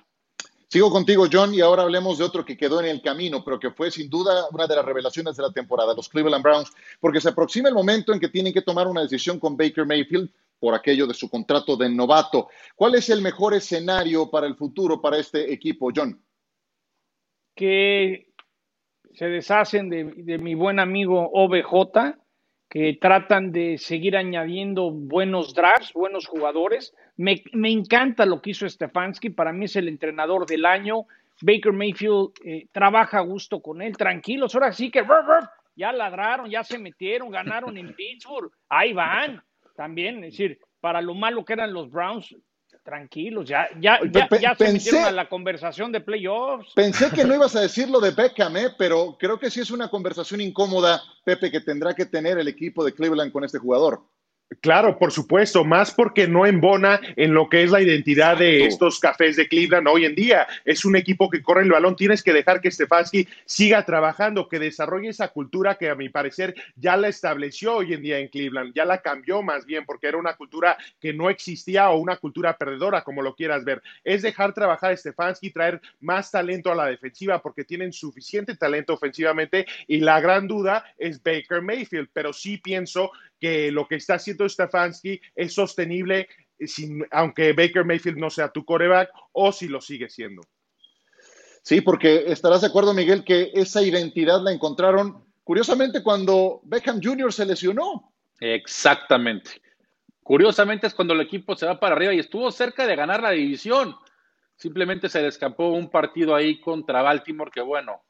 Sigo 0.67 0.91
contigo, 0.91 1.27
John, 1.31 1.53
y 1.53 1.61
ahora 1.61 1.83
hablemos 1.83 2.17
de 2.17 2.23
otro 2.23 2.43
que 2.43 2.57
quedó 2.57 2.79
en 2.81 2.87
el 2.87 3.01
camino, 3.01 3.43
pero 3.45 3.59
que 3.59 3.69
fue 3.69 3.91
sin 3.91 4.09
duda 4.09 4.47
una 4.51 4.65
de 4.67 4.75
las 4.75 4.83
revelaciones 4.83 5.37
de 5.37 5.43
la 5.43 5.51
temporada, 5.51 5.93
los 5.93 6.09
Cleveland 6.09 6.43
Browns, 6.43 6.71
porque 6.99 7.21
se 7.21 7.29
aproxima 7.29 7.69
el 7.69 7.75
momento 7.75 8.11
en 8.11 8.19
que 8.19 8.29
tienen 8.29 8.51
que 8.51 8.63
tomar 8.63 8.87
una 8.87 9.01
decisión 9.01 9.39
con 9.39 9.55
Baker 9.55 9.85
Mayfield 9.85 10.29
por 10.65 10.73
aquello 10.73 11.05
de 11.05 11.13
su 11.13 11.29
contrato 11.29 11.77
de 11.77 11.87
novato. 11.87 12.49
¿Cuál 12.75 12.95
es 12.95 13.11
el 13.11 13.21
mejor 13.21 13.53
escenario 13.53 14.31
para 14.31 14.47
el 14.47 14.55
futuro 14.55 14.99
para 14.99 15.19
este 15.19 15.53
equipo, 15.53 15.91
John? 15.95 16.19
Que 17.53 18.29
se 19.13 19.27
deshacen 19.27 19.91
de, 19.91 20.39
mi 20.39 20.55
buen 20.55 20.79
amigo 20.79 21.29
OBJ, 21.31 22.15
que 22.67 22.97
tratan 22.99 23.51
de 23.51 23.77
seguir 23.77 24.17
añadiendo 24.17 24.89
buenos 24.89 25.53
drafts, 25.53 25.93
buenos 25.93 26.25
jugadores. 26.25 26.95
Me, 27.15 27.43
encanta 27.53 28.25
lo 28.25 28.41
que 28.41 28.49
hizo 28.49 28.67
Stefanski, 28.67 29.29
para 29.29 29.53
mí 29.53 29.65
es 29.65 29.75
el 29.75 29.87
entrenador 29.87 30.47
del 30.47 30.65
año. 30.65 31.05
Baker 31.41 31.73
Mayfield 31.73 32.31
eh, 32.43 32.69
trabaja 32.71 33.19
a 33.19 33.21
gusto 33.21 33.61
con 33.61 33.83
él, 33.83 33.95
tranquilos. 33.95 34.55
Ahora 34.55 34.71
sí 34.71 34.89
que 34.89 35.05
ya 35.75 35.91
ladraron, 35.91 36.49
ya 36.49 36.63
se 36.63 36.79
metieron, 36.79 37.29
ganaron 37.29 37.77
en 37.77 37.93
Pittsburgh, 37.95 38.51
ahí 38.67 38.93
van 38.93 39.43
también, 39.75 40.23
es 40.23 40.31
decir, 40.31 40.59
para 40.79 41.01
lo 41.01 41.13
malo 41.13 41.43
que 41.45 41.53
eran 41.53 41.73
los 41.73 41.89
Browns, 41.89 42.35
tranquilos, 42.83 43.47
ya, 43.47 43.67
ya, 43.79 43.99
ya, 44.11 44.55
se 44.55 44.71
metieron 44.71 45.05
a 45.05 45.11
la 45.11 45.27
conversación 45.27 45.91
de 45.91 46.01
playoffs. 46.01 46.71
Pensé 46.75 47.09
que 47.09 47.23
no 47.23 47.33
ibas 47.35 47.55
a 47.55 47.61
decir 47.61 47.89
lo 47.89 47.99
de 47.99 48.11
Beckham, 48.11 48.55
¿eh? 48.57 48.69
pero 48.77 49.17
creo 49.19 49.39
que 49.39 49.49
sí 49.49 49.61
es 49.61 49.71
una 49.71 49.89
conversación 49.89 50.41
incómoda, 50.41 51.01
Pepe, 51.23 51.51
que 51.51 51.61
tendrá 51.61 51.93
que 51.93 52.05
tener 52.05 52.37
el 52.37 52.47
equipo 52.47 52.83
de 52.83 52.93
Cleveland 52.93 53.31
con 53.31 53.43
este 53.43 53.57
jugador. 53.57 54.03
Claro, 54.61 54.99
por 54.99 55.11
supuesto, 55.11 55.63
más 55.65 55.91
porque 55.91 56.27
no 56.27 56.45
embona 56.45 56.99
en 57.15 57.33
lo 57.33 57.49
que 57.49 57.63
es 57.63 57.71
la 57.71 57.81
identidad 57.81 58.37
de 58.37 58.65
estos 58.65 58.99
cafés 58.99 59.35
de 59.35 59.47
Cleveland 59.47 59.87
hoy 59.87 60.05
en 60.05 60.13
día. 60.13 60.47
Es 60.65 60.85
un 60.85 60.95
equipo 60.95 61.31
que 61.31 61.41
corre 61.41 61.63
el 61.63 61.71
balón, 61.71 61.95
tienes 61.95 62.21
que 62.21 62.31
dejar 62.31 62.61
que 62.61 62.69
Stefanski 62.69 63.27
siga 63.45 63.85
trabajando, 63.85 64.47
que 64.47 64.59
desarrolle 64.59 65.09
esa 65.09 65.29
cultura 65.29 65.75
que 65.75 65.89
a 65.89 65.95
mi 65.95 66.09
parecer 66.09 66.53
ya 66.75 66.95
la 66.95 67.07
estableció 67.07 67.77
hoy 67.77 67.93
en 67.93 68.03
día 68.03 68.19
en 68.19 68.27
Cleveland, 68.27 68.73
ya 68.75 68.85
la 68.85 69.01
cambió 69.01 69.41
más 69.41 69.65
bien 69.65 69.83
porque 69.83 70.07
era 70.07 70.17
una 70.17 70.35
cultura 70.35 70.77
que 70.99 71.11
no 71.11 71.31
existía 71.31 71.89
o 71.89 71.97
una 71.97 72.17
cultura 72.17 72.55
perdedora, 72.55 73.03
como 73.03 73.23
lo 73.23 73.35
quieras 73.35 73.65
ver. 73.65 73.81
Es 74.03 74.21
dejar 74.21 74.53
trabajar 74.53 74.91
a 74.91 74.97
Stefanski, 74.97 75.49
traer 75.49 75.81
más 76.01 76.29
talento 76.29 76.71
a 76.71 76.75
la 76.75 76.85
defensiva 76.85 77.41
porque 77.41 77.63
tienen 77.63 77.91
suficiente 77.91 78.55
talento 78.55 78.93
ofensivamente 78.93 79.65
y 79.87 80.01
la 80.01 80.19
gran 80.21 80.47
duda 80.47 80.85
es 80.99 81.21
Baker 81.21 81.63
Mayfield, 81.63 82.09
pero 82.13 82.31
sí 82.31 82.57
pienso 82.57 83.11
que 83.45 83.71
lo 83.71 83.87
que 83.87 83.93
está 83.93 84.15
haciendo 84.15 84.49
Stefanski 84.49 85.21
es 85.35 85.53
sostenible, 85.53 86.27
sin, 86.61 87.05
aunque 87.11 87.53
Baker 87.53 87.85
Mayfield 87.85 88.17
no 88.17 88.31
sea 88.31 88.49
tu 88.49 88.65
coreback 88.65 89.11
o 89.33 89.51
si 89.51 89.67
lo 89.67 89.81
sigue 89.81 90.09
siendo. 90.09 90.41
Sí, 91.61 91.81
porque 91.81 92.23
estarás 92.25 92.61
de 92.61 92.67
acuerdo, 92.67 92.91
Miguel, 92.95 93.23
que 93.23 93.51
esa 93.53 93.83
identidad 93.83 94.41
la 94.41 94.51
encontraron 94.51 95.23
curiosamente 95.43 96.01
cuando 96.01 96.59
Beckham 96.63 96.99
Jr. 97.03 97.31
se 97.31 97.45
lesionó. 97.45 98.11
Exactamente. 98.39 99.61
Curiosamente 100.23 100.87
es 100.87 100.95
cuando 100.95 101.13
el 101.13 101.21
equipo 101.21 101.55
se 101.55 101.67
va 101.67 101.79
para 101.79 101.95
arriba 101.95 102.15
y 102.15 102.19
estuvo 102.19 102.49
cerca 102.49 102.87
de 102.87 102.95
ganar 102.95 103.21
la 103.21 103.29
división. 103.29 103.95
Simplemente 104.55 105.07
se 105.07 105.21
le 105.21 105.27
escapó 105.27 105.69
un 105.69 105.91
partido 105.91 106.33
ahí 106.33 106.59
contra 106.59 107.03
Baltimore 107.03 107.51
que, 107.51 107.61
bueno, 107.61 108.01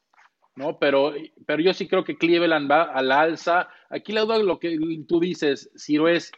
¿no? 0.56 0.80
Pero, 0.80 1.14
pero 1.46 1.62
yo 1.62 1.74
sí 1.74 1.88
creo 1.88 2.04
que 2.04 2.18
Cleveland 2.18 2.70
va 2.70 2.84
a 2.84 3.02
la 3.02 3.22
alza. 3.22 3.70
Aquí 3.90 4.12
la 4.14 4.22
duda 4.22 4.40
lo 4.40 4.60
que 4.60 4.78
tú 5.08 5.20
dices, 5.20 5.70
Ciro, 5.78 6.08
es, 6.08 6.32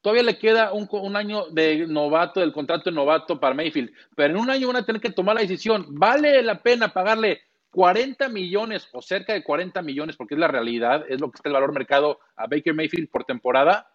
todavía 0.00 0.22
le 0.22 0.38
queda 0.38 0.72
un, 0.72 0.88
un, 0.90 1.16
año 1.16 1.46
de 1.50 1.86
novato, 1.86 2.40
del 2.40 2.52
contrato 2.52 2.90
de 2.90 2.96
novato 2.96 3.40
para 3.40 3.54
Mayfield, 3.54 3.92
pero 4.14 4.34
en 4.34 4.40
un 4.40 4.50
año 4.50 4.68
van 4.68 4.76
a 4.76 4.86
tener 4.86 5.00
que 5.00 5.10
tomar 5.10 5.34
la 5.34 5.42
decisión, 5.42 5.86
¿vale 5.90 6.42
la 6.42 6.62
pena 6.62 6.92
pagarle 6.92 7.42
40 7.70 8.28
millones 8.28 8.88
o 8.92 9.00
cerca 9.00 9.32
de 9.32 9.42
40 9.42 9.80
millones, 9.82 10.16
porque 10.16 10.34
es 10.34 10.40
la 10.40 10.48
realidad, 10.48 11.04
es 11.08 11.20
lo 11.20 11.30
que 11.30 11.36
está 11.36 11.48
el 11.48 11.54
valor 11.54 11.72
mercado 11.72 12.20
a 12.36 12.46
Baker 12.46 12.74
Mayfield 12.74 13.10
por 13.10 13.24
temporada? 13.24 13.88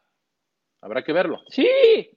Habrá 0.82 1.04
que 1.04 1.14
verlo. 1.14 1.42
Sí, 1.50 1.68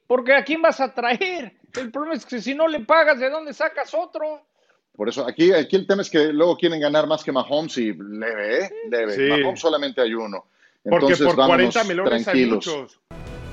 porque 0.07 0.33
¿a 0.33 0.43
quién 0.43 0.61
vas 0.61 0.79
a 0.79 0.93
traer? 0.93 1.57
El 1.73 1.91
problema 1.91 2.15
es 2.15 2.25
que 2.25 2.39
si 2.39 2.53
no 2.53 2.67
le 2.67 2.81
pagas, 2.81 3.19
¿de 3.19 3.29
dónde 3.29 3.53
sacas 3.53 3.93
otro? 3.93 4.47
Por 4.95 5.09
eso, 5.09 5.25
aquí, 5.27 5.51
aquí 5.53 5.75
el 5.75 5.87
tema 5.87 6.01
es 6.01 6.09
que 6.09 6.33
luego 6.33 6.57
quieren 6.57 6.79
ganar 6.79 7.07
más 7.07 7.23
que 7.23 7.31
Mahomes 7.31 7.77
y 7.77 7.93
leve, 7.93 8.65
¿eh? 8.65 8.69
leve. 8.89 9.29
Mahomes 9.29 9.59
solamente 9.59 10.01
hay 10.01 10.13
uno. 10.13 10.45
Entonces, 10.83 11.19
Porque 11.19 11.35
por 11.37 11.47
40 11.47 11.83
melones 11.85 12.23
tranquilos. 12.23 12.67
hay 12.67 12.73
muchos. 12.75 12.99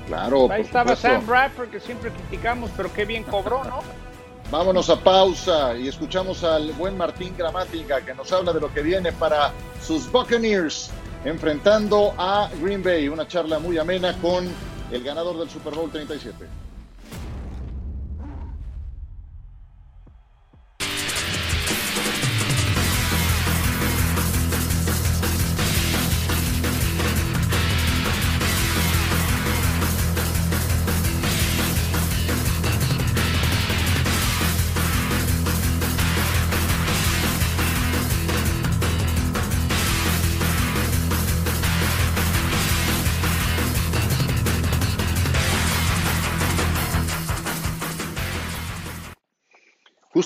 Claro, 0.07 0.51
Ahí 0.51 0.61
estaba 0.61 0.95
Sam 0.95 1.25
Bradford, 1.25 1.69
que 1.69 1.79
siempre 1.79 2.11
criticamos, 2.11 2.71
pero 2.75 2.91
qué 2.91 3.05
bien 3.05 3.23
cobró, 3.23 3.63
¿no? 3.63 3.81
Vámonos 4.51 4.89
a 4.89 4.99
pausa 4.99 5.77
y 5.77 5.87
escuchamos 5.87 6.43
al 6.43 6.71
buen 6.71 6.97
Martín 6.97 7.35
Gramática 7.37 8.03
que 8.03 8.15
nos 8.15 8.31
habla 8.33 8.51
de 8.51 8.59
lo 8.59 8.73
que 8.73 8.81
viene 8.81 9.11
para 9.11 9.51
sus 9.79 10.11
Buccaneers 10.11 10.89
enfrentando 11.23 12.15
a 12.17 12.49
Green 12.59 12.81
Bay. 12.81 13.07
Una 13.09 13.27
charla 13.27 13.59
muy 13.59 13.77
amena 13.77 14.17
con 14.17 14.47
el 14.91 15.03
ganador 15.03 15.37
del 15.37 15.51
Super 15.51 15.75
Bowl 15.75 15.91
37. 15.91 16.47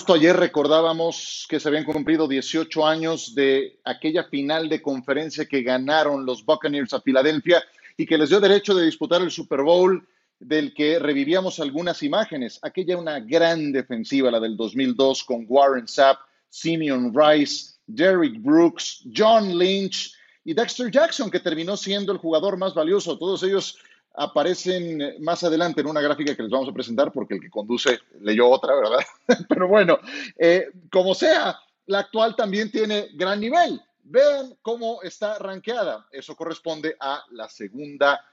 Justo 0.04 0.20
ayer 0.20 0.36
recordábamos 0.36 1.46
que 1.48 1.58
se 1.58 1.66
habían 1.66 1.84
cumplido 1.84 2.28
18 2.28 2.86
años 2.86 3.34
de 3.34 3.80
aquella 3.84 4.24
final 4.24 4.68
de 4.68 4.82
conferencia 4.82 5.46
que 5.46 5.62
ganaron 5.62 6.26
los 6.26 6.44
Buccaneers 6.44 6.92
a 6.92 7.00
Filadelfia 7.00 7.64
y 7.96 8.04
que 8.04 8.18
les 8.18 8.28
dio 8.28 8.38
derecho 8.38 8.74
de 8.74 8.84
disputar 8.84 9.22
el 9.22 9.30
Super 9.30 9.62
Bowl 9.62 10.06
del 10.38 10.74
que 10.74 10.98
revivíamos 10.98 11.58
algunas 11.58 12.02
imágenes. 12.02 12.58
Aquella 12.60 12.98
una 12.98 13.18
gran 13.18 13.72
defensiva, 13.72 14.30
la 14.30 14.40
del 14.40 14.58
2002, 14.58 15.24
con 15.24 15.46
Warren 15.48 15.88
Sapp, 15.88 16.18
Simeon 16.50 17.10
Rice, 17.14 17.76
Derrick 17.86 18.42
Brooks, 18.42 19.04
John 19.10 19.56
Lynch 19.56 20.12
y 20.44 20.52
Dexter 20.52 20.90
Jackson, 20.90 21.30
que 21.30 21.40
terminó 21.40 21.78
siendo 21.78 22.12
el 22.12 22.18
jugador 22.18 22.58
más 22.58 22.74
valioso. 22.74 23.16
Todos 23.16 23.42
ellos 23.42 23.78
aparecen 24.14 25.22
más 25.22 25.42
adelante 25.42 25.80
en 25.80 25.88
una 25.88 26.00
gráfica 26.00 26.34
que 26.34 26.42
les 26.42 26.50
vamos 26.50 26.68
a 26.68 26.72
presentar 26.72 27.12
porque 27.12 27.34
el 27.34 27.40
que 27.40 27.50
conduce 27.50 27.98
leyó 28.20 28.48
otra, 28.48 28.74
¿verdad? 28.74 29.04
Pero 29.48 29.68
bueno, 29.68 29.98
eh, 30.38 30.68
como 30.90 31.14
sea, 31.14 31.58
la 31.86 32.00
actual 32.00 32.36
también 32.36 32.70
tiene 32.70 33.08
gran 33.14 33.40
nivel. 33.40 33.80
Vean 34.04 34.56
cómo 34.62 35.02
está 35.02 35.38
rankeada. 35.38 36.06
Eso 36.12 36.36
corresponde 36.36 36.96
a 37.00 37.24
la 37.30 37.48
segunda 37.48 38.24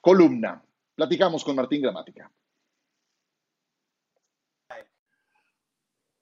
columna. 0.00 0.62
Platicamos 0.94 1.42
con 1.44 1.56
Martín 1.56 1.82
Gramática. 1.82 2.30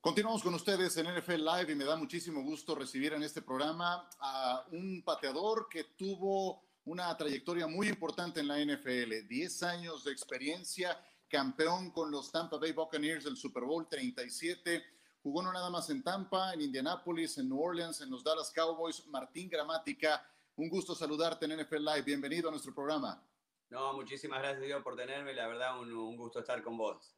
Continuamos 0.00 0.40
con 0.40 0.54
ustedes 0.54 0.96
en 0.98 1.06
NFL 1.06 1.44
Live 1.44 1.72
y 1.72 1.74
me 1.74 1.84
da 1.84 1.96
muchísimo 1.96 2.40
gusto 2.40 2.76
recibir 2.76 3.12
en 3.14 3.24
este 3.24 3.42
programa 3.42 4.08
a 4.20 4.64
un 4.70 5.02
pateador 5.02 5.66
que 5.68 5.82
tuvo 5.96 6.65
una 6.86 7.14
trayectoria 7.16 7.66
muy 7.66 7.88
importante 7.88 8.38
en 8.38 8.46
la 8.46 8.60
NFL, 8.60 9.26
10 9.28 9.62
años 9.64 10.04
de 10.04 10.12
experiencia, 10.12 10.96
campeón 11.28 11.90
con 11.90 12.12
los 12.12 12.30
Tampa 12.30 12.58
Bay 12.58 12.72
Buccaneers 12.72 13.24
del 13.24 13.36
Super 13.36 13.64
Bowl 13.64 13.88
37, 13.88 14.84
jugó 15.20 15.42
no 15.42 15.52
nada 15.52 15.68
más 15.68 15.90
en 15.90 16.04
Tampa, 16.04 16.54
en 16.54 16.60
Indianapolis, 16.60 17.38
en 17.38 17.48
New 17.48 17.60
Orleans, 17.60 18.00
en 18.02 18.10
los 18.10 18.22
Dallas 18.22 18.52
Cowboys, 18.54 19.04
Martín 19.08 19.48
Gramática, 19.48 20.24
un 20.54 20.68
gusto 20.68 20.94
saludarte 20.94 21.46
en 21.46 21.60
NFL 21.60 21.84
Live, 21.84 22.02
bienvenido 22.02 22.48
a 22.48 22.52
nuestro 22.52 22.72
programa. 22.72 23.20
No, 23.68 23.92
muchísimas 23.94 24.38
gracias 24.38 24.62
Dios 24.62 24.80
por 24.84 24.94
tenerme, 24.94 25.34
la 25.34 25.48
verdad 25.48 25.80
un, 25.80 25.92
un 25.92 26.16
gusto 26.16 26.38
estar 26.38 26.62
con 26.62 26.76
vos. 26.76 27.16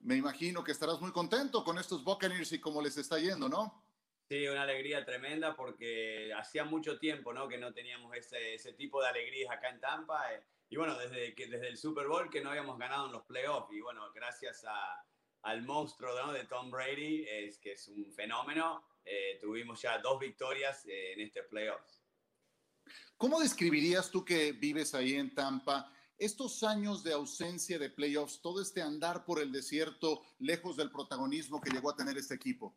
Me 0.00 0.16
imagino 0.16 0.62
que 0.62 0.72
estarás 0.72 1.00
muy 1.00 1.12
contento 1.12 1.64
con 1.64 1.78
estos 1.78 2.04
Buccaneers 2.04 2.52
y 2.52 2.60
cómo 2.60 2.82
les 2.82 2.98
está 2.98 3.18
yendo, 3.18 3.48
¿no? 3.48 3.81
Sí, 4.32 4.48
una 4.48 4.62
alegría 4.62 5.04
tremenda 5.04 5.54
porque 5.54 6.32
hacía 6.34 6.64
mucho 6.64 6.98
tiempo 6.98 7.34
¿no? 7.34 7.46
que 7.48 7.58
no 7.58 7.74
teníamos 7.74 8.16
ese, 8.16 8.54
ese 8.54 8.72
tipo 8.72 9.02
de 9.02 9.08
alegrías 9.08 9.50
acá 9.50 9.68
en 9.68 9.78
Tampa. 9.78 10.32
Eh, 10.32 10.42
y 10.70 10.76
bueno, 10.76 10.98
desde, 10.98 11.34
que, 11.34 11.48
desde 11.48 11.68
el 11.68 11.76
Super 11.76 12.06
Bowl 12.06 12.30
que 12.30 12.40
no 12.40 12.48
habíamos 12.48 12.78
ganado 12.78 13.04
en 13.04 13.12
los 13.12 13.26
playoffs. 13.26 13.70
Y 13.74 13.82
bueno, 13.82 14.10
gracias 14.14 14.64
a, 14.64 15.04
al 15.42 15.60
monstruo 15.64 16.16
¿no? 16.16 16.32
de 16.32 16.46
Tom 16.46 16.70
Brady, 16.70 17.26
es 17.28 17.58
que 17.58 17.72
es 17.72 17.86
un 17.88 18.10
fenómeno, 18.10 18.82
eh, 19.04 19.36
tuvimos 19.38 19.82
ya 19.82 19.98
dos 19.98 20.18
victorias 20.18 20.86
eh, 20.86 21.12
en 21.12 21.20
este 21.20 21.42
playoffs. 21.42 22.02
¿Cómo 23.18 23.38
describirías 23.38 24.10
tú 24.10 24.24
que 24.24 24.52
vives 24.52 24.94
ahí 24.94 25.16
en 25.16 25.34
Tampa? 25.34 25.92
estos 26.16 26.62
años 26.62 27.02
de 27.02 27.12
ausencia 27.12 27.78
de 27.78 27.90
playoffs, 27.90 28.40
todo 28.40 28.62
este 28.62 28.80
andar 28.80 29.26
por 29.26 29.40
el 29.42 29.52
desierto, 29.52 30.22
lejos 30.38 30.78
del 30.78 30.90
protagonismo 30.90 31.60
que 31.60 31.70
llegó 31.70 31.90
a 31.90 31.96
tener 31.96 32.16
este 32.16 32.34
equipo? 32.34 32.74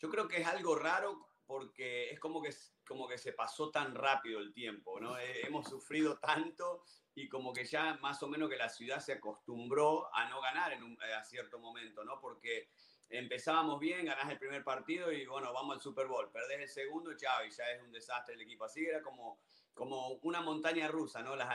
Yo 0.00 0.08
creo 0.08 0.26
que 0.26 0.40
es 0.40 0.46
algo 0.46 0.74
raro 0.74 1.26
porque 1.46 2.10
es 2.10 2.18
como 2.20 2.40
que, 2.40 2.54
como 2.86 3.06
que 3.08 3.18
se 3.18 3.32
pasó 3.32 3.70
tan 3.70 3.94
rápido 3.94 4.40
el 4.40 4.52
tiempo, 4.52 5.00
¿no? 5.00 5.18
Eh, 5.18 5.46
hemos 5.46 5.68
sufrido 5.68 6.18
tanto 6.18 6.84
y 7.14 7.28
como 7.28 7.52
que 7.52 7.64
ya 7.64 7.98
más 8.00 8.22
o 8.22 8.28
menos 8.28 8.48
que 8.48 8.56
la 8.56 8.68
ciudad 8.68 9.00
se 9.00 9.14
acostumbró 9.14 10.14
a 10.14 10.28
no 10.28 10.40
ganar 10.40 10.72
en 10.72 10.84
un, 10.84 10.92
eh, 10.92 11.12
a 11.12 11.24
cierto 11.24 11.58
momento, 11.58 12.04
¿no? 12.04 12.20
Porque 12.20 12.68
empezábamos 13.08 13.80
bien, 13.80 14.06
ganás 14.06 14.30
el 14.30 14.38
primer 14.38 14.62
partido 14.62 15.10
y 15.10 15.26
bueno, 15.26 15.52
vamos 15.52 15.74
al 15.74 15.82
Super 15.82 16.06
Bowl, 16.06 16.30
perdés 16.30 16.60
el 16.60 16.68
segundo, 16.68 17.16
chao, 17.16 17.44
y 17.44 17.50
ya 17.50 17.70
es 17.70 17.82
un 17.82 17.92
desastre 17.92 18.34
el 18.34 18.42
equipo. 18.42 18.64
Así 18.64 18.84
era 18.86 19.02
como 19.02 19.38
como 19.74 20.18
una 20.22 20.42
montaña 20.42 20.88
rusa, 20.88 21.22
¿no? 21.22 21.34
Las, 21.36 21.48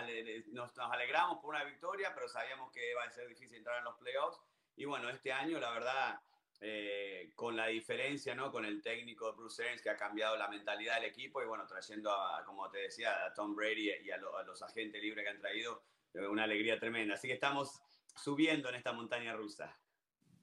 nos, 0.47 0.75
nos, 0.75 0.91
alegramos 0.91 1.37
por 1.39 1.53
una 1.53 1.63
victoria, 1.63 2.11
pero 2.15 2.27
sabíamos 2.27 2.71
que 2.71 2.89
iba 2.89 3.03
a 3.03 3.11
ser 3.11 3.27
difícil 3.27 3.57
entrar 3.57 3.77
en 3.77 3.83
los 3.83 3.95
playoffs. 3.97 4.41
Y 4.75 4.85
bueno, 4.85 5.09
este 5.09 5.31
año, 5.31 5.59
la 5.59 5.69
verdad, 5.69 6.19
eh, 6.67 7.31
con 7.35 7.55
la 7.55 7.67
diferencia, 7.67 8.33
¿no? 8.33 8.51
Con 8.51 8.65
el 8.65 8.81
técnico 8.81 9.31
Bruce 9.35 9.61
Arians 9.61 9.83
que 9.83 9.91
ha 9.91 9.95
cambiado 9.95 10.35
la 10.35 10.47
mentalidad 10.47 10.95
del 10.95 11.11
equipo 11.11 11.39
y 11.39 11.45
bueno, 11.45 11.67
trayendo, 11.67 12.11
a, 12.11 12.43
como 12.43 12.67
te 12.71 12.79
decía, 12.79 13.23
a 13.23 13.31
Tom 13.35 13.55
Brady 13.55 13.91
y 14.03 14.09
a, 14.09 14.17
lo, 14.17 14.35
a 14.35 14.41
los 14.41 14.63
agentes 14.63 14.99
libres 14.99 15.23
que 15.23 15.29
han 15.29 15.39
traído, 15.39 15.83
eh, 16.15 16.25
una 16.25 16.45
alegría 16.45 16.79
tremenda. 16.79 17.13
Así 17.13 17.27
que 17.27 17.35
estamos 17.35 17.79
subiendo 18.15 18.67
en 18.69 18.75
esta 18.75 18.93
montaña 18.93 19.35
rusa. 19.35 19.77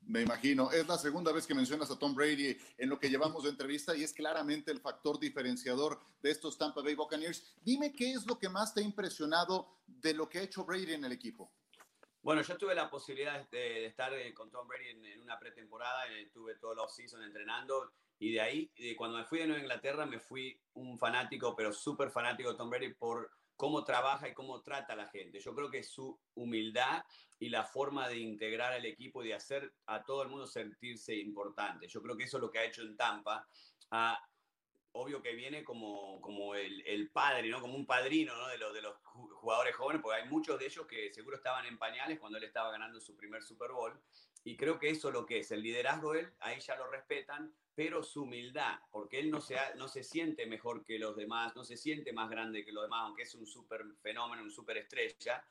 Me 0.03 0.21
imagino. 0.21 0.71
Es 0.71 0.87
la 0.87 0.97
segunda 0.97 1.33
vez 1.33 1.45
que 1.45 1.57
mencionas 1.57 1.91
a 1.91 1.99
Tom 1.99 2.15
Brady 2.15 2.57
en 2.79 2.89
lo 2.89 3.01
que 3.01 3.11
llevamos 3.11 3.43
de 3.43 3.51
entrevista 3.51 3.97
y 3.97 4.05
es 4.05 4.13
claramente 4.13 4.71
el 4.71 4.81
factor 4.81 5.19
diferenciador 5.19 5.99
de 6.23 6.31
estos 6.31 6.57
Tampa 6.57 6.83
Bay 6.83 6.95
Buccaneers. 6.95 7.57
Dime 7.65 7.93
qué 7.93 8.13
es 8.13 8.27
lo 8.27 8.39
que 8.39 8.49
más 8.49 8.73
te 8.73 8.81
ha 8.81 8.85
impresionado 8.85 9.83
de 9.89 10.15
lo 10.15 10.29
que 10.29 10.39
ha 10.39 10.43
hecho 10.43 10.65
Brady 10.65 10.93
en 10.93 11.05
el 11.05 11.11
equipo. 11.11 11.53
Bueno, 12.23 12.43
yo 12.43 12.57
tuve 12.57 12.75
la 12.75 12.89
posibilidad 12.89 13.49
de, 13.51 13.87
estar 13.87 14.15
eh, 14.15 14.33
con 14.33 14.51
Tom 14.51 14.69
Brady 14.69 14.91
en, 14.91 15.21
una 15.21 15.39
pretemporada, 15.39 16.07
eh, 16.13 16.31
tuve 16.33 16.55
todo 16.55 16.73
el 16.73 16.79
off-season 16.79 17.23
entrenando 17.25 17.93
y 18.21 18.33
de 18.33 18.41
ahí, 18.41 18.73
cuando 18.97 19.19
me 19.19 19.25
fui 19.25 19.41
de 19.41 19.47
Nueva 19.49 19.63
Inglaterra, 19.63 20.07
me 20.07 20.21
fui 20.21 20.57
un 20.75 20.97
fanático, 20.97 21.57
pero 21.57 21.73
súper 21.73 22.13
fanático 22.13 22.53
de 22.53 22.57
Tom 22.57 22.71
Brady 22.71 22.95
por 22.95 23.29
cómo 23.57 23.83
trabaja 23.83 24.29
y 24.29 24.35
cómo 24.35 24.63
trata 24.63 24.93
a 24.93 24.97
la 24.97 25.09
gente. 25.09 25.41
Yo 25.41 25.55
creo 25.57 25.69
que 25.69 25.83
su 25.83 26.17
humildad 26.35 27.05
y 27.41 27.49
la 27.49 27.65
forma 27.65 28.09
de 28.09 28.19
integrar 28.19 28.73
al 28.73 28.85
equipo 28.87 29.25
y 29.25 29.29
de 29.29 29.35
hacer 29.35 29.75
a 29.87 30.05
todo 30.05 30.23
el 30.23 30.29
mundo 30.29 30.47
sentirse 30.47 31.17
importante. 31.17 31.89
Yo 31.89 32.01
creo 32.01 32.17
que 32.17 32.25
eso 32.25 32.37
es 32.37 32.43
lo 32.43 32.51
que 32.51 32.61
ha 32.61 32.65
hecho 32.65 32.83
en 32.83 32.97
Tampa. 32.97 33.45
Ah, 33.91 34.25
obvio 34.93 35.21
que 35.23 35.35
viene 35.35 35.65
como, 35.65 36.21
como 36.21 36.55
el, 36.55 36.81
el, 36.87 37.11
padre, 37.11 37.49
¿no? 37.49 37.61
como 37.61 37.75
un 37.75 37.87
padrino 37.87 38.37
¿no? 38.37 38.49
de, 38.49 38.59
los, 38.59 38.73
de 38.73 38.83
los 38.83 38.97
jugadores 39.43 39.75
jóvenes, 39.75 40.01
porque 40.01 40.21
hay 40.23 40.29
muchos 40.29 40.57
de 40.57 40.67
ellos 40.67 40.87
que 40.87 41.13
seguro 41.13 41.37
estaban 41.37 41.67
en 41.67 41.77
pañales 41.77 42.21
cuando 42.21 42.39
él 42.39 42.45
estaba 42.45 42.71
ganando 42.71 43.01
su 43.01 43.17
primer 43.17 43.43
Super 43.43 43.73
Bowl. 43.73 43.93
Y 44.45 44.57
creo 44.57 44.79
que 44.79 44.89
eso 44.89 45.09
es 45.09 45.15
lo 45.15 45.27
que 45.27 45.41
es, 45.41 45.51
el 45.51 45.63
liderazgo 45.63 46.13
de 46.13 46.21
él, 46.21 46.33
ahí 46.39 46.61
ya 46.61 46.77
lo 46.77 46.87
respetan, 46.87 47.53
pero 47.75 48.05
su 48.05 48.23
humildad, 48.23 48.79
porque 48.93 49.19
él 49.19 49.33
no 49.33 49.41
se, 49.41 49.57
no 49.77 49.89
se 49.89 50.05
siente 50.05 50.47
mejor 50.47 50.85
que 50.85 50.97
los 50.97 51.17
demás, 51.17 51.57
no 51.57 51.65
se 51.65 51.77
siente 51.77 52.13
más 52.13 52.31
grande 52.31 52.65
que 52.65 52.73
los 52.73 52.85
demás, 52.85 53.01
aunque 53.03 53.23
es 53.23 53.35
un 53.35 53.47
súper 53.47 53.85
fenómeno, 54.01 54.45
un 54.45 54.51
súper 54.51 54.79
estrella. 54.79 55.45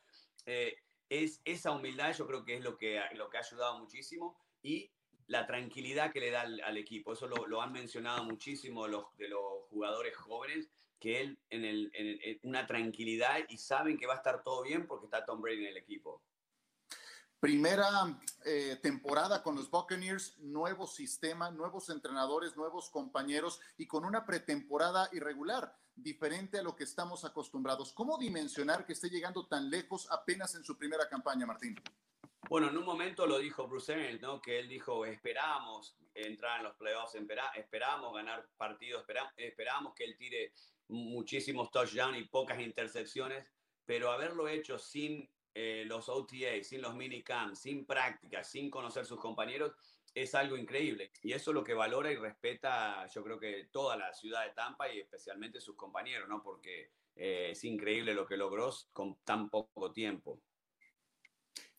Eh, 0.46 0.78
es 1.10 1.42
esa 1.44 1.72
humildad 1.72 2.16
yo 2.16 2.26
creo 2.26 2.46
que 2.46 2.56
es 2.56 2.64
lo 2.64 2.78
que, 2.78 3.02
lo 3.16 3.30
que 3.30 3.38
ha 3.38 3.42
ayudado 3.42 3.78
muchísimo 3.78 4.38
y 4.62 4.89
la 5.28 5.46
tranquilidad 5.46 6.14
que 6.14 6.22
le 6.22 6.32
da 6.32 6.42
al, 6.42 6.78
equipo. 6.78 7.12
Eso 7.12 7.28
lo, 7.28 7.46
lo, 7.48 7.62
han 7.62 7.74
mencionado 7.74 8.24
muchísimo 8.24 8.88
los, 8.88 9.06
de 9.18 9.28
los 9.28 9.64
jugadores 9.70 10.16
jóvenes, 10.16 10.70
que 11.02 11.20
él 11.20 11.39
en, 11.49 11.66
el, 11.66 11.91
en 11.93 12.39
una 12.43 12.66
tranquilidad 12.66 13.39
y 13.49 13.58
saben 13.58 13.97
que 13.97 14.08
va 14.08 14.14
a 14.14 14.18
estar 14.18 14.43
todo 14.43 14.62
bien 14.62 14.88
porque 14.88 15.08
está 15.08 15.26
Tom 15.26 15.41
Brady 15.41 15.66
en 15.66 15.72
el 15.72 15.78
equipo. 15.78 16.24
Primera 17.41 17.89
eh, 18.45 18.78
temporada 18.84 19.41
con 19.41 19.56
los 19.56 19.72
Buccaneers, 19.72 20.38
nuevo 20.38 20.86
sistema, 20.86 21.49
nuevos 21.49 21.89
entrenadores, 21.89 22.56
nuevos 22.56 22.91
compañeros 22.91 23.60
y 23.78 23.88
con 23.88 24.06
una 24.06 24.28
pretemporada 24.28 25.10
irregular, 25.12 25.76
diferente 25.95 26.60
a 26.60 26.64
lo 26.64 26.76
que 26.76 26.84
estamos 26.84 27.26
acostumbrados. 27.26 27.93
¿Cómo 27.93 28.20
dimensionar 28.20 28.86
que 28.86 28.93
esté 28.93 29.10
llegando 29.10 29.47
tan 29.47 29.72
lejos 29.72 30.08
apenas 30.12 30.54
en 30.54 30.64
su 30.64 30.78
primera 30.78 31.10
campaña, 31.10 31.47
Martín? 31.47 31.76
Bueno, 32.47 32.70
en 32.70 32.78
un 32.78 32.86
momento 32.86 33.26
lo 33.26 33.39
dijo 33.39 33.68
Bruce 33.68 33.93
Arians, 33.93 34.22
¿no? 34.22 34.39
Que 34.39 34.60
él 34.60 34.68
dijo, 34.68 35.06
esperamos 35.06 35.95
entrar 36.14 36.60
en 36.60 36.66
los 36.66 36.76
playoffs, 36.76 37.16
esperamos 37.56 38.14
ganar 38.14 38.47
partidos, 38.58 39.04
esperamos 39.38 39.95
que 39.95 40.04
él 40.04 40.16
tire 40.18 40.54
muchísimos 40.92 41.72
touchdowns 41.72 42.20
y 42.20 42.26
pocas 42.26 42.60
intercepciones, 42.60 43.46
pero 43.86 44.12
haberlo 44.12 44.48
hecho 44.48 44.78
sin 44.78 45.30
eh, 45.54 45.84
los 45.86 46.08
OTA, 46.10 46.64
sin 46.64 46.82
los 46.82 46.96
minicamps, 46.96 47.60
sin 47.60 47.86
práctica, 47.86 48.44
sin 48.44 48.70
conocer 48.70 49.06
sus 49.06 49.20
compañeros, 49.20 49.74
es 50.14 50.36
algo 50.36 50.58
increíble. 50.58 51.12
Y 51.24 51.34
eso 51.34 51.52
es 51.52 51.56
lo 51.56 51.64
que 51.64 51.74
valora 51.74 52.12
y 52.12 52.16
respeta, 52.16 53.08
yo 53.08 53.24
creo 53.24 53.39
que 53.39 53.70
toda 53.72 53.98
la 53.98 54.14
ciudad 54.14 54.46
de 54.46 54.54
Tampa 54.54 54.92
y 54.92 55.00
especialmente 55.00 55.62
sus 55.62 55.76
compañeros, 55.76 56.28
¿no? 56.28 56.44
Porque 56.44 56.92
eh, 57.16 57.50
es 57.52 57.64
increíble 57.64 58.14
lo 58.14 58.26
que 58.26 58.38
logró 58.38 58.74
con 58.94 59.18
tan 59.24 59.50
poco 59.50 59.92
tiempo. 59.92 60.42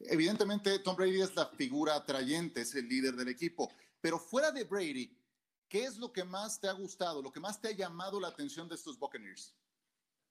Evidentemente, 0.01 0.79
Tom 0.81 0.97
Brady 0.97 1.21
es 1.21 1.35
la 1.37 1.47
figura 1.47 1.95
atrayente, 1.95 2.63
es 2.63 2.75
el 2.75 2.89
líder 2.89 3.15
del 3.15 3.29
equipo. 3.29 3.73
Pero 4.01 4.19
fuera 4.19 4.51
de 4.51 4.65
Brady, 4.65 5.17
¿qué 5.73 5.85
es 5.85 5.97
lo 5.97 6.13
que 6.13 6.23
más 6.23 6.61
te 6.61 6.69
ha 6.69 6.73
gustado, 6.73 7.23
lo 7.23 7.33
que 7.33 7.41
más 7.41 7.59
te 7.59 7.69
ha 7.69 7.73
llamado 7.73 8.21
la 8.21 8.29
atención 8.29 8.69
de 8.69 8.75
estos 8.75 8.99
Buccaneers? 8.99 9.57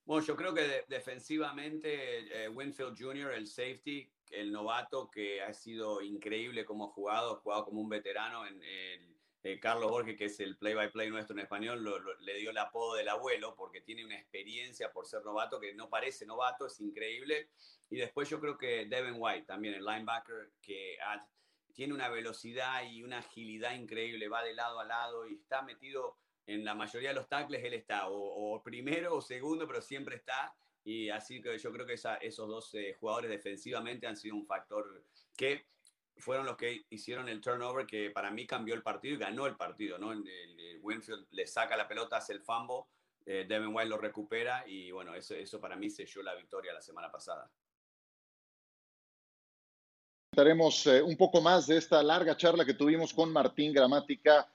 Bueno, 0.05 0.23
yo 0.23 0.35
creo 0.35 0.53
que 0.53 0.85
defensivamente 0.87 2.43
eh, 2.45 2.47
Winfield 2.47 2.95
Jr., 2.95 3.31
el 3.31 3.47
safety, 3.47 4.07
el 4.29 4.51
novato 4.51 5.09
que 5.09 5.41
ha 5.41 5.51
sido 5.51 6.03
increíble 6.03 6.63
como 6.63 6.85
ha 6.85 6.89
jugado, 6.89 7.33
ha 7.33 7.39
jugado 7.39 7.65
como 7.65 7.81
un 7.81 7.89
veterano 7.89 8.45
en 8.45 8.61
el, 8.61 9.17
eh, 9.41 9.59
Carlos 9.59 9.89
Borges, 9.89 10.15
que 10.15 10.25
es 10.25 10.39
el 10.41 10.57
play-by-play 10.57 11.09
nuestro 11.09 11.35
en 11.35 11.39
español, 11.39 11.83
le 12.19 12.35
dio 12.35 12.51
el 12.51 12.57
apodo 12.59 12.93
del 12.93 13.09
abuelo 13.09 13.55
porque 13.55 13.81
tiene 13.81 14.05
una 14.05 14.19
experiencia 14.19 14.91
por 14.91 15.07
ser 15.07 15.25
novato 15.25 15.59
que 15.59 15.73
no 15.73 15.89
parece 15.89 16.23
novato, 16.27 16.67
es 16.67 16.79
increíble. 16.79 17.49
Y 17.89 17.97
después 17.97 18.29
yo 18.29 18.39
creo 18.39 18.59
que 18.59 18.85
Devin 18.85 19.15
White, 19.17 19.47
también 19.47 19.73
el 19.73 19.85
linebacker, 19.85 20.51
que 20.61 20.99
tiene 21.73 21.93
una 21.93 22.09
velocidad 22.09 22.83
y 22.83 23.03
una 23.03 23.19
agilidad 23.19 23.73
increíble, 23.73 24.27
va 24.27 24.43
de 24.43 24.53
lado 24.53 24.79
a 24.79 24.85
lado 24.85 25.27
y 25.27 25.35
está 25.35 25.61
metido 25.61 26.17
en 26.47 26.65
la 26.65 26.75
mayoría 26.75 27.09
de 27.09 27.15
los 27.15 27.27
tackles 27.27 27.63
él 27.63 27.73
está, 27.73 28.09
o, 28.09 28.61
primero 28.63 29.15
o 29.15 29.21
segundo, 29.21 29.67
pero 29.67 29.81
siempre 29.81 30.15
está. 30.15 30.53
Y 30.83 31.09
así 31.09 31.41
que 31.41 31.57
yo 31.57 31.71
creo 31.71 31.85
que 31.85 31.93
esos 31.93 32.47
dos 32.47 32.73
eh, 32.73 32.95
jugadores 32.99 33.29
defensivamente 33.29 34.07
han 34.07 34.17
sido 34.17 34.35
un 34.35 34.45
factor 34.45 35.05
que 35.37 35.67
fueron 36.17 36.45
los 36.45 36.57
que 36.57 36.85
hicieron 36.89 37.29
el 37.29 37.41
turnover 37.41 37.85
que 37.85 38.09
para 38.09 38.31
mí 38.31 38.47
cambió 38.47 38.73
el 38.73 38.81
partido 38.81 39.15
y 39.15 39.19
ganó 39.19 39.45
el 39.45 39.55
partido. 39.55 39.97
¿no? 39.97 40.11
El, 40.11 40.23
Winfield 40.81 41.27
le 41.31 41.45
saca 41.45 41.77
la 41.77 41.87
pelota, 41.87 42.17
hace 42.17 42.33
el 42.33 42.41
fumble, 42.41 42.85
eh, 43.25 43.45
Devin 43.47 43.73
White 43.73 43.89
lo 43.89 43.97
recupera 43.99 44.63
y 44.67 44.89
bueno, 44.89 45.13
eso, 45.13 45.35
eso 45.35 45.61
para 45.61 45.75
mí 45.75 45.91
selló 45.91 46.23
la 46.23 46.33
victoria 46.33 46.73
la 46.73 46.81
semana 46.81 47.11
pasada. 47.11 47.51
Estaremos 50.33 50.87
eh, 50.87 51.01
un 51.01 51.17
poco 51.17 51.41
más 51.41 51.67
de 51.67 51.75
esta 51.75 52.01
larga 52.01 52.37
charla 52.37 52.63
que 52.63 52.73
tuvimos 52.73 53.13
con 53.13 53.33
Martín 53.33 53.73
Gramática 53.73 54.49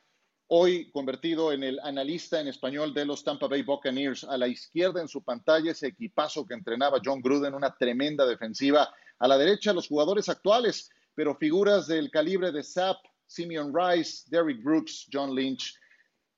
hoy 0.46 0.90
convertido 0.90 1.52
en 1.52 1.62
el 1.62 1.78
analista 1.80 2.40
en 2.40 2.48
español 2.48 2.94
de 2.94 3.04
los 3.04 3.22
Tampa 3.22 3.46
Bay 3.46 3.60
Buccaneers. 3.60 4.24
A 4.24 4.38
la 4.38 4.48
izquierda 4.48 5.02
en 5.02 5.08
su 5.08 5.22
pantalla 5.22 5.72
ese 5.72 5.88
equipazo 5.88 6.46
que 6.46 6.54
entrenaba 6.54 7.02
John 7.04 7.20
Gruden, 7.20 7.52
una 7.52 7.76
tremenda 7.76 8.24
defensiva. 8.24 8.90
A 9.18 9.28
la 9.28 9.36
derecha 9.36 9.74
los 9.74 9.86
jugadores 9.86 10.30
actuales, 10.30 10.88
pero 11.14 11.36
figuras 11.36 11.86
del 11.86 12.10
calibre 12.10 12.52
de 12.52 12.62
Sapp, 12.62 12.96
Simeon 13.26 13.70
Rice, 13.74 14.24
Derrick 14.30 14.64
Brooks, 14.64 15.06
John 15.12 15.34
Lynch. 15.34 15.78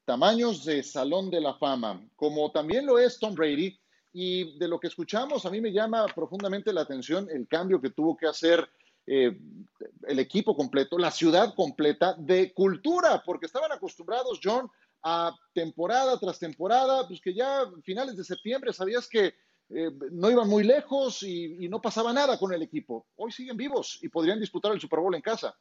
Tamaños 0.04 0.64
de 0.64 0.82
Salón 0.82 1.30
de 1.30 1.40
la 1.40 1.54
Fama, 1.54 2.04
como 2.16 2.50
también 2.50 2.86
lo 2.86 2.98
es 2.98 3.20
Tom 3.20 3.36
Brady. 3.36 3.78
Y 4.12 4.58
de 4.58 4.66
lo 4.66 4.80
que 4.80 4.88
escuchamos, 4.88 5.46
a 5.46 5.50
mí 5.50 5.60
me 5.60 5.70
llama 5.70 6.06
profundamente 6.12 6.72
la 6.72 6.80
atención 6.80 7.28
el 7.30 7.46
cambio 7.46 7.80
que 7.80 7.90
tuvo 7.90 8.16
que 8.16 8.26
hacer 8.26 8.68
eh, 9.08 9.38
el 10.06 10.18
equipo 10.18 10.54
completo, 10.54 10.98
la 10.98 11.10
ciudad 11.10 11.54
completa 11.54 12.14
de 12.18 12.52
cultura, 12.52 13.22
porque 13.24 13.46
estaban 13.46 13.72
acostumbrados, 13.72 14.40
John, 14.42 14.70
a 15.02 15.34
temporada 15.54 16.18
tras 16.18 16.38
temporada, 16.38 17.06
pues 17.06 17.20
que 17.20 17.32
ya 17.32 17.62
finales 17.84 18.16
de 18.16 18.24
septiembre 18.24 18.72
sabías 18.72 19.08
que 19.08 19.34
eh, 19.70 19.90
no 20.10 20.30
iban 20.30 20.48
muy 20.48 20.64
lejos 20.64 21.22
y, 21.22 21.64
y 21.64 21.68
no 21.68 21.80
pasaba 21.80 22.12
nada 22.12 22.38
con 22.38 22.52
el 22.52 22.62
equipo. 22.62 23.06
Hoy 23.16 23.32
siguen 23.32 23.56
vivos 23.56 23.98
y 24.02 24.08
podrían 24.08 24.40
disputar 24.40 24.72
el 24.72 24.80
Super 24.80 25.00
Bowl 25.00 25.14
en 25.14 25.22
casa. 25.22 25.56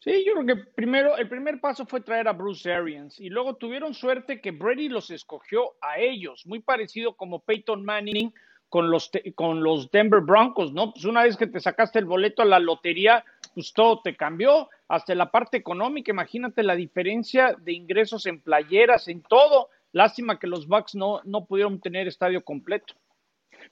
Sí, 0.00 0.24
yo 0.24 0.32
creo 0.32 0.46
que 0.46 0.64
primero, 0.74 1.16
el 1.18 1.28
primer 1.28 1.60
paso 1.60 1.84
fue 1.84 2.00
traer 2.00 2.26
a 2.26 2.32
Bruce 2.32 2.72
Arians 2.72 3.20
y 3.20 3.28
luego 3.28 3.56
tuvieron 3.56 3.92
suerte 3.92 4.40
que 4.40 4.50
Brady 4.50 4.88
los 4.88 5.10
escogió 5.10 5.72
a 5.82 5.98
ellos, 5.98 6.46
muy 6.46 6.60
parecido 6.60 7.14
como 7.16 7.40
Peyton 7.40 7.84
Manning 7.84 8.32
con 8.70 8.90
los, 8.90 9.10
con 9.34 9.62
los 9.62 9.90
Denver 9.90 10.20
Broncos, 10.20 10.72
¿no? 10.72 10.92
Pues 10.92 11.04
una 11.04 11.24
vez 11.24 11.36
que 11.36 11.46
te 11.48 11.60
sacaste 11.60 11.98
el 11.98 12.06
boleto 12.06 12.40
a 12.40 12.46
la 12.46 12.58
lotería, 12.60 13.24
pues 13.54 13.72
todo 13.74 14.00
te 14.00 14.16
cambió, 14.16 14.70
hasta 14.88 15.14
la 15.14 15.30
parte 15.30 15.56
económica, 15.58 16.12
imagínate 16.12 16.62
la 16.62 16.76
diferencia 16.76 17.54
de 17.60 17.72
ingresos 17.72 18.24
en 18.26 18.40
playeras, 18.40 19.08
en 19.08 19.22
todo. 19.22 19.68
Lástima 19.92 20.38
que 20.38 20.46
los 20.46 20.68
Bucks 20.68 20.94
no, 20.94 21.20
no 21.24 21.44
pudieron 21.44 21.80
tener 21.80 22.06
estadio 22.06 22.42
completo. 22.44 22.94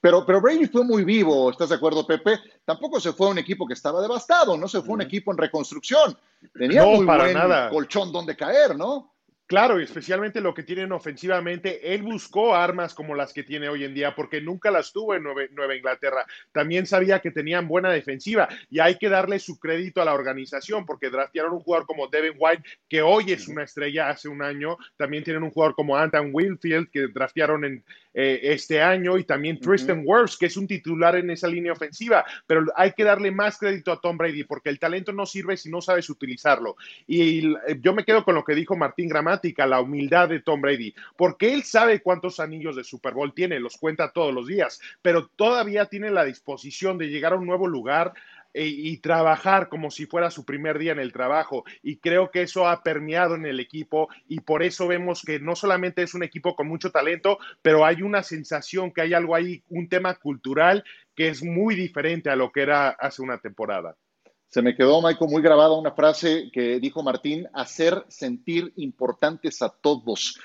Pero, 0.01 0.27
pero 0.27 0.41
Brady 0.41 0.67
fue 0.67 0.85
muy 0.85 1.05
vivo, 1.05 1.49
¿estás 1.51 1.71
de 1.71 1.77
acuerdo, 1.77 2.07
Pepe? 2.07 2.39
Tampoco 2.65 3.01
se 3.01 3.13
fue 3.13 3.29
a 3.29 3.31
un 3.31 3.39
equipo 3.39 3.67
que 3.67 3.75
estaba 3.75 4.03
devastado, 4.03 4.57
no 4.59 4.69
se 4.69 4.81
fue 4.81 4.91
a 4.91 4.95
un 4.95 5.03
equipo 5.03 5.31
en 5.33 5.39
reconstrucción. 5.39 6.19
Tenía 6.53 6.83
No, 6.83 6.91
muy 6.97 7.07
para 7.07 7.25
buen 7.25 7.35
nada. 7.35 7.71
colchón 7.71 8.13
donde 8.13 8.37
caer, 8.37 8.77
¿no? 8.77 9.15
Claro, 9.49 9.81
y 9.81 9.85
especialmente 9.85 10.43
lo 10.43 10.53
que 10.53 10.63
tienen 10.63 10.93
ofensivamente, 10.93 11.95
él 11.95 12.03
buscó 12.03 12.55
armas 12.55 12.93
como 12.93 13.15
las 13.15 13.33
que 13.33 13.43
tiene 13.43 13.71
hoy 13.71 13.83
en 13.83 13.95
día, 13.95 14.15
porque 14.15 14.43
nunca 14.43 14.71
las 14.71 14.93
tuvo 14.93 15.15
en 15.15 15.23
Nueva 15.23 15.75
Inglaterra. 15.75 16.27
También 16.53 16.85
sabía 16.85 17.21
que 17.21 17.31
tenían 17.31 17.67
buena 17.67 17.91
defensiva 17.91 18.47
y 18.69 18.81
hay 18.81 18.99
que 18.99 19.09
darle 19.09 19.39
su 19.39 19.59
crédito 19.59 20.03
a 20.03 20.05
la 20.05 20.13
organización, 20.13 20.85
porque 20.85 21.09
draftearon 21.09 21.55
un 21.55 21.61
jugador 21.61 21.87
como 21.87 22.09
Devin 22.09 22.35
White, 22.39 22.63
que 22.91 23.01
hoy 23.01 23.33
es 23.33 23.49
una 23.49 23.63
estrella 23.63 24.11
hace 24.11 24.29
un 24.29 24.43
año. 24.43 24.77
También 24.99 25.25
tienen 25.25 25.43
un 25.43 25.51
jugador 25.51 25.75
como 25.75 25.97
Anton 25.97 26.29
Wilfield, 26.31 26.91
que 26.91 27.07
draftearon 27.07 27.65
en 27.65 27.85
eh, 28.13 28.41
este 28.43 28.83
año, 28.83 29.17
y 29.17 29.25
también 29.25 29.61
Tristan 29.61 30.03
Wirfs, 30.05 30.37
que 30.37 30.47
es 30.47 30.59
un 30.59 30.67
titular 30.67 31.17
en 31.17 31.31
esa 31.31 31.49
línea 31.49 31.73
ofensiva. 31.73 32.23
Pero 32.47 32.67
hay 32.77 32.93
que 32.93 33.05
darle 33.05 33.31
más 33.31 33.57
crédito 33.57 33.93
a 33.93 34.01
Tom 34.01 34.19
Brady, 34.19 34.45
porque 34.45 34.69
el 34.69 34.79
talento 34.79 35.11
no 35.11 35.25
sirve 35.25 35.57
si 35.57 35.71
no 35.71 35.81
sabes 35.81 36.11
utilizarlo. 36.11 36.77
Y 37.07 37.47
eh, 37.47 37.79
yo 37.81 37.95
me 37.95 38.05
quedo 38.05 38.25
con 38.25 38.35
lo 38.35 38.45
que 38.45 38.55
dijo 38.55 38.77
Martín 38.77 39.09
La 39.67 39.81
humildad 39.81 40.29
de 40.29 40.41
Tom 40.41 40.61
Brady, 40.61 40.95
porque 41.17 41.53
él 41.53 41.63
sabe 41.63 42.01
cuántos 42.01 42.41
anillos 42.41 42.77
de 42.77 42.85
Super 42.85 43.15
Bowl 43.15 43.35
tiene, 43.35 43.61
los 43.61 43.77
cuenta 43.77 44.13
todos 44.13 44.33
los 44.35 44.47
días, 44.47 44.81
pero 45.03 45.29
todavía 45.29 45.87
tiene 45.87 46.11
la 46.11 46.25
disposición 46.25 46.99
de 46.99 47.09
llegar 47.09 47.33
a 47.33 47.37
un 47.37 47.47
nuevo 47.47 47.67
lugar 47.67 48.13
e- 48.55 48.67
y 48.67 48.97
trabajar 48.99 49.69
como 49.69 49.91
si 49.91 50.07
fuera 50.07 50.31
su 50.31 50.45
primer 50.45 50.79
día 50.79 50.93
en 50.93 50.99
el 50.99 51.13
trabajo. 51.13 51.65
Y 51.83 51.99
creo 51.99 52.31
que 52.31 52.43
eso 52.43 52.67
ha 52.67 52.83
permeado 52.83 53.35
en 53.35 53.47
el 53.47 53.61
equipo 53.61 54.09
y 54.27 54.41
por 54.41 54.63
eso 54.63 54.87
vemos 54.89 55.23
que 55.23 55.39
no 55.39 55.55
solamente 55.55 56.03
es 56.03 56.15
un 56.15 56.23
equipo 56.23 56.55
con 56.57 56.67
mucho 56.67 56.91
talento, 56.91 57.39
pero 57.63 57.85
hay 57.85 58.03
una 58.03 58.23
sensación 58.23 58.93
que 58.93 59.03
hay 59.03 59.15
algo 59.15 59.35
ahí, 59.35 59.63
un 59.69 59.89
tema 59.89 60.15
cultural 60.15 60.85
que 61.15 61.29
es 61.29 61.43
muy 61.43 61.75
diferente 61.75 62.31
a 62.31 62.37
lo 62.37 62.51
que 62.53 62.63
era 62.63 62.91
hace 62.91 63.23
una 63.23 63.39
temporada. 63.39 63.97
Se 64.51 64.63
me 64.63 64.75
quedó, 64.75 65.03
Michael, 65.03 65.31
muy 65.31 65.43
grabada 65.43 65.73
una 65.73 65.93
frase 65.93 66.51
que 66.51 66.81
dijo 66.81 67.03
Martín, 67.03 67.47
hacer 67.53 68.03
sentir 68.09 68.73
importantes 68.77 69.61
a 69.61 69.69
todos. 69.69 70.41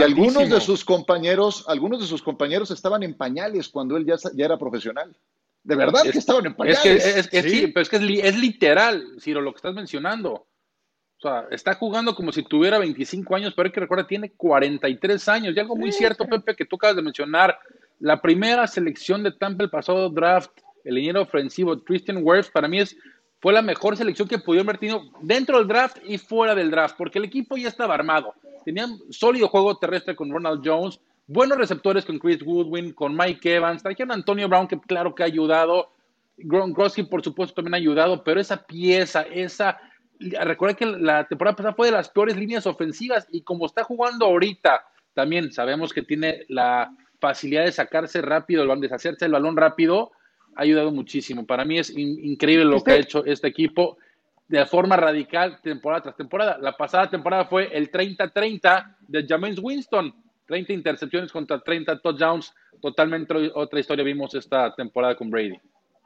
Y 0.00 0.02
algunos 0.04 0.48
de 0.48 0.60
sus 0.60 0.84
compañeros, 0.84 1.64
algunos 1.68 2.00
de 2.00 2.06
sus 2.06 2.22
compañeros 2.22 2.70
estaban 2.70 3.02
en 3.02 3.14
pañales 3.14 3.68
cuando 3.68 3.96
él 3.98 4.06
ya, 4.06 4.14
era 4.42 4.56
profesional. 4.58 5.14
De 5.64 5.76
verdad 5.76 6.00
que 6.02 6.18
estaban 6.18 6.46
en 6.46 6.52
Es 6.52 6.56
pañales. 6.56 6.80
que, 6.82 6.92
es, 6.94 7.28
es- 7.30 7.44
sí, 7.52 7.66
pero 7.68 7.82
es 7.82 7.88
que 7.90 7.96
es, 7.96 8.02
li- 8.02 8.20
es 8.20 8.36
literal, 8.38 9.04
Ciro, 9.20 9.42
lo 9.42 9.52
que 9.52 9.56
estás 9.58 9.74
mencionando. 9.74 10.32
O 10.32 11.20
sea, 11.20 11.46
está 11.50 11.74
jugando 11.74 12.14
como 12.16 12.32
si 12.32 12.42
tuviera 12.42 12.78
25 12.78 13.36
años, 13.36 13.52
pero 13.54 13.66
hay 13.66 13.72
que 13.72 13.80
recordar, 13.80 14.06
tiene 14.06 14.32
43 14.32 15.28
años. 15.28 15.54
Y 15.54 15.60
algo 15.60 15.76
muy 15.76 15.92
cierto, 15.92 16.26
Pepe, 16.26 16.56
que 16.56 16.64
tú 16.64 16.76
acabas 16.76 16.96
de 16.96 17.02
mencionar. 17.02 17.56
La 18.00 18.20
primera 18.20 18.66
selección 18.66 19.22
de 19.22 19.30
Tampa 19.30 19.62
el 19.62 19.70
pasado 19.70 20.08
draft, 20.08 20.50
el 20.84 20.94
liniero 20.96 21.20
ofensivo 21.22 21.78
Christian 21.84 22.18
Wirfs, 22.22 22.50
para 22.50 22.66
mí 22.66 22.80
es, 22.80 22.96
fue 23.42 23.52
la 23.52 23.60
mejor 23.60 23.96
selección 23.96 24.28
que 24.28 24.38
pudieron 24.38 24.68
haber 24.68 24.78
tenido 24.78 25.02
dentro 25.20 25.58
del 25.58 25.66
draft 25.66 25.98
y 26.06 26.16
fuera 26.16 26.54
del 26.54 26.70
draft, 26.70 26.94
porque 26.96 27.18
el 27.18 27.24
equipo 27.24 27.56
ya 27.56 27.68
estaba 27.68 27.92
armado. 27.92 28.34
Tenían 28.64 28.96
sólido 29.10 29.48
juego 29.48 29.76
terrestre 29.76 30.14
con 30.14 30.30
Ronald 30.30 30.62
Jones, 30.64 31.00
buenos 31.26 31.58
receptores 31.58 32.04
con 32.04 32.20
Chris 32.20 32.40
Goodwin, 32.40 32.92
con 32.92 33.16
Mike 33.16 33.56
Evans, 33.56 33.82
trajeron 33.82 34.12
a 34.12 34.14
Antonio 34.14 34.48
Brown, 34.48 34.68
que 34.68 34.78
claro 34.78 35.12
que 35.12 35.24
ha 35.24 35.26
ayudado. 35.26 35.90
Gronkowski, 36.36 37.02
por 37.02 37.24
supuesto, 37.24 37.56
también 37.56 37.74
ha 37.74 37.78
ayudado, 37.78 38.22
pero 38.22 38.40
esa 38.40 38.64
pieza, 38.64 39.22
esa. 39.22 39.76
Recuerda 40.20 40.76
que 40.76 40.86
la 40.86 41.26
temporada 41.26 41.56
pasada 41.56 41.74
fue 41.74 41.86
de 41.88 41.92
las 41.92 42.10
peores 42.10 42.36
líneas 42.36 42.64
ofensivas 42.64 43.26
y 43.32 43.42
como 43.42 43.66
está 43.66 43.82
jugando 43.82 44.24
ahorita, 44.24 44.84
también 45.14 45.52
sabemos 45.52 45.92
que 45.92 46.02
tiene 46.02 46.44
la 46.48 46.94
facilidad 47.18 47.64
de 47.64 47.72
sacarse 47.72 48.22
rápido 48.22 48.62
el 48.62 48.68
balón, 48.68 48.80
deshacerse 48.80 49.24
el 49.24 49.32
balón 49.32 49.56
rápido, 49.56 50.12
ha 50.56 50.62
ayudado 50.62 50.90
muchísimo. 50.92 51.46
Para 51.46 51.64
mí 51.64 51.78
es 51.78 51.90
in- 51.90 52.18
increíble 52.24 52.64
lo 52.64 52.82
que 52.82 52.92
ha 52.92 52.96
hecho 52.96 53.24
este 53.24 53.48
equipo 53.48 53.98
de 54.48 54.64
forma 54.66 54.96
radical 54.96 55.60
temporada 55.62 56.02
tras 56.02 56.16
temporada. 56.16 56.58
La 56.60 56.76
pasada 56.76 57.08
temporada 57.08 57.46
fue 57.46 57.70
el 57.76 57.90
30-30 57.90 58.96
de 59.08 59.26
James 59.26 59.58
Winston, 59.60 60.14
30 60.46 60.72
intercepciones 60.72 61.32
contra 61.32 61.60
30 61.60 62.00
touchdowns, 62.00 62.52
totalmente 62.80 63.34
otra 63.54 63.80
historia 63.80 64.04
vimos 64.04 64.34
esta 64.34 64.74
temporada 64.74 65.14
con 65.14 65.30
Brady. 65.30 65.56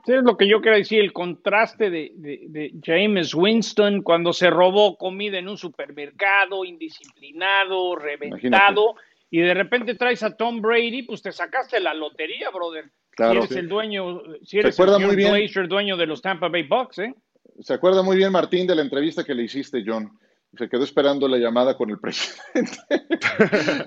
Sí, 0.04 0.12
es 0.12 0.22
lo 0.22 0.36
que 0.36 0.46
yo 0.48 0.60
quiero 0.60 0.76
decir, 0.76 1.00
el 1.00 1.12
contraste 1.12 1.90
de, 1.90 2.12
de- 2.14 2.44
de 2.48 2.72
James 2.84 3.34
Winston 3.34 4.02
cuando 4.02 4.32
se 4.32 4.50
robó 4.50 4.96
comida 4.96 5.38
en 5.38 5.48
un 5.48 5.56
supermercado, 5.58 6.64
indisciplinado, 6.64 7.96
reventado, 7.96 8.94
y 9.38 9.40
de 9.42 9.54
repente 9.54 9.94
traes 9.94 10.22
a 10.22 10.36
Tom 10.36 10.60
Brady, 10.60 11.02
pues 11.02 11.22
te 11.22 11.32
sacaste 11.32 11.80
la 11.80 11.92
lotería, 11.94 12.50
brother. 12.50 12.90
Claro. 13.10 13.32
Si 13.32 13.38
eres 13.38 13.48
Sí. 13.50 13.58
el 13.58 13.68
dueño, 13.68 14.22
si 14.42 14.58
eres 14.58 14.78
el 14.78 14.86
muy 15.06 15.16
bien. 15.16 15.32
Glazer, 15.34 15.68
dueño 15.68 15.96
de 15.96 16.06
los 16.06 16.20
Tampa 16.22 16.48
Bay 16.48 16.62
Bucks, 16.64 16.98
¿eh? 16.98 17.14
Se 17.60 17.74
acuerda 17.74 18.02
muy 18.02 18.16
bien 18.16 18.30
Martín 18.32 18.66
de 18.66 18.74
la 18.74 18.82
entrevista 18.82 19.24
que 19.24 19.34
le 19.34 19.44
hiciste, 19.44 19.82
John. 19.86 20.10
Se 20.56 20.68
quedó 20.68 20.84
esperando 20.84 21.26
la 21.28 21.36
llamada 21.38 21.76
con 21.76 21.90
el 21.90 21.98
presidente. 22.00 22.78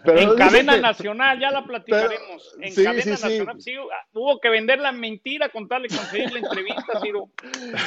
Pero 0.04 0.20
en 0.20 0.36
cadena 0.36 0.76
que- 0.76 0.82
nacional, 0.82 1.40
ya 1.40 1.52
la 1.52 1.64
platicaremos. 1.64 2.56
en 2.62 2.72
sí, 2.72 2.84
cadena 2.84 3.02
sí. 3.04 3.10
nacional, 3.24 3.62
sí, 3.62 3.74
hubo 4.14 4.40
que 4.40 4.50
vender 4.50 4.80
la 4.80 4.92
mentira 4.92 5.50
con 5.50 5.68
tal 5.68 5.84
de 5.84 5.90
conseguir 5.90 6.32
la 6.32 6.40
entrevista, 6.40 7.00
Ciro. 7.02 7.30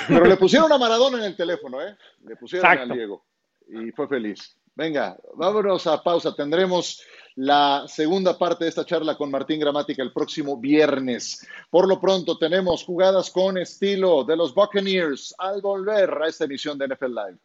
Pero 0.08 0.24
le 0.24 0.36
pusieron 0.36 0.72
a 0.72 0.78
Maradona 0.78 1.18
en 1.18 1.24
el 1.24 1.36
teléfono, 1.36 1.80
¿eh? 1.82 1.94
Le 2.24 2.36
pusieron 2.36 2.70
Exacto. 2.70 2.92
a 2.92 2.96
Diego. 2.96 3.24
Y 3.68 3.90
fue 3.92 4.08
feliz. 4.08 4.56
Venga, 4.74 5.18
vámonos 5.34 5.86
a 5.86 6.02
pausa. 6.02 6.34
Tendremos 6.34 7.02
la 7.36 7.84
segunda 7.88 8.38
parte 8.38 8.64
de 8.64 8.70
esta 8.70 8.86
charla 8.86 9.16
con 9.16 9.30
Martín 9.30 9.60
Gramática 9.60 10.02
el 10.02 10.12
próximo 10.12 10.58
viernes. 10.58 11.46
Por 11.70 11.88
lo 11.88 12.00
pronto, 12.00 12.38
tenemos 12.38 12.84
jugadas 12.84 13.30
con 13.30 13.58
estilo 13.58 14.24
de 14.24 14.36
los 14.36 14.54
Buccaneers 14.54 15.34
al 15.38 15.60
volver 15.60 16.10
a 16.22 16.28
esta 16.28 16.44
emisión 16.44 16.78
de 16.78 16.88
NFL 16.88 17.14
Live. 17.14 17.38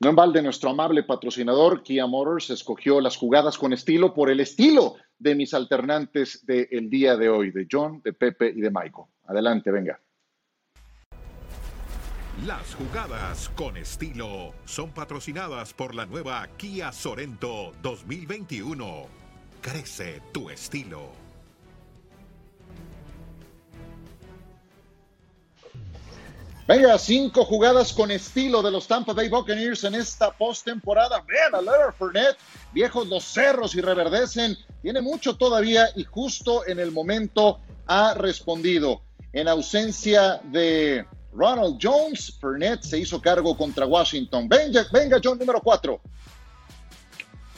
No 0.00 0.10
en 0.10 0.16
balde, 0.16 0.42
nuestro 0.42 0.70
amable 0.70 1.02
patrocinador 1.02 1.82
Kia 1.82 2.06
Motors 2.06 2.50
escogió 2.50 3.00
las 3.00 3.16
jugadas 3.16 3.58
con 3.58 3.72
estilo 3.72 4.14
por 4.14 4.30
el 4.30 4.38
estilo 4.38 4.94
de 5.18 5.34
mis 5.34 5.52
alternantes 5.54 6.46
del 6.46 6.88
día 6.88 7.16
de 7.16 7.28
hoy, 7.28 7.50
de 7.50 7.66
John, 7.68 8.00
de 8.04 8.12
Pepe 8.12 8.52
y 8.54 8.60
de 8.60 8.70
Michael. 8.70 9.06
Adelante, 9.26 9.72
venga. 9.72 10.00
Las 12.46 12.76
jugadas 12.76 13.48
con 13.56 13.76
estilo 13.76 14.52
son 14.64 14.90
patrocinadas 14.92 15.74
por 15.74 15.96
la 15.96 16.06
nueva 16.06 16.46
Kia 16.56 16.92
Sorento 16.92 17.72
2021. 17.82 19.06
Crece 19.60 20.22
tu 20.32 20.48
estilo. 20.48 21.27
Venga, 26.68 26.98
cinco 26.98 27.46
jugadas 27.46 27.94
con 27.94 28.10
estilo 28.10 28.60
de 28.60 28.70
los 28.70 28.86
Tampa 28.86 29.14
Bay 29.14 29.30
Buccaneers 29.30 29.84
en 29.84 29.94
esta 29.94 30.30
postemporada. 30.30 31.24
Vean 31.26 31.54
a 31.54 31.62
Leonard 31.62 31.94
Fournette, 31.94 32.36
viejos 32.74 33.08
los 33.08 33.24
cerros 33.24 33.74
y 33.74 33.80
reverdecen. 33.80 34.54
Tiene 34.82 35.00
mucho 35.00 35.34
todavía 35.38 35.88
y 35.96 36.04
justo 36.04 36.66
en 36.66 36.78
el 36.78 36.92
momento 36.92 37.60
ha 37.86 38.12
respondido. 38.12 39.00
En 39.32 39.48
ausencia 39.48 40.42
de 40.44 41.06
Ronald 41.32 41.78
Jones, 41.80 42.36
Fernet 42.38 42.82
se 42.82 42.98
hizo 42.98 43.18
cargo 43.22 43.56
contra 43.56 43.86
Washington. 43.86 44.46
Venga, 44.46 44.84
venga 44.92 45.18
John 45.24 45.38
número 45.38 45.62
4. 45.62 45.98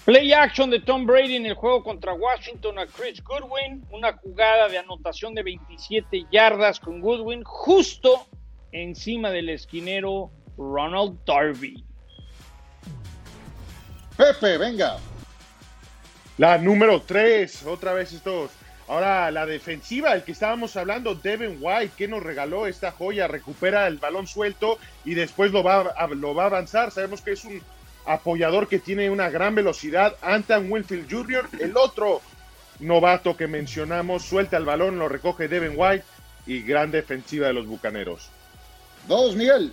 Play 0.05 0.33
action 0.33 0.71
de 0.71 0.79
Tom 0.79 1.05
Brady 1.05 1.35
en 1.35 1.47
el 1.47 1.55
juego 1.55 1.83
contra 1.83 2.15
Washington 2.15 2.79
a 2.79 2.87
Chris 2.87 3.21
Goodwin. 3.25 3.85
Una 3.91 4.13
jugada 4.13 4.69
de 4.69 4.79
anotación 4.79 5.35
de 5.35 5.43
27 5.43 6.27
yardas 6.31 6.79
con 6.79 7.01
Goodwin 7.01 7.43
justo 7.43 8.29
encima 8.73 9.31
del 9.31 9.49
esquinero 9.49 10.31
Ronald 10.57 11.19
Darby. 11.27 11.85
Pepe, 14.17 14.59
venga. 14.59 14.99
La 16.39 16.59
número 16.59 17.03
3, 17.03 17.67
otra 17.67 17.93
vez 17.93 18.13
estos. 18.13 18.51
Ahora 18.89 19.31
la 19.31 19.47
defensiva, 19.47 20.13
el 20.15 20.25
que 20.25 20.33
estábamos 20.33 20.77
hablando, 20.77 21.15
Devin 21.15 21.59
White, 21.61 21.93
que 21.97 22.09
nos 22.09 22.23
regaló 22.23 22.67
esta 22.67 22.91
joya, 22.91 23.29
recupera 23.29 23.87
el 23.87 23.99
balón 23.99 24.27
suelto 24.27 24.79
y 25.05 25.15
después 25.15 25.53
lo 25.53 25.63
va, 25.63 25.83
a, 25.83 26.09
lo 26.09 26.35
va 26.35 26.45
a 26.45 26.47
avanzar. 26.47 26.91
Sabemos 26.91 27.21
que 27.21 27.33
es 27.33 27.45
un 27.45 27.63
apoyador 28.05 28.69
que 28.69 28.81
tiene 28.81 29.11
una 29.11 29.31
gran 29.31 29.55
velocidad. 29.55 30.17
Anton 30.23 30.71
Winfield 30.73 31.09
Jr., 31.09 31.49
el 31.61 31.77
otro 31.77 32.21
novato 32.81 33.37
que 33.37 33.47
mencionamos, 33.47 34.25
suelta 34.25 34.57
el 34.57 34.65
balón, 34.65 34.99
lo 34.99 35.09
recoge 35.09 35.47
Devin 35.47 35.75
White 35.77 36.05
y 36.47 36.63
gran 36.63 36.91
defensiva 36.91 37.47
de 37.47 37.53
los 37.53 37.67
Bucaneros. 37.67 38.31
Dos, 39.09 39.37
Miguel. 39.37 39.73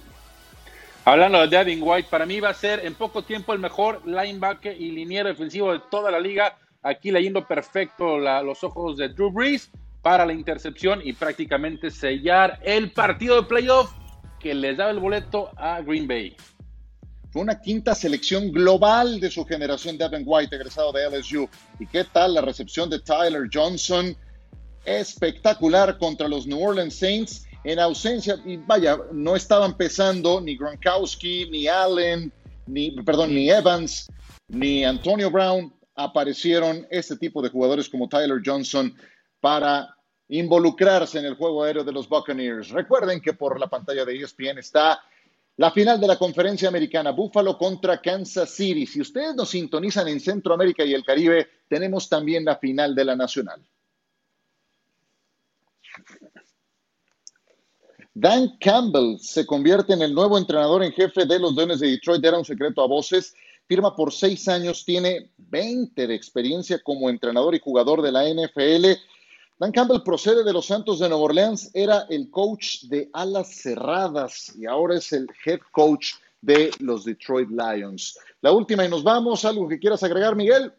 Hablando 1.05 1.39
de 1.39 1.47
Devin 1.47 1.79
White, 1.81 2.09
para 2.11 2.25
mí 2.25 2.41
va 2.41 2.49
a 2.49 2.53
ser 2.53 2.85
en 2.85 2.93
poco 2.93 3.23
tiempo 3.23 3.53
el 3.53 3.59
mejor 3.59 4.01
linebacker 4.05 4.75
y 4.79 4.91
liniero 4.91 5.29
defensivo 5.29 5.71
de 5.71 5.79
toda 5.89 6.11
la 6.11 6.19
liga. 6.19 6.57
Aquí 6.83 7.11
leyendo 7.11 7.47
perfecto 7.47 8.17
los 8.17 8.63
ojos 8.63 8.97
de 8.97 9.09
Drew 9.09 9.31
Brees 9.31 9.69
para 10.01 10.25
la 10.25 10.33
intercepción 10.33 11.01
y 11.03 11.13
prácticamente 11.13 11.91
sellar 11.91 12.59
el 12.63 12.91
partido 12.91 13.37
de 13.37 13.47
playoff 13.47 13.91
que 14.39 14.53
les 14.53 14.77
daba 14.77 14.91
el 14.91 14.99
boleto 14.99 15.49
a 15.55 15.81
Green 15.81 16.07
Bay. 16.07 16.35
Fue 17.31 17.41
una 17.41 17.59
quinta 17.59 17.95
selección 17.95 18.51
global 18.51 19.19
de 19.19 19.31
su 19.31 19.45
generación, 19.45 19.97
Devin 19.97 20.23
White, 20.25 20.55
egresado 20.55 20.91
de 20.91 21.09
LSU. 21.09 21.49
¿Y 21.79 21.87
qué 21.87 22.03
tal 22.03 22.33
la 22.33 22.41
recepción 22.41 22.89
de 22.89 22.99
Tyler 22.99 23.49
Johnson? 23.51 24.15
Espectacular 24.85 25.97
contra 25.97 26.27
los 26.27 26.47
New 26.47 26.61
Orleans 26.61 26.95
Saints 26.95 27.46
en 27.67 27.79
ausencia, 27.79 28.39
y 28.45 28.55
vaya, 28.55 28.97
no 29.11 29.35
estaban 29.35 29.75
pesando 29.75 30.39
ni 30.39 30.55
Gronkowski, 30.55 31.49
ni 31.49 31.67
Allen, 31.67 32.31
ni, 32.65 32.91
perdón, 32.91 33.35
ni 33.35 33.49
Evans, 33.49 34.07
ni 34.47 34.85
Antonio 34.85 35.29
Brown, 35.29 35.73
aparecieron 35.93 36.87
este 36.89 37.17
tipo 37.17 37.41
de 37.41 37.49
jugadores 37.49 37.89
como 37.89 38.07
Tyler 38.07 38.41
Johnson 38.43 38.95
para 39.41 39.93
involucrarse 40.29 41.19
en 41.19 41.25
el 41.25 41.35
juego 41.35 41.61
aéreo 41.61 41.83
de 41.83 41.91
los 41.91 42.07
Buccaneers. 42.07 42.69
Recuerden 42.69 43.19
que 43.19 43.33
por 43.33 43.59
la 43.59 43.67
pantalla 43.67 44.05
de 44.05 44.15
ESPN 44.15 44.59
está 44.59 45.01
la 45.57 45.69
final 45.69 45.99
de 45.99 46.07
la 46.07 46.17
conferencia 46.17 46.69
americana, 46.69 47.11
Buffalo 47.11 47.57
contra 47.57 47.99
Kansas 47.99 48.49
City. 48.49 48.85
Si 48.85 49.01
ustedes 49.01 49.35
nos 49.35 49.49
sintonizan 49.49 50.07
en 50.07 50.21
Centroamérica 50.21 50.85
y 50.85 50.93
el 50.93 51.03
Caribe, 51.03 51.49
tenemos 51.67 52.07
también 52.07 52.45
la 52.45 52.55
final 52.55 52.95
de 52.95 53.03
la 53.03 53.17
nacional. 53.17 53.61
Dan 58.19 58.57
Campbell 58.59 59.19
se 59.19 59.45
convierte 59.45 59.93
en 59.93 60.01
el 60.01 60.11
nuevo 60.11 60.39
entrenador 60.39 60.83
en 60.83 60.91
jefe 60.91 61.27
de 61.27 61.37
los 61.37 61.53
Leones 61.53 61.79
de 61.79 61.91
Detroit. 61.91 62.25
Era 62.25 62.39
un 62.39 62.45
secreto 62.45 62.81
a 62.81 62.87
voces. 62.87 63.35
Firma 63.67 63.95
por 63.95 64.11
seis 64.11 64.47
años, 64.47 64.83
tiene 64.83 65.29
20 65.37 66.07
de 66.07 66.15
experiencia 66.15 66.79
como 66.81 67.11
entrenador 67.11 67.53
y 67.53 67.59
jugador 67.59 68.01
de 68.01 68.11
la 68.11 68.23
NFL. 68.23 68.99
Dan 69.59 69.71
Campbell 69.71 70.01
procede 70.03 70.43
de 70.43 70.51
los 70.51 70.65
Santos 70.65 70.97
de 70.97 71.09
Nueva 71.09 71.25
Orleans, 71.25 71.69
era 71.75 72.07
el 72.09 72.31
coach 72.31 72.85
de 72.85 73.07
alas 73.13 73.53
cerradas 73.53 74.51
y 74.57 74.65
ahora 74.65 74.97
es 74.97 75.13
el 75.13 75.27
head 75.45 75.59
coach 75.71 76.13
de 76.41 76.71
los 76.79 77.05
Detroit 77.05 77.49
Lions. 77.51 78.17
La 78.41 78.51
última 78.51 78.83
y 78.83 78.89
nos 78.89 79.03
vamos. 79.03 79.45
¿Algo 79.45 79.67
que 79.67 79.77
quieras 79.77 80.01
agregar, 80.01 80.35
Miguel? 80.35 80.73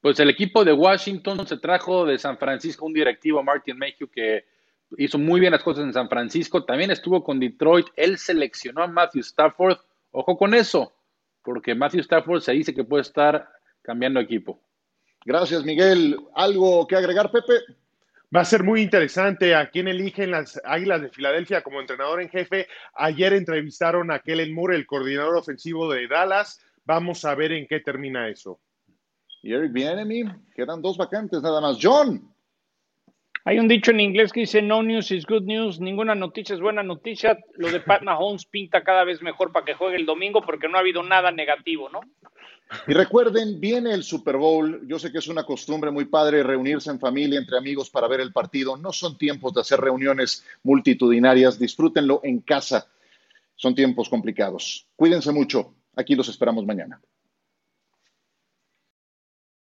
Pues 0.00 0.18
el 0.18 0.30
equipo 0.30 0.64
de 0.64 0.72
Washington 0.72 1.46
se 1.46 1.58
trajo 1.58 2.04
de 2.04 2.18
San 2.18 2.38
Francisco 2.38 2.86
un 2.86 2.92
directivo, 2.92 3.40
Martin 3.40 3.78
Mayhew, 3.78 4.08
que 4.08 4.57
hizo 4.96 5.18
muy 5.18 5.40
bien 5.40 5.52
las 5.52 5.62
cosas 5.62 5.84
en 5.84 5.92
San 5.92 6.08
Francisco, 6.08 6.64
también 6.64 6.90
estuvo 6.90 7.22
con 7.22 7.40
Detroit, 7.40 7.86
él 7.96 8.18
seleccionó 8.18 8.82
a 8.82 8.86
Matthew 8.86 9.20
Stafford, 9.20 9.78
ojo 10.10 10.36
con 10.36 10.54
eso, 10.54 10.92
porque 11.42 11.74
Matthew 11.74 12.00
Stafford 12.00 12.40
se 12.40 12.52
dice 12.52 12.74
que 12.74 12.84
puede 12.84 13.02
estar 13.02 13.48
cambiando 13.82 14.20
equipo. 14.20 14.60
Gracias, 15.24 15.64
Miguel. 15.64 16.18
¿Algo 16.34 16.86
que 16.86 16.96
agregar, 16.96 17.30
Pepe? 17.30 17.54
Va 18.34 18.40
a 18.40 18.44
ser 18.44 18.62
muy 18.62 18.82
interesante 18.82 19.54
a 19.54 19.70
quién 19.70 19.88
eligen 19.88 20.30
las 20.30 20.60
Águilas 20.64 21.00
de 21.00 21.08
Filadelfia 21.08 21.62
como 21.62 21.80
entrenador 21.80 22.20
en 22.20 22.28
jefe. 22.28 22.68
Ayer 22.94 23.32
entrevistaron 23.32 24.10
a 24.10 24.18
Kellen 24.18 24.54
Moore, 24.54 24.76
el 24.76 24.86
coordinador 24.86 25.36
ofensivo 25.36 25.90
de 25.90 26.06
Dallas. 26.06 26.60
Vamos 26.84 27.24
a 27.24 27.34
ver 27.34 27.52
en 27.52 27.66
qué 27.66 27.80
termina 27.80 28.28
eso. 28.28 28.60
Y 29.42 29.54
Eric 29.54 29.72
Bienemy, 29.72 30.24
quedan 30.54 30.82
dos 30.82 30.98
vacantes 30.98 31.40
nada 31.42 31.60
más. 31.60 31.78
John, 31.80 32.30
hay 33.48 33.58
un 33.58 33.66
dicho 33.66 33.92
en 33.92 34.00
inglés 34.00 34.30
que 34.30 34.40
dice 34.40 34.60
no 34.60 34.82
news 34.82 35.10
is 35.10 35.24
good 35.24 35.44
news, 35.44 35.80
ninguna 35.80 36.14
noticia 36.14 36.54
es 36.54 36.60
buena 36.60 36.82
noticia. 36.82 37.38
Lo 37.56 37.70
de 37.70 37.80
Pat 37.80 38.02
Mahomes 38.02 38.44
pinta 38.44 38.84
cada 38.84 39.04
vez 39.04 39.22
mejor 39.22 39.52
para 39.52 39.64
que 39.64 39.72
juegue 39.72 39.96
el 39.96 40.04
domingo 40.04 40.42
porque 40.42 40.68
no 40.68 40.76
ha 40.76 40.80
habido 40.80 41.02
nada 41.02 41.32
negativo, 41.32 41.88
¿no? 41.88 42.00
Y 42.86 42.92
recuerden, 42.92 43.58
viene 43.58 43.94
el 43.94 44.02
Super 44.02 44.36
Bowl. 44.36 44.86
Yo 44.86 44.98
sé 44.98 45.10
que 45.10 45.16
es 45.16 45.28
una 45.28 45.44
costumbre 45.44 45.90
muy 45.90 46.04
padre 46.04 46.42
reunirse 46.42 46.90
en 46.90 47.00
familia, 47.00 47.38
entre 47.38 47.56
amigos 47.56 47.88
para 47.88 48.06
ver 48.06 48.20
el 48.20 48.34
partido. 48.34 48.76
No 48.76 48.92
son 48.92 49.16
tiempos 49.16 49.54
de 49.54 49.62
hacer 49.62 49.80
reuniones 49.80 50.44
multitudinarias. 50.62 51.58
Disfrútenlo 51.58 52.20
en 52.24 52.40
casa. 52.40 52.86
Son 53.56 53.74
tiempos 53.74 54.10
complicados. 54.10 54.86
Cuídense 54.94 55.32
mucho. 55.32 55.72
Aquí 55.96 56.14
los 56.14 56.28
esperamos 56.28 56.66
mañana. 56.66 57.00